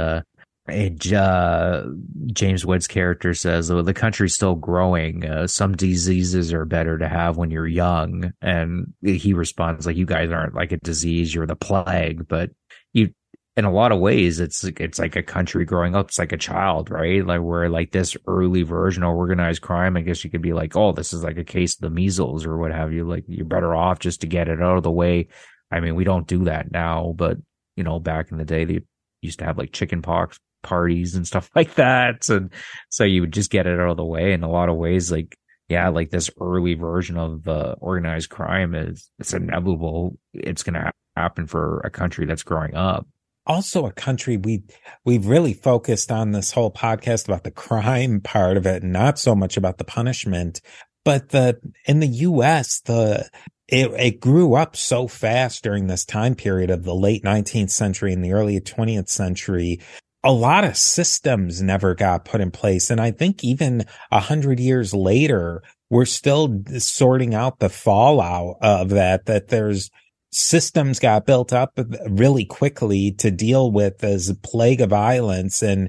it, 0.68 1.12
uh, 1.12 1.84
James 2.32 2.64
Woods' 2.64 2.86
character 2.86 3.34
says, 3.34 3.68
"The 3.68 3.94
country's 3.94 4.34
still 4.34 4.54
growing. 4.54 5.24
Uh, 5.24 5.46
some 5.46 5.76
diseases 5.76 6.52
are 6.52 6.64
better 6.64 6.98
to 6.98 7.08
have 7.08 7.36
when 7.36 7.50
you're 7.50 7.66
young." 7.66 8.32
And 8.42 8.92
he 9.02 9.34
responds 9.34 9.86
like, 9.86 9.96
"You 9.96 10.06
guys 10.06 10.30
aren't 10.30 10.54
like 10.54 10.72
a 10.72 10.78
disease; 10.78 11.34
you're 11.34 11.46
the 11.46 11.56
plague." 11.56 12.28
But 12.28 12.50
you 12.92 13.12
in 13.58 13.64
a 13.64 13.72
lot 13.72 13.90
of 13.90 13.98
ways, 13.98 14.38
it's 14.38 14.62
it's 14.62 15.00
like 15.00 15.16
a 15.16 15.22
country 15.22 15.64
growing 15.64 15.96
up. 15.96 16.08
It's 16.08 16.18
like 16.18 16.30
a 16.30 16.36
child, 16.36 16.90
right? 16.90 17.26
Like 17.26 17.40
where 17.40 17.68
like 17.68 17.90
this 17.90 18.16
early 18.28 18.62
version 18.62 19.02
of 19.02 19.16
organized 19.16 19.62
crime. 19.62 19.96
I 19.96 20.02
guess 20.02 20.22
you 20.22 20.30
could 20.30 20.42
be 20.42 20.52
like, 20.52 20.76
oh, 20.76 20.92
this 20.92 21.12
is 21.12 21.24
like 21.24 21.38
a 21.38 21.44
case 21.44 21.74
of 21.74 21.80
the 21.80 21.90
measles 21.90 22.46
or 22.46 22.56
what 22.56 22.72
have 22.72 22.92
you. 22.92 23.04
Like 23.04 23.24
you're 23.26 23.44
better 23.46 23.74
off 23.74 23.98
just 23.98 24.20
to 24.20 24.28
get 24.28 24.48
it 24.48 24.62
out 24.62 24.76
of 24.76 24.84
the 24.84 24.92
way. 24.92 25.26
I 25.72 25.80
mean, 25.80 25.96
we 25.96 26.04
don't 26.04 26.28
do 26.28 26.44
that 26.44 26.70
now, 26.70 27.14
but 27.16 27.38
you 27.76 27.82
know, 27.82 27.98
back 27.98 28.30
in 28.30 28.38
the 28.38 28.44
day, 28.44 28.64
they 28.64 28.80
used 29.22 29.40
to 29.40 29.44
have 29.44 29.58
like 29.58 29.72
chicken 29.72 30.02
pox 30.02 30.38
parties 30.62 31.14
and 31.14 31.26
stuff 31.26 31.50
like 31.56 31.74
that, 31.74 32.28
and 32.28 32.50
so 32.88 33.04
you 33.04 33.22
would 33.22 33.32
just 33.32 33.50
get 33.50 33.66
it 33.66 33.80
out 33.80 33.90
of 33.90 33.96
the 33.96 34.04
way. 34.04 34.32
In 34.32 34.42
a 34.42 34.50
lot 34.50 34.68
of 34.68 34.76
ways, 34.76 35.10
like 35.12 35.36
yeah, 35.68 35.88
like 35.88 36.10
this 36.10 36.30
early 36.40 36.74
version 36.74 37.18
of 37.18 37.46
uh, 37.46 37.74
organized 37.80 38.30
crime 38.30 38.74
is 38.74 39.10
it's 39.18 39.34
inevitable. 39.34 40.18
It's 40.32 40.62
going 40.62 40.74
to 40.74 40.92
happen 41.16 41.46
for 41.46 41.80
a 41.80 41.90
country 41.90 42.26
that's 42.26 42.42
growing 42.42 42.74
up 42.74 43.06
also 43.48 43.86
a 43.86 43.92
country 43.92 44.36
we 44.36 44.62
we've 45.04 45.26
really 45.26 45.54
focused 45.54 46.12
on 46.12 46.30
this 46.30 46.52
whole 46.52 46.70
podcast 46.70 47.26
about 47.26 47.44
the 47.44 47.50
crime 47.50 48.20
part 48.20 48.56
of 48.56 48.66
it, 48.66 48.82
not 48.82 49.18
so 49.18 49.34
much 49.34 49.56
about 49.56 49.78
the 49.78 49.84
punishment. 49.84 50.60
But 51.04 51.30
the 51.30 51.58
in 51.86 52.00
the 52.00 52.06
U.S. 52.06 52.80
the 52.80 53.28
it, 53.66 53.90
it 53.92 54.20
grew 54.20 54.54
up 54.54 54.76
so 54.76 55.08
fast 55.08 55.62
during 55.62 55.86
this 55.86 56.04
time 56.04 56.34
period 56.34 56.70
of 56.70 56.84
the 56.84 56.94
late 56.94 57.22
19th 57.22 57.70
century 57.70 58.12
and 58.12 58.24
the 58.24 58.32
early 58.32 58.60
20th 58.60 59.08
century. 59.08 59.80
A 60.24 60.32
lot 60.32 60.64
of 60.64 60.76
systems 60.76 61.62
never 61.62 61.94
got 61.94 62.24
put 62.24 62.40
in 62.40 62.50
place. 62.50 62.90
And 62.90 63.00
I 63.00 63.12
think 63.12 63.44
even 63.44 63.84
a 64.10 64.20
hundred 64.20 64.58
years 64.58 64.92
later, 64.92 65.62
we're 65.90 66.04
still 66.04 66.62
sorting 66.78 67.34
out 67.34 67.60
the 67.60 67.68
fallout 67.68 68.56
of 68.60 68.90
that, 68.90 69.26
that 69.26 69.48
there's 69.48 69.90
systems 70.30 70.98
got 70.98 71.24
built 71.24 71.52
up 71.52 71.78
really 72.08 72.44
quickly 72.44 73.12
to 73.12 73.30
deal 73.30 73.72
with 73.72 73.98
this 73.98 74.32
plague 74.42 74.80
of 74.80 74.90
violence 74.90 75.62
and 75.62 75.88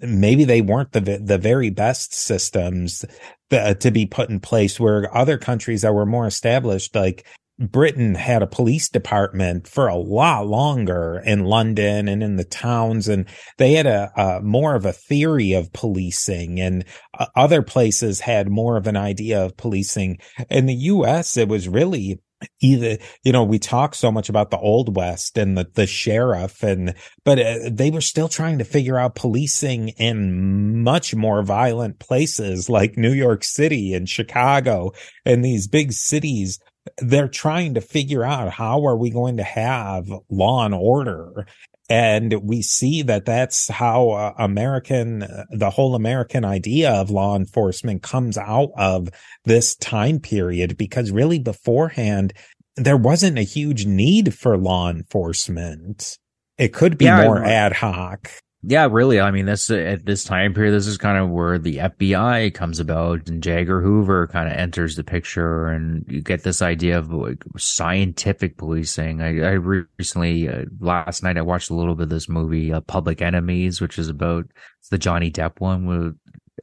maybe 0.00 0.44
they 0.44 0.62
weren't 0.62 0.92
the 0.92 1.00
the 1.22 1.36
very 1.36 1.68
best 1.68 2.14
systems 2.14 3.04
uh, 3.50 3.74
to 3.74 3.90
be 3.90 4.06
put 4.06 4.30
in 4.30 4.40
place 4.40 4.80
where 4.80 5.14
other 5.14 5.36
countries 5.36 5.82
that 5.82 5.92
were 5.92 6.06
more 6.06 6.26
established 6.26 6.94
like 6.94 7.26
Britain 7.58 8.16
had 8.16 8.42
a 8.42 8.48
police 8.48 8.88
department 8.88 9.68
for 9.68 9.86
a 9.86 9.96
lot 9.96 10.46
longer 10.46 11.22
in 11.24 11.44
London 11.44 12.08
and 12.08 12.22
in 12.22 12.36
the 12.36 12.44
towns, 12.44 13.06
and 13.06 13.26
they 13.58 13.74
had 13.74 13.86
a, 13.86 14.10
a 14.16 14.40
more 14.40 14.74
of 14.74 14.84
a 14.84 14.92
theory 14.92 15.52
of 15.52 15.72
policing, 15.72 16.60
and 16.60 16.84
uh, 17.18 17.26
other 17.36 17.62
places 17.62 18.20
had 18.20 18.48
more 18.48 18.76
of 18.76 18.88
an 18.88 18.96
idea 18.96 19.44
of 19.44 19.56
policing. 19.56 20.18
In 20.50 20.66
the 20.66 20.74
U.S., 20.74 21.36
it 21.36 21.48
was 21.48 21.68
really 21.68 22.20
either 22.60 22.98
you 23.22 23.32
know 23.32 23.44
we 23.44 23.58
talk 23.58 23.94
so 23.94 24.10
much 24.10 24.28
about 24.28 24.50
the 24.50 24.58
old 24.58 24.94
west 24.96 25.38
and 25.38 25.56
the 25.56 25.66
the 25.74 25.86
sheriff 25.86 26.62
and 26.62 26.94
but 27.24 27.38
uh, 27.38 27.70
they 27.70 27.90
were 27.90 28.00
still 28.00 28.28
trying 28.28 28.58
to 28.58 28.64
figure 28.64 28.98
out 28.98 29.14
policing 29.14 29.88
in 29.90 30.82
much 30.82 31.14
more 31.14 31.42
violent 31.42 31.98
places 31.98 32.68
like 32.68 32.98
New 32.98 33.12
York 33.12 33.44
City 33.44 33.94
and 33.94 34.08
Chicago 34.08 34.92
and 35.24 35.44
these 35.44 35.66
big 35.66 35.92
cities 35.92 36.58
they're 36.98 37.28
trying 37.28 37.74
to 37.74 37.80
figure 37.80 38.24
out 38.24 38.52
how 38.52 38.84
are 38.86 38.96
we 38.96 39.10
going 39.10 39.36
to 39.38 39.42
have 39.42 40.08
law 40.28 40.64
and 40.64 40.74
order 40.74 41.46
and 41.90 42.32
we 42.42 42.62
see 42.62 43.02
that 43.02 43.26
that's 43.26 43.68
how 43.68 44.10
uh, 44.10 44.32
American, 44.38 45.22
uh, 45.22 45.44
the 45.50 45.70
whole 45.70 45.94
American 45.94 46.44
idea 46.44 46.90
of 46.90 47.10
law 47.10 47.36
enforcement 47.36 48.02
comes 48.02 48.38
out 48.38 48.70
of 48.76 49.10
this 49.44 49.76
time 49.76 50.18
period 50.18 50.78
because 50.78 51.10
really 51.10 51.38
beforehand, 51.38 52.32
there 52.76 52.96
wasn't 52.96 53.38
a 53.38 53.42
huge 53.42 53.84
need 53.84 54.34
for 54.34 54.56
law 54.56 54.88
enforcement. 54.88 56.18
It 56.56 56.72
could 56.72 56.96
be 56.96 57.04
yeah, 57.04 57.24
more 57.24 57.44
ad 57.44 57.74
hoc. 57.74 58.30
Yeah, 58.66 58.88
really. 58.90 59.20
I 59.20 59.30
mean, 59.30 59.44
this 59.44 59.70
at 59.70 60.06
this 60.06 60.24
time 60.24 60.54
period, 60.54 60.72
this 60.72 60.86
is 60.86 60.96
kind 60.96 61.18
of 61.18 61.28
where 61.28 61.58
the 61.58 61.78
FBI 61.78 62.54
comes 62.54 62.80
about, 62.80 63.28
and 63.28 63.42
J. 63.42 63.60
Edgar 63.60 63.82
Hoover 63.82 64.26
kind 64.28 64.48
of 64.48 64.56
enters 64.56 64.96
the 64.96 65.04
picture, 65.04 65.68
and 65.68 66.04
you 66.08 66.22
get 66.22 66.44
this 66.44 66.62
idea 66.62 66.96
of 66.98 67.12
like 67.12 67.44
scientific 67.58 68.56
policing. 68.56 69.20
I, 69.20 69.40
I 69.40 69.50
recently, 69.52 70.48
uh, 70.48 70.64
last 70.80 71.22
night, 71.22 71.36
I 71.36 71.42
watched 71.42 71.68
a 71.68 71.74
little 71.74 71.94
bit 71.94 72.04
of 72.04 72.08
this 72.08 72.28
movie, 72.28 72.72
uh, 72.72 72.80
Public 72.80 73.20
Enemies, 73.20 73.82
which 73.82 73.98
is 73.98 74.08
about 74.08 74.46
it's 74.80 74.88
the 74.88 74.98
Johnny 74.98 75.30
Depp 75.30 75.60
one 75.60 75.86
where 75.86 76.12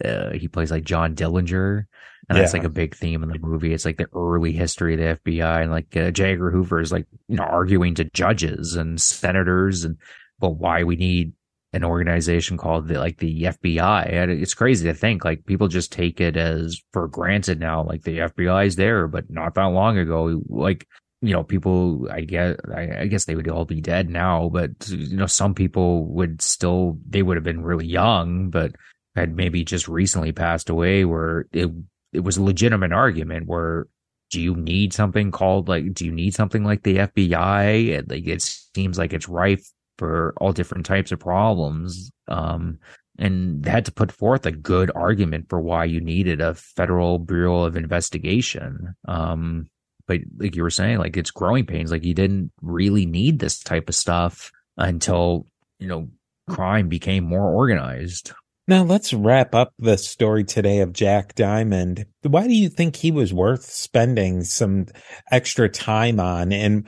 uh, 0.04 0.32
he 0.32 0.48
plays 0.48 0.72
like 0.72 0.84
John 0.84 1.16
Dillinger. 1.16 1.86
And 2.30 2.38
yeah. 2.38 2.44
that's 2.44 2.54
like 2.54 2.64
a 2.64 2.70
big 2.70 2.96
theme 2.96 3.24
in 3.24 3.30
the 3.30 3.40
movie. 3.40 3.74
It's 3.74 3.86
like 3.86 3.98
the 3.98 4.08
early 4.16 4.54
history 4.54 4.94
of 4.94 5.00
the 5.26 5.32
FBI 5.32 5.62
and 5.62 5.72
like 5.72 5.96
uh, 5.98 6.12
J. 6.12 6.32
Edgar 6.32 6.50
Hoover 6.50 6.80
is 6.80 6.92
like, 6.92 7.06
you 7.28 7.36
know, 7.36 7.44
arguing 7.44 7.96
to 7.96 8.06
judges 8.06 8.76
and 8.76 9.02
senators 9.02 9.84
and 9.84 9.98
But 10.40 10.52
why 10.52 10.84
we 10.84 10.96
need 10.96 11.34
an 11.74 11.84
organization 11.84 12.58
called 12.58 12.88
the, 12.88 13.00
like 13.00 13.18
the 13.18 13.44
FBI. 13.44 14.12
And 14.12 14.32
It's 14.32 14.54
crazy 14.54 14.88
to 14.88 14.94
think 14.94 15.24
like 15.24 15.46
people 15.46 15.68
just 15.68 15.92
take 15.92 16.20
it 16.20 16.36
as 16.36 16.82
for 16.92 17.08
granted 17.08 17.60
now. 17.60 17.84
Like 17.84 18.04
the 18.04 18.20
FBI 18.20 18.66
is 18.68 18.76
there, 18.76 19.08
but 19.08 19.30
not 19.30 19.56
that 19.56 19.66
long 19.66 19.98
ago, 19.98 20.42
like 20.50 20.88
you 21.22 21.34
know, 21.34 21.44
people. 21.44 22.08
I 22.12 22.22
guess 22.22 22.58
I, 22.74 23.02
I 23.02 23.08
guess 23.08 23.26
they 23.26 23.36
would 23.36 23.48
all 23.48 23.66
be 23.66 23.80
dead 23.80 24.10
now, 24.10 24.50
but 24.50 24.72
you 24.90 25.16
know, 25.16 25.28
some 25.28 25.54
people 25.54 26.06
would 26.08 26.42
still 26.42 26.98
they 27.08 27.22
would 27.22 27.38
have 27.38 27.44
been 27.44 27.64
really 27.64 27.86
young, 27.86 28.50
but 28.50 28.72
had 29.16 29.36
maybe 29.36 29.64
just 29.64 29.88
recently 29.88 30.32
passed 30.32 30.70
away. 30.70 31.06
Where 31.06 31.46
it 31.54 31.70
it 32.12 32.22
was 32.22 32.38
a 32.38 32.44
legitimate 32.44 32.92
argument 32.92 33.48
where 33.48 33.88
do 34.32 34.42
you 34.42 34.56
need 34.56 34.94
something 34.94 35.32
called 35.32 35.70
like 35.70 35.94
do 35.94 36.06
you 36.06 36.12
need 36.12 36.34
something 36.34 36.64
like 36.64 36.84
the 36.84 36.98
FBI? 36.98 38.10
Like 38.10 38.28
it 38.28 38.42
seems 38.42 38.98
like 38.98 39.14
it's 39.14 39.30
rife 39.30 39.70
for 40.02 40.34
all 40.38 40.52
different 40.52 40.84
types 40.84 41.12
of 41.12 41.20
problems. 41.20 42.12
Um, 42.28 42.80
and 43.20 43.64
had 43.68 43.86
to 43.86 43.92
put 43.92 44.12
forth 44.12 44.48
a 44.48 44.52
good 44.52 44.90
argument 44.96 45.46
for 45.48 45.62
why 45.62 45.86
you 45.86 46.02
needed 46.02 46.42
a 46.42 46.56
federal 46.56 47.20
bureau 47.20 47.66
of 47.66 47.78
investigation. 47.78 48.96
Um, 49.08 49.68
but 50.08 50.22
like 50.40 50.56
you 50.56 50.64
were 50.64 50.72
saying, 50.72 50.98
like 50.98 51.16
it's 51.18 51.30
growing 51.30 51.68
pains. 51.68 51.92
Like 51.92 52.04
you 52.04 52.16
didn't 52.16 52.52
really 52.64 53.06
need 53.06 53.38
this 53.38 53.60
type 53.60 53.90
of 53.90 53.96
stuff 53.96 54.52
until 54.76 55.46
you 55.78 55.88
know 55.88 56.10
crime 56.50 56.90
became 56.90 57.24
more 57.24 57.48
organized. 57.54 58.32
Now 58.68 58.84
let's 58.84 59.14
wrap 59.14 59.54
up 59.54 59.72
the 59.78 59.98
story 59.98 60.44
today 60.44 60.80
of 60.80 60.94
Jack 60.94 61.36
Diamond. 61.36 62.06
Why 62.24 62.48
do 62.48 62.54
you 62.54 62.70
think 62.70 62.96
he 62.96 63.12
was 63.12 63.32
worth 63.32 63.66
spending 63.66 64.44
some 64.46 64.88
extra 65.30 65.70
time 65.70 66.20
on? 66.20 66.52
And 66.52 66.88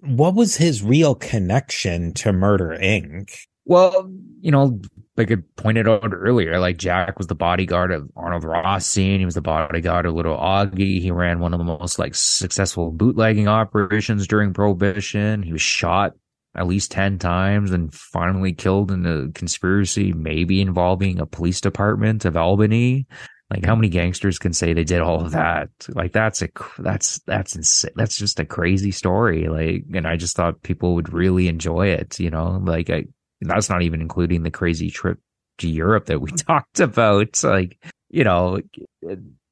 what 0.00 0.34
was 0.34 0.56
his 0.56 0.82
real 0.82 1.14
connection 1.14 2.12
to 2.14 2.32
Murder 2.32 2.76
Inc? 2.80 3.32
Well, 3.64 4.10
you 4.40 4.50
know, 4.50 4.80
like 5.16 5.32
I 5.32 5.36
pointed 5.56 5.88
out 5.88 6.12
earlier, 6.12 6.58
like 6.58 6.76
Jack 6.76 7.18
was 7.18 7.26
the 7.26 7.34
bodyguard 7.34 7.90
of 7.90 8.08
Arnold 8.16 8.44
Rothstein. 8.44 9.18
He 9.18 9.24
was 9.24 9.34
the 9.34 9.40
bodyguard 9.40 10.06
of 10.06 10.14
Little 10.14 10.36
Augie. 10.36 11.00
He 11.00 11.10
ran 11.10 11.40
one 11.40 11.54
of 11.54 11.58
the 11.58 11.64
most 11.64 11.98
like 11.98 12.14
successful 12.14 12.92
bootlegging 12.92 13.48
operations 13.48 14.26
during 14.26 14.52
Prohibition. 14.52 15.42
He 15.42 15.52
was 15.52 15.62
shot 15.62 16.12
at 16.54 16.66
least 16.66 16.90
10 16.90 17.18
times 17.18 17.70
and 17.70 17.92
finally 17.92 18.52
killed 18.52 18.90
in 18.90 19.04
a 19.04 19.30
conspiracy, 19.32 20.12
maybe 20.12 20.60
involving 20.60 21.18
a 21.18 21.26
police 21.26 21.60
department 21.60 22.24
of 22.24 22.36
Albany. 22.36 23.06
Like 23.50 23.64
how 23.64 23.76
many 23.76 23.88
gangsters 23.88 24.38
can 24.38 24.52
say 24.52 24.72
they 24.72 24.82
did 24.82 25.00
all 25.00 25.24
of 25.24 25.30
that? 25.32 25.70
Like 25.88 26.12
that's 26.12 26.42
a 26.42 26.48
that's 26.78 27.20
that's 27.26 27.54
insane. 27.54 27.92
That's 27.94 28.16
just 28.16 28.40
a 28.40 28.44
crazy 28.44 28.90
story. 28.90 29.48
Like, 29.48 29.84
and 29.94 30.06
I 30.06 30.16
just 30.16 30.34
thought 30.34 30.62
people 30.62 30.96
would 30.96 31.12
really 31.12 31.46
enjoy 31.46 31.88
it. 31.88 32.18
You 32.18 32.30
know, 32.30 32.60
like 32.64 32.90
I, 32.90 33.04
that's 33.40 33.70
not 33.70 33.82
even 33.82 34.00
including 34.00 34.42
the 34.42 34.50
crazy 34.50 34.90
trip 34.90 35.20
to 35.58 35.68
Europe 35.68 36.06
that 36.06 36.20
we 36.20 36.30
talked 36.32 36.80
about. 36.80 37.42
Like, 37.44 37.78
you 38.10 38.24
know, 38.24 38.60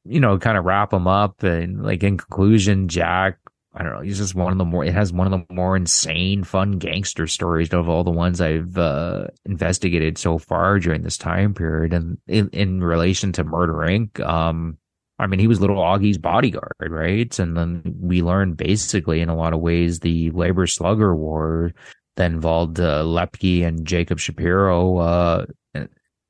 you 0.05 0.21
know, 0.21 0.39
kind 0.39 0.59
of 0.59 0.65
wrap 0.65 0.91
them 0.91 1.07
up 1.07 1.45
and 1.45 1.85
like 1.85 2.03
in 2.03 2.19
conclusion, 2.19 2.89
Jack 2.89 3.39
I 3.77 3.83
don't 3.83 3.93
know. 3.93 4.01
He's 4.01 4.19
just 4.19 4.37
one 4.37 4.53
of 4.53 4.59
the 4.59 4.65
more. 4.65 4.85
It 4.85 4.95
has 4.95 5.13
one 5.13 5.33
of 5.33 5.33
the 5.33 5.55
more 5.55 5.77
insane, 5.77 6.45
fun 6.45 6.79
gangster 6.79 7.27
stories 7.27 7.73
of 7.73 7.89
all 7.89 8.05
the 8.05 8.11
ones 8.11 8.41
I've 8.41 8.79
uh, 8.79 9.27
investigated 9.45 10.17
so 10.17 10.39
far 10.39 10.79
during 10.79 11.03
this 11.03 11.19
time 11.19 11.55
period. 11.55 11.93
And 11.93 12.19
in, 12.29 12.49
in 12.51 12.85
relation 12.85 13.33
to 13.33 13.45
Murder 13.45 13.75
Inc., 13.75 14.21
um, 14.21 14.79
I 15.19 15.27
mean, 15.27 15.41
he 15.41 15.49
was 15.49 15.61
Little 15.61 15.79
Augie's 15.79 16.19
bodyguard, 16.19 16.73
right? 16.89 17.37
And 17.39 17.57
then 17.57 17.83
we 18.01 18.23
learned 18.23 18.57
basically, 18.57 19.21
in 19.21 19.29
a 19.29 19.37
lot 19.37 19.53
of 19.53 19.61
ways, 19.61 20.01
the 20.01 20.31
labor 20.31 20.67
slugger 20.67 21.15
war 21.15 21.73
that 22.17 22.31
involved 22.31 22.79
uh, 22.79 23.03
Lepke 23.03 23.67
and 23.67 23.87
Jacob 23.87 24.21
Shapiro. 24.21 24.99
Uh, 24.99 25.47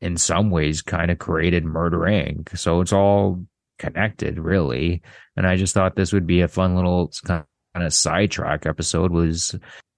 in 0.01 0.19
some 0.19 0.51
ways, 0.51 0.83
kind 0.83 1.11
of 1.11 1.19
created 1.19 1.65
Murder 1.65 2.01
Inc. 2.01 2.59
So 2.59 2.83
it's 2.83 2.93
all 2.93 3.47
connected 3.79 4.39
really. 4.39 5.03
And 5.37 5.47
I 5.47 5.57
just 5.57 5.75
thought 5.75 5.97
this 5.97 6.13
would 6.13 6.27
be 6.27 6.41
a 6.41 6.49
fun 6.49 6.77
little 6.77 7.11
kind 7.27 7.45
of 7.75 7.93
sidetrack 7.93 8.67
episode 8.67 9.13
was, 9.13 9.55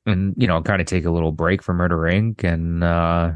and 0.07 0.35
you 0.37 0.47
know, 0.47 0.63
kind 0.63 0.81
of 0.81 0.87
take 0.87 1.05
a 1.05 1.11
little 1.11 1.33
break 1.33 1.63
from 1.63 1.77
Murder 1.77 1.99
Inc. 1.99 2.45
and, 2.45 2.83
uh, 2.83 3.33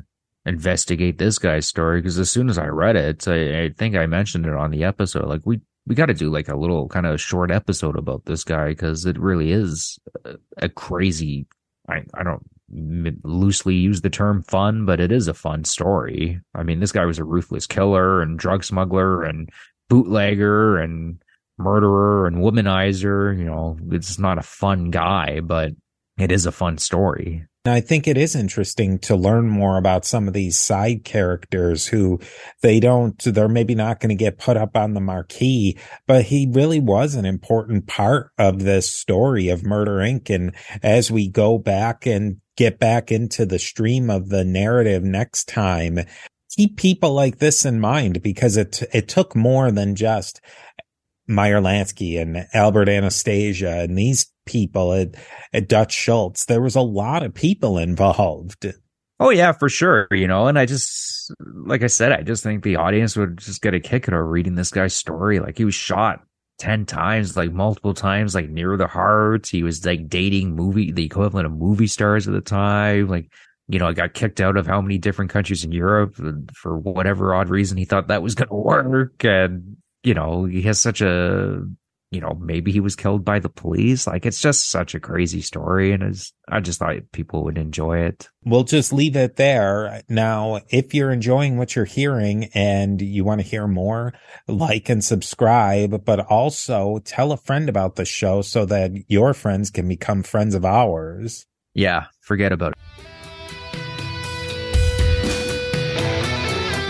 investigate 0.46 1.18
this 1.18 1.38
guy's 1.38 1.66
story. 1.66 2.02
Cause 2.02 2.18
as 2.18 2.30
soon 2.30 2.48
as 2.48 2.58
I 2.58 2.66
read 2.66 2.96
it, 2.96 3.28
I, 3.28 3.64
I 3.64 3.70
think 3.76 3.94
I 3.94 4.06
mentioned 4.06 4.46
it 4.46 4.54
on 4.54 4.70
the 4.70 4.84
episode. 4.84 5.26
Like 5.26 5.42
we, 5.44 5.60
we 5.86 5.94
got 5.94 6.06
to 6.06 6.14
do 6.14 6.30
like 6.30 6.48
a 6.48 6.56
little 6.56 6.88
kind 6.88 7.06
of 7.06 7.20
short 7.20 7.50
episode 7.50 7.98
about 7.98 8.24
this 8.24 8.44
guy 8.44 8.68
because 8.68 9.04
it 9.06 9.18
really 9.18 9.52
is 9.52 9.98
a, 10.24 10.36
a 10.58 10.68
crazy. 10.68 11.46
I, 11.88 12.02
I 12.14 12.22
don't 12.22 12.42
loosely 13.24 13.74
use 13.74 14.00
the 14.00 14.10
term 14.10 14.42
fun, 14.42 14.86
but 14.86 15.00
it 15.00 15.10
is 15.10 15.28
a 15.28 15.34
fun 15.34 15.64
story. 15.64 16.40
I 16.54 16.62
mean, 16.62 16.80
this 16.80 16.92
guy 16.92 17.04
was 17.04 17.18
a 17.18 17.24
ruthless 17.24 17.66
killer 17.66 18.22
and 18.22 18.38
drug 18.38 18.64
smuggler 18.64 19.24
and 19.24 19.50
bootlegger 19.90 20.78
and 20.78 21.22
murderer 21.58 22.26
and 22.26 22.36
womanizer. 22.38 23.36
You 23.36 23.44
know, 23.44 23.78
it's 23.90 24.18
not 24.18 24.38
a 24.38 24.42
fun 24.42 24.90
guy, 24.90 25.40
but 25.40 25.72
it 26.18 26.32
is 26.32 26.46
a 26.46 26.52
fun 26.52 26.78
story. 26.78 27.44
I 27.66 27.82
think 27.82 28.08
it 28.08 28.16
is 28.16 28.34
interesting 28.34 28.98
to 29.00 29.14
learn 29.14 29.46
more 29.46 29.76
about 29.76 30.06
some 30.06 30.26
of 30.26 30.32
these 30.32 30.58
side 30.58 31.04
characters 31.04 31.86
who 31.86 32.18
they 32.62 32.80
don't, 32.80 33.22
they're 33.22 33.48
maybe 33.48 33.74
not 33.74 34.00
going 34.00 34.08
to 34.08 34.14
get 34.14 34.38
put 34.38 34.56
up 34.56 34.78
on 34.78 34.94
the 34.94 35.00
marquee, 35.00 35.78
but 36.06 36.24
he 36.24 36.48
really 36.50 36.80
was 36.80 37.14
an 37.14 37.26
important 37.26 37.86
part 37.86 38.30
of 38.38 38.60
this 38.60 38.90
story 38.90 39.50
of 39.50 39.62
Murder 39.62 39.98
Inc. 39.98 40.34
And 40.34 40.54
as 40.82 41.10
we 41.10 41.28
go 41.28 41.58
back 41.58 42.06
and 42.06 42.38
get 42.56 42.78
back 42.78 43.12
into 43.12 43.44
the 43.44 43.58
stream 43.58 44.08
of 44.08 44.30
the 44.30 44.44
narrative 44.44 45.02
next 45.02 45.46
time, 45.46 45.98
keep 46.50 46.76
people 46.76 47.12
like 47.12 47.38
this 47.38 47.64
in 47.64 47.80
mind 47.80 48.22
because 48.22 48.56
it 48.56 48.82
it 48.92 49.08
took 49.08 49.34
more 49.34 49.70
than 49.70 49.94
just 49.94 50.40
Meyer 51.26 51.60
Lansky 51.60 52.20
and 52.20 52.46
Albert 52.52 52.88
Anastasia 52.88 53.80
and 53.80 53.96
these 53.96 54.30
people 54.46 54.92
at, 54.92 55.14
at 55.52 55.68
Dutch 55.68 55.92
Schultz. 55.92 56.44
There 56.44 56.60
was 56.60 56.74
a 56.74 56.80
lot 56.80 57.22
of 57.22 57.32
people 57.32 57.78
involved. 57.78 58.66
Oh 59.20 59.30
yeah, 59.30 59.52
for 59.52 59.68
sure. 59.68 60.08
You 60.10 60.26
know, 60.26 60.48
and 60.48 60.58
I 60.58 60.66
just, 60.66 61.32
like 61.38 61.82
I 61.82 61.86
said, 61.86 62.12
I 62.12 62.22
just 62.22 62.42
think 62.42 62.64
the 62.64 62.76
audience 62.76 63.16
would 63.16 63.38
just 63.38 63.62
get 63.62 63.74
a 63.74 63.80
kick 63.80 64.08
out 64.08 64.14
of 64.14 64.26
reading 64.26 64.56
this 64.56 64.70
guy's 64.70 64.96
story. 64.96 65.38
Like 65.38 65.58
he 65.58 65.64
was 65.64 65.74
shot 65.74 66.24
10 66.58 66.86
times, 66.86 67.36
like 67.36 67.52
multiple 67.52 67.94
times, 67.94 68.34
like 68.34 68.48
near 68.48 68.76
the 68.76 68.86
heart. 68.86 69.46
He 69.46 69.62
was 69.62 69.84
like 69.84 70.08
dating 70.08 70.56
movie, 70.56 70.90
the 70.90 71.04
equivalent 71.04 71.46
of 71.46 71.52
movie 71.52 71.86
stars 71.86 72.26
at 72.26 72.34
the 72.34 72.40
time. 72.40 73.08
Like 73.08 73.30
you 73.70 73.78
know, 73.78 73.86
I 73.86 73.92
got 73.92 74.14
kicked 74.14 74.40
out 74.40 74.56
of 74.56 74.66
how 74.66 74.80
many 74.80 74.98
different 74.98 75.30
countries 75.30 75.64
in 75.64 75.70
Europe 75.70 76.16
uh, 76.22 76.32
for 76.52 76.76
whatever 76.76 77.34
odd 77.34 77.48
reason 77.48 77.78
he 77.78 77.84
thought 77.84 78.08
that 78.08 78.22
was 78.22 78.34
going 78.34 78.48
to 78.48 78.54
work. 78.54 79.24
And, 79.24 79.76
you 80.02 80.12
know, 80.12 80.44
he 80.44 80.62
has 80.62 80.80
such 80.80 81.00
a, 81.00 81.62
you 82.10 82.20
know, 82.20 82.36
maybe 82.40 82.72
he 82.72 82.80
was 82.80 82.96
killed 82.96 83.24
by 83.24 83.38
the 83.38 83.48
police. 83.48 84.08
Like 84.08 84.26
it's 84.26 84.40
just 84.40 84.70
such 84.70 84.96
a 84.96 85.00
crazy 85.00 85.40
story. 85.40 85.92
And 85.92 86.02
it's, 86.02 86.32
I 86.48 86.58
just 86.58 86.80
thought 86.80 86.96
people 87.12 87.44
would 87.44 87.58
enjoy 87.58 87.98
it. 87.98 88.28
We'll 88.44 88.64
just 88.64 88.92
leave 88.92 89.14
it 89.14 89.36
there. 89.36 90.02
Now, 90.08 90.62
if 90.70 90.92
you're 90.92 91.12
enjoying 91.12 91.56
what 91.56 91.76
you're 91.76 91.84
hearing 91.84 92.46
and 92.52 93.00
you 93.00 93.22
want 93.22 93.40
to 93.40 93.46
hear 93.46 93.68
more, 93.68 94.14
like 94.48 94.88
and 94.88 95.04
subscribe, 95.04 96.04
but 96.04 96.18
also 96.26 96.98
tell 97.04 97.30
a 97.30 97.36
friend 97.36 97.68
about 97.68 97.94
the 97.94 98.04
show 98.04 98.42
so 98.42 98.66
that 98.66 98.90
your 99.06 99.32
friends 99.32 99.70
can 99.70 99.86
become 99.86 100.24
friends 100.24 100.56
of 100.56 100.64
ours. 100.64 101.46
Yeah. 101.72 102.06
Forget 102.20 102.50
about 102.50 102.72
it. 102.72 103.09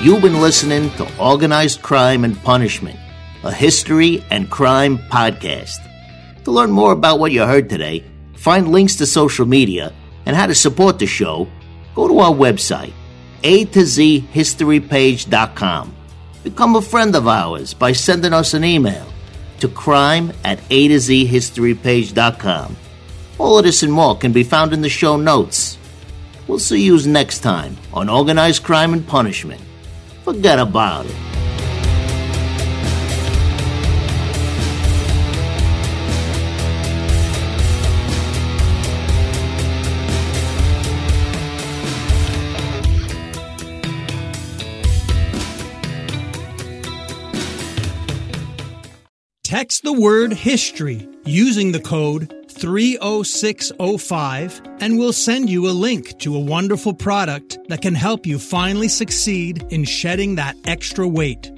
You've 0.03 0.22
been 0.22 0.40
listening 0.40 0.88
to 0.92 1.07
Organized 1.18 1.82
Crime 1.82 2.24
and 2.24 2.34
Punishment, 2.42 2.98
a 3.44 3.53
history 3.53 4.24
and 4.30 4.48
crime 4.51 4.96
podcast. 4.96 5.76
To 6.44 6.51
learn 6.51 6.70
more 6.70 6.92
about 6.92 7.18
what 7.18 7.32
you 7.32 7.42
heard 7.42 7.68
today, 7.68 8.05
find 8.32 8.72
links 8.72 8.96
to 8.96 9.05
social 9.05 9.44
media, 9.44 9.92
and 10.24 10.34
how 10.34 10.46
to 10.46 10.55
support 10.55 10.98
the 10.98 11.07
show, 11.07 11.48
go 11.94 12.09
to 12.09 12.18
our 12.18 12.32
website, 12.32 12.94
A 13.42 13.66
to 13.66 13.84
Z 13.84 14.26
historypage.com. 14.32 15.94
Become 16.44 16.76
a 16.76 16.80
friend 16.80 17.14
of 17.14 17.28
ours 17.28 17.74
by 17.74 17.92
sending 17.92 18.32
us 18.32 18.55
an 18.55 18.64
email 18.64 19.07
to 19.59 19.68
crime 19.68 20.32
at 20.44 20.62
A 20.70 20.88
to 20.88 20.98
Z 20.98 21.28
historypage.com. 21.28 22.74
All 23.36 23.59
of 23.59 23.64
this 23.64 23.82
and 23.82 23.92
more 23.92 24.16
can 24.16 24.32
be 24.32 24.44
found 24.44 24.72
in 24.72 24.80
the 24.80 24.88
show 24.88 25.18
notes. 25.18 25.76
We'll 26.48 26.59
see 26.59 26.80
you 26.80 27.07
next 27.07 27.40
time 27.40 27.76
on 27.92 28.09
Organized 28.09 28.62
Crime 28.62 28.94
and 28.94 29.07
Punishment. 29.07 29.61
Forget 30.30 30.60
about 30.60 31.06
it. 31.06 31.16
Text 49.42 49.82
the 49.82 49.92
word 49.92 50.32
history 50.32 51.08
using 51.24 51.72
the 51.72 51.80
code 51.80 52.32
30605 52.61 54.61
and 54.80 54.98
we'll 54.98 55.14
send 55.14 55.48
you 55.48 55.66
a 55.68 55.72
link 55.72 56.18
to 56.18 56.36
a 56.36 56.40
wonderful 56.40 56.92
product 56.92 57.56
that 57.68 57.80
can 57.80 57.94
help 57.94 58.26
you 58.26 58.38
finally 58.38 58.88
succeed 58.88 59.64
in 59.70 59.84
shedding 59.84 60.34
that 60.34 60.56
extra 60.66 61.08
weight. 61.08 61.50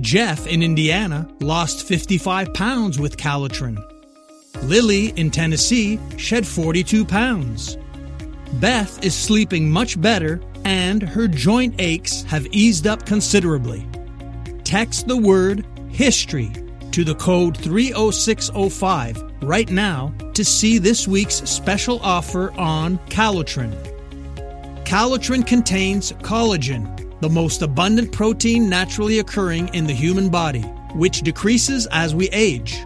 Jeff 0.00 0.46
in 0.46 0.62
Indiana 0.62 1.28
lost 1.40 1.86
55 1.86 2.54
pounds 2.54 2.98
with 2.98 3.18
Calitrin. 3.18 3.76
Lily 4.62 5.08
in 5.10 5.30
Tennessee 5.30 6.00
shed 6.16 6.46
42 6.46 7.04
pounds. 7.04 7.76
Beth 8.54 9.04
is 9.04 9.14
sleeping 9.14 9.70
much 9.70 10.00
better 10.00 10.40
and 10.64 11.02
her 11.02 11.28
joint 11.28 11.74
aches 11.78 12.22
have 12.22 12.46
eased 12.46 12.86
up 12.86 13.04
considerably. 13.04 13.86
Text 14.64 15.06
the 15.06 15.18
word 15.18 15.66
history 15.90 16.50
to 16.94 17.02
the 17.02 17.16
code 17.16 17.56
30605 17.56 19.20
right 19.42 19.68
now 19.68 20.14
to 20.32 20.44
see 20.44 20.78
this 20.78 21.08
week's 21.08 21.42
special 21.50 21.98
offer 22.04 22.52
on 22.52 22.98
Calitrin. 23.08 23.74
Calitrin 24.84 25.44
contains 25.44 26.12
collagen, 26.12 27.20
the 27.20 27.28
most 27.28 27.62
abundant 27.62 28.12
protein 28.12 28.70
naturally 28.70 29.18
occurring 29.18 29.74
in 29.74 29.88
the 29.88 29.92
human 29.92 30.28
body, 30.28 30.60
which 30.94 31.22
decreases 31.22 31.88
as 31.90 32.14
we 32.14 32.28
age. 32.28 32.84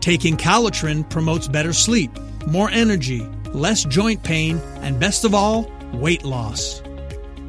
Taking 0.00 0.36
Calitrin 0.36 1.10
promotes 1.10 1.48
better 1.48 1.72
sleep, 1.72 2.12
more 2.46 2.70
energy, 2.70 3.26
less 3.46 3.82
joint 3.82 4.22
pain, 4.22 4.58
and 4.82 5.00
best 5.00 5.24
of 5.24 5.34
all, 5.34 5.68
weight 5.94 6.22
loss. 6.22 6.82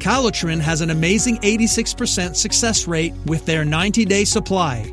Calitrin 0.00 0.60
has 0.60 0.80
an 0.80 0.90
amazing 0.90 1.36
86% 1.42 2.34
success 2.34 2.88
rate 2.88 3.14
with 3.26 3.46
their 3.46 3.64
90 3.64 4.04
day 4.04 4.24
supply 4.24 4.92